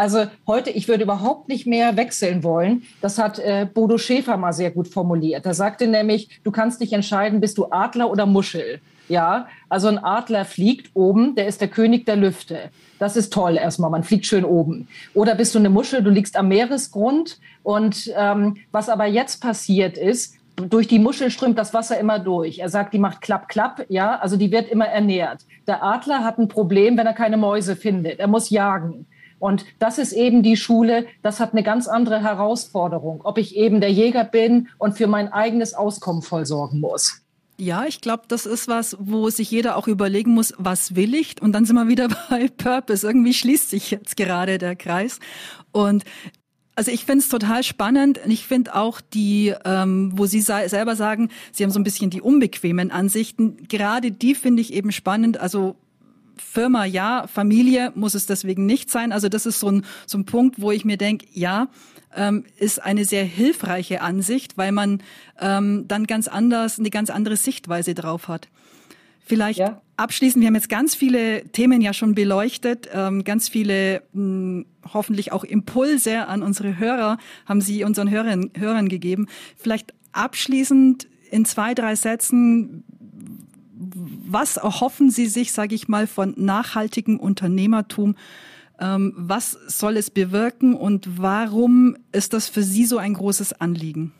also 0.02 0.24
heute, 0.48 0.70
ich 0.70 0.88
würde 0.88 1.04
überhaupt 1.04 1.46
nicht 1.48 1.64
mehr 1.64 1.96
wechseln 1.96 2.42
wollen. 2.42 2.82
Das 3.00 3.18
hat 3.18 3.38
äh, 3.38 3.68
Bodo 3.72 3.98
Schäfer 3.98 4.36
mal 4.36 4.52
sehr 4.52 4.72
gut 4.72 4.88
formuliert. 4.88 5.46
Er 5.46 5.54
sagte 5.54 5.86
nämlich, 5.86 6.40
du 6.42 6.50
kannst 6.50 6.80
dich 6.80 6.92
entscheiden, 6.92 7.40
bist 7.40 7.56
du 7.56 7.66
Adler 7.70 8.10
oder 8.10 8.26
Muschel. 8.26 8.80
Ja, 9.08 9.46
also 9.68 9.86
ein 9.86 10.02
Adler 10.02 10.44
fliegt 10.44 10.90
oben, 10.94 11.36
der 11.36 11.46
ist 11.46 11.60
der 11.60 11.68
König 11.68 12.04
der 12.04 12.16
Lüfte. 12.16 12.70
Das 12.98 13.16
ist 13.16 13.32
toll 13.32 13.56
erstmal, 13.56 13.90
man 13.90 14.02
fliegt 14.02 14.26
schön 14.26 14.44
oben. 14.44 14.88
Oder 15.14 15.36
bist 15.36 15.54
du 15.54 15.60
eine 15.60 15.70
Muschel, 15.70 16.02
du 16.02 16.10
liegst 16.10 16.36
am 16.36 16.48
Meeresgrund. 16.48 17.38
Und 17.62 18.12
ähm, 18.16 18.56
was 18.72 18.88
aber 18.88 19.06
jetzt 19.06 19.40
passiert 19.40 19.96
ist, 19.96 20.34
durch 20.56 20.88
die 20.88 20.98
Muschel 20.98 21.30
strömt 21.30 21.58
das 21.58 21.74
Wasser 21.74 21.96
immer 22.00 22.18
durch. 22.18 22.58
Er 22.58 22.68
sagt, 22.68 22.92
die 22.92 22.98
macht 22.98 23.20
klapp, 23.20 23.48
klapp, 23.48 23.86
ja, 23.88 24.16
also 24.16 24.36
die 24.36 24.50
wird 24.50 24.68
immer 24.68 24.86
ernährt. 24.86 25.42
Der 25.68 25.84
Adler 25.84 26.24
hat 26.24 26.38
ein 26.38 26.48
Problem, 26.48 26.96
wenn 26.96 27.06
er 27.06 27.14
keine 27.14 27.36
Mäuse 27.36 27.76
findet. 27.76 28.18
Er 28.18 28.26
muss 28.26 28.50
jagen. 28.50 29.06
Und 29.42 29.64
das 29.80 29.98
ist 29.98 30.12
eben 30.12 30.44
die 30.44 30.56
Schule, 30.56 31.04
das 31.22 31.40
hat 31.40 31.50
eine 31.50 31.64
ganz 31.64 31.88
andere 31.88 32.22
Herausforderung, 32.22 33.22
ob 33.24 33.38
ich 33.38 33.56
eben 33.56 33.80
der 33.80 33.90
Jäger 33.90 34.22
bin 34.22 34.68
und 34.78 34.96
für 34.96 35.08
mein 35.08 35.32
eigenes 35.32 35.74
Auskommen 35.74 36.22
voll 36.22 36.46
sorgen 36.46 36.78
muss. 36.78 37.22
Ja, 37.58 37.84
ich 37.84 38.00
glaube, 38.00 38.22
das 38.28 38.46
ist 38.46 38.68
was, 38.68 38.96
wo 39.00 39.30
sich 39.30 39.50
jeder 39.50 39.76
auch 39.76 39.88
überlegen 39.88 40.30
muss, 40.30 40.54
was 40.58 40.94
will 40.94 41.12
ich? 41.16 41.42
Und 41.42 41.54
dann 41.54 41.64
sind 41.64 41.74
wir 41.74 41.88
wieder 41.88 42.06
bei 42.30 42.46
Purpose. 42.56 43.04
Irgendwie 43.04 43.34
schließt 43.34 43.68
sich 43.68 43.90
jetzt 43.90 44.16
gerade 44.16 44.58
der 44.58 44.76
Kreis. 44.76 45.18
Und 45.72 46.04
also 46.76 46.92
ich 46.92 47.04
finde 47.04 47.24
es 47.24 47.28
total 47.28 47.64
spannend. 47.64 48.20
Ich 48.26 48.46
finde 48.46 48.76
auch 48.76 49.00
die, 49.00 49.52
ähm, 49.64 50.12
wo 50.14 50.26
Sie 50.26 50.40
selber 50.40 50.94
sagen, 50.94 51.30
Sie 51.50 51.64
haben 51.64 51.72
so 51.72 51.80
ein 51.80 51.84
bisschen 51.84 52.10
die 52.10 52.20
unbequemen 52.20 52.92
Ansichten. 52.92 53.56
Gerade 53.66 54.12
die 54.12 54.36
finde 54.36 54.62
ich 54.62 54.72
eben 54.72 54.92
spannend. 54.92 55.40
Also 55.40 55.74
Firma 56.36 56.84
ja, 56.84 57.26
Familie 57.26 57.92
muss 57.94 58.14
es 58.14 58.26
deswegen 58.26 58.66
nicht 58.66 58.90
sein. 58.90 59.12
Also 59.12 59.28
das 59.28 59.46
ist 59.46 59.60
so 59.60 59.70
ein, 59.70 59.84
so 60.06 60.18
ein 60.18 60.24
Punkt, 60.24 60.60
wo 60.60 60.70
ich 60.70 60.84
mir 60.84 60.96
denke, 60.96 61.26
ja, 61.32 61.68
ähm, 62.14 62.44
ist 62.58 62.82
eine 62.82 63.04
sehr 63.04 63.24
hilfreiche 63.24 64.00
Ansicht, 64.02 64.58
weil 64.58 64.72
man 64.72 65.02
ähm, 65.40 65.86
dann 65.88 66.06
ganz 66.06 66.28
anders, 66.28 66.78
eine 66.78 66.90
ganz 66.90 67.10
andere 67.10 67.36
Sichtweise 67.36 67.94
drauf 67.94 68.28
hat. 68.28 68.48
Vielleicht 69.24 69.60
ja. 69.60 69.80
abschließend, 69.96 70.42
wir 70.42 70.48
haben 70.48 70.56
jetzt 70.56 70.68
ganz 70.68 70.94
viele 70.94 71.44
Themen 71.52 71.80
ja 71.80 71.92
schon 71.92 72.14
beleuchtet, 72.14 72.88
ähm, 72.92 73.22
ganz 73.24 73.48
viele 73.48 74.02
mh, 74.12 74.20
hm, 74.22 74.66
hoffentlich 74.92 75.32
auch 75.32 75.44
Impulse 75.44 76.26
an 76.26 76.42
unsere 76.42 76.78
Hörer 76.78 77.18
haben 77.46 77.60
Sie 77.60 77.84
unseren 77.84 78.10
Hörern, 78.10 78.50
Hörern 78.58 78.88
gegeben. 78.88 79.28
Vielleicht 79.56 79.94
abschließend 80.10 81.06
in 81.30 81.44
zwei, 81.44 81.72
drei 81.72 81.94
Sätzen, 81.94 82.84
was 84.26 84.56
erhoffen 84.56 85.10
Sie 85.10 85.26
sich, 85.26 85.52
sage 85.52 85.74
ich 85.74 85.88
mal, 85.88 86.06
von 86.06 86.34
nachhaltigem 86.36 87.18
Unternehmertum? 87.18 88.16
Ähm, 88.80 89.12
was 89.16 89.52
soll 89.66 89.96
es 89.96 90.10
bewirken 90.10 90.74
und 90.74 91.18
warum 91.20 91.96
ist 92.12 92.32
das 92.32 92.48
für 92.48 92.62
Sie 92.62 92.84
so 92.84 92.98
ein 92.98 93.14
großes 93.14 93.60
Anliegen? 93.60 94.12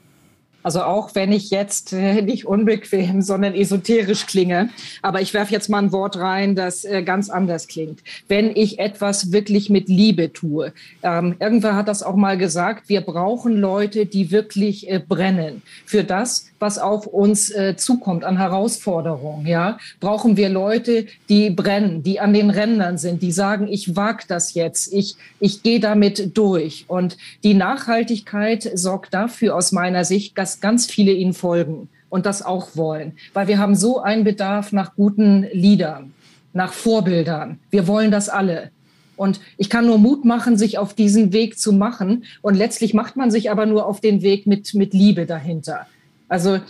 Also 0.62 0.83
auch 0.83 1.14
wenn 1.14 1.33
ich 1.33 1.51
jetzt 1.51 1.92
äh, 1.92 2.22
nicht 2.22 2.46
unbequem, 2.46 3.22
sondern 3.22 3.55
esoterisch 3.55 4.27
klinge, 4.27 4.70
aber 5.03 5.20
ich 5.20 5.35
werfe 5.35 5.53
jetzt 5.53 5.68
mal 5.68 5.79
ein 5.79 5.92
Wort 5.92 6.16
rein, 6.16 6.55
das 6.55 6.85
äh, 6.85 7.03
ganz 7.03 7.31
anders 7.31 7.66
klingt. 7.66 8.01
Wenn 8.29 8.55
ich 8.55 8.79
etwas 8.79 9.33
wirklich 9.33 9.70
mit 9.70 9.88
Liebe 9.88 10.33
tue. 10.33 10.72
Ähm, 11.03 11.37
irgendwer 11.40 11.75
hat 11.75 11.88
das 11.88 12.03
auch 12.03 12.16
mal 12.16 12.38
gesagt, 12.38 12.88
wir 12.88 13.01
brauchen 13.01 13.57
Leute, 13.57 14.07
die 14.07 14.31
wirklich 14.31 14.88
äh, 14.88 15.01
brennen 15.01 15.62
für 15.85 16.05
das, 16.05 16.52
was 16.62 16.79
auf 16.79 17.07
uns 17.07 17.51
äh, 17.51 17.77
zukommt 17.77 18.25
an 18.25 18.38
Herausforderungen. 18.38 19.46
Ja, 19.46 19.77
brauchen 20.01 20.38
wir 20.38 20.48
Leute, 20.48 21.07
die 21.29 21.51
brennen, 21.51 22.03
die 22.03 22.20
an 22.20 22.33
den 22.33 22.48
Rändern 22.48 22.96
sind, 22.96 23.20
die 23.20 23.33
sagen, 23.33 23.68
ich 23.68 23.96
wag 23.96 24.22
das 24.29 24.55
jetzt, 24.55 24.90
ich 24.92 25.16
ich 25.40 25.63
gehe 25.63 25.81
damit 25.81 26.38
durch. 26.38 26.87
Und 26.88 27.19
die 27.44 27.54
Nachhaltigkeit 27.54 28.71
sorgt 28.75 29.13
dafür 29.13 29.56
aus 29.56 29.73
meiner 29.73 30.04
Sicht, 30.06 30.38
dass 30.38 30.60
ganz 30.60 30.87
viele 30.87 31.13
ihnen 31.13 31.35
folgen 31.35 31.88
und 32.08 32.27
das 32.27 32.42
auch 32.42 32.77
wollen, 32.77 33.15
weil 33.35 33.48
wir 33.48 33.58
haben 33.58 33.75
so 33.75 34.00
einen 34.00 34.25
Bedarf 34.25 34.71
nach 34.73 34.94
guten 34.94 35.46
Liedern, 35.52 36.13
nach 36.52 36.73
Vorbildern. 36.73 37.58
Wir 37.71 37.87
wollen 37.87 38.10
das 38.10 38.29
alle. 38.29 38.71
Und 39.17 39.40
ich 39.56 39.71
kann 39.71 39.87
nur 39.87 39.98
Mut 39.98 40.25
machen, 40.25 40.56
sich 40.56 40.79
auf 40.79 40.94
diesen 40.94 41.33
Weg 41.33 41.58
zu 41.58 41.73
machen. 41.73 42.25
Und 42.40 42.54
letztlich 42.54 42.92
macht 42.92 43.17
man 43.17 43.31
sich 43.31 43.50
aber 43.50 43.67
nur 43.67 43.87
auf 43.87 44.00
den 44.00 44.23
Weg 44.23 44.46
mit, 44.46 44.75
mit 44.75 44.94
Liebe 44.94 45.27
dahinter. 45.27 45.87
Also 46.33 46.61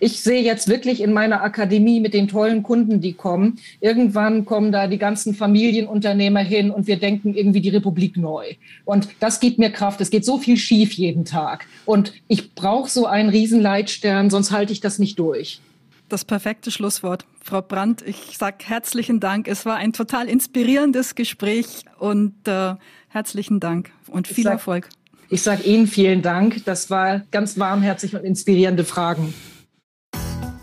ich 0.00 0.20
sehe 0.20 0.42
jetzt 0.42 0.66
wirklich 0.66 1.00
in 1.00 1.12
meiner 1.12 1.44
Akademie 1.44 2.00
mit 2.00 2.12
den 2.12 2.26
tollen 2.26 2.64
Kunden, 2.64 3.00
die 3.00 3.12
kommen. 3.12 3.60
Irgendwann 3.80 4.44
kommen 4.44 4.72
da 4.72 4.88
die 4.88 4.98
ganzen 4.98 5.32
Familienunternehmer 5.32 6.40
hin 6.40 6.72
und 6.72 6.88
wir 6.88 6.98
denken 6.98 7.32
irgendwie 7.32 7.60
die 7.60 7.68
Republik 7.68 8.16
neu. 8.16 8.54
Und 8.84 9.06
das 9.20 9.38
gibt 9.38 9.60
mir 9.60 9.70
Kraft. 9.70 10.00
Es 10.00 10.10
geht 10.10 10.24
so 10.24 10.38
viel 10.38 10.56
schief 10.56 10.94
jeden 10.94 11.24
Tag. 11.24 11.66
Und 11.84 12.12
ich 12.26 12.56
brauche 12.56 12.90
so 12.90 13.06
einen 13.06 13.28
Riesenleitstern, 13.28 14.28
sonst 14.28 14.50
halte 14.50 14.72
ich 14.72 14.80
das 14.80 14.98
nicht 14.98 15.20
durch. 15.20 15.60
das 16.08 16.24
perfekte 16.24 16.72
Schlusswort. 16.72 17.24
Frau 17.40 17.62
Brandt, 17.62 18.02
ich 18.02 18.36
sage 18.36 18.56
herzlichen 18.64 19.20
Dank. 19.20 19.46
Es 19.46 19.64
war 19.64 19.76
ein 19.76 19.92
total 19.92 20.28
inspirierendes 20.28 21.14
Gespräch 21.14 21.84
und 22.00 22.34
äh, 22.48 22.74
herzlichen 23.08 23.60
Dank 23.60 23.92
und 24.08 24.26
viel 24.26 24.44
sag, 24.44 24.54
Erfolg. 24.54 24.88
Ich 25.32 25.40
sage 25.40 25.62
Ihnen 25.62 25.86
vielen 25.86 26.20
Dank. 26.20 26.62
Das 26.66 26.90
war 26.90 27.22
ganz 27.30 27.58
warmherzig 27.58 28.14
und 28.14 28.22
inspirierende 28.22 28.84
Fragen. 28.84 29.32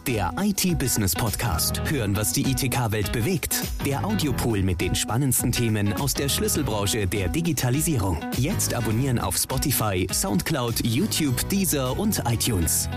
Der 0.06 0.32
IT-Business 0.40 1.16
Podcast. 1.16 1.82
Hören, 1.90 2.16
was 2.16 2.34
die 2.34 2.44
ITK-Welt 2.44 3.12
bewegt. 3.12 3.64
Der 3.84 4.06
Audiopool 4.06 4.62
mit 4.62 4.80
den 4.80 4.94
spannendsten 4.94 5.52
Themen 5.52 5.94
aus 5.94 6.14
der 6.14 6.30
Schlüsselbranche 6.30 7.08
der 7.08 7.30
Digitalisierung. 7.30 8.20
Jetzt 8.38 8.76
abonnieren 8.76 9.18
auf 9.18 9.38
Spotify, 9.38 10.06
Soundcloud, 10.14 10.86
YouTube, 10.86 11.50
Deezer 11.50 11.98
und 11.98 12.22
iTunes. 12.30 12.88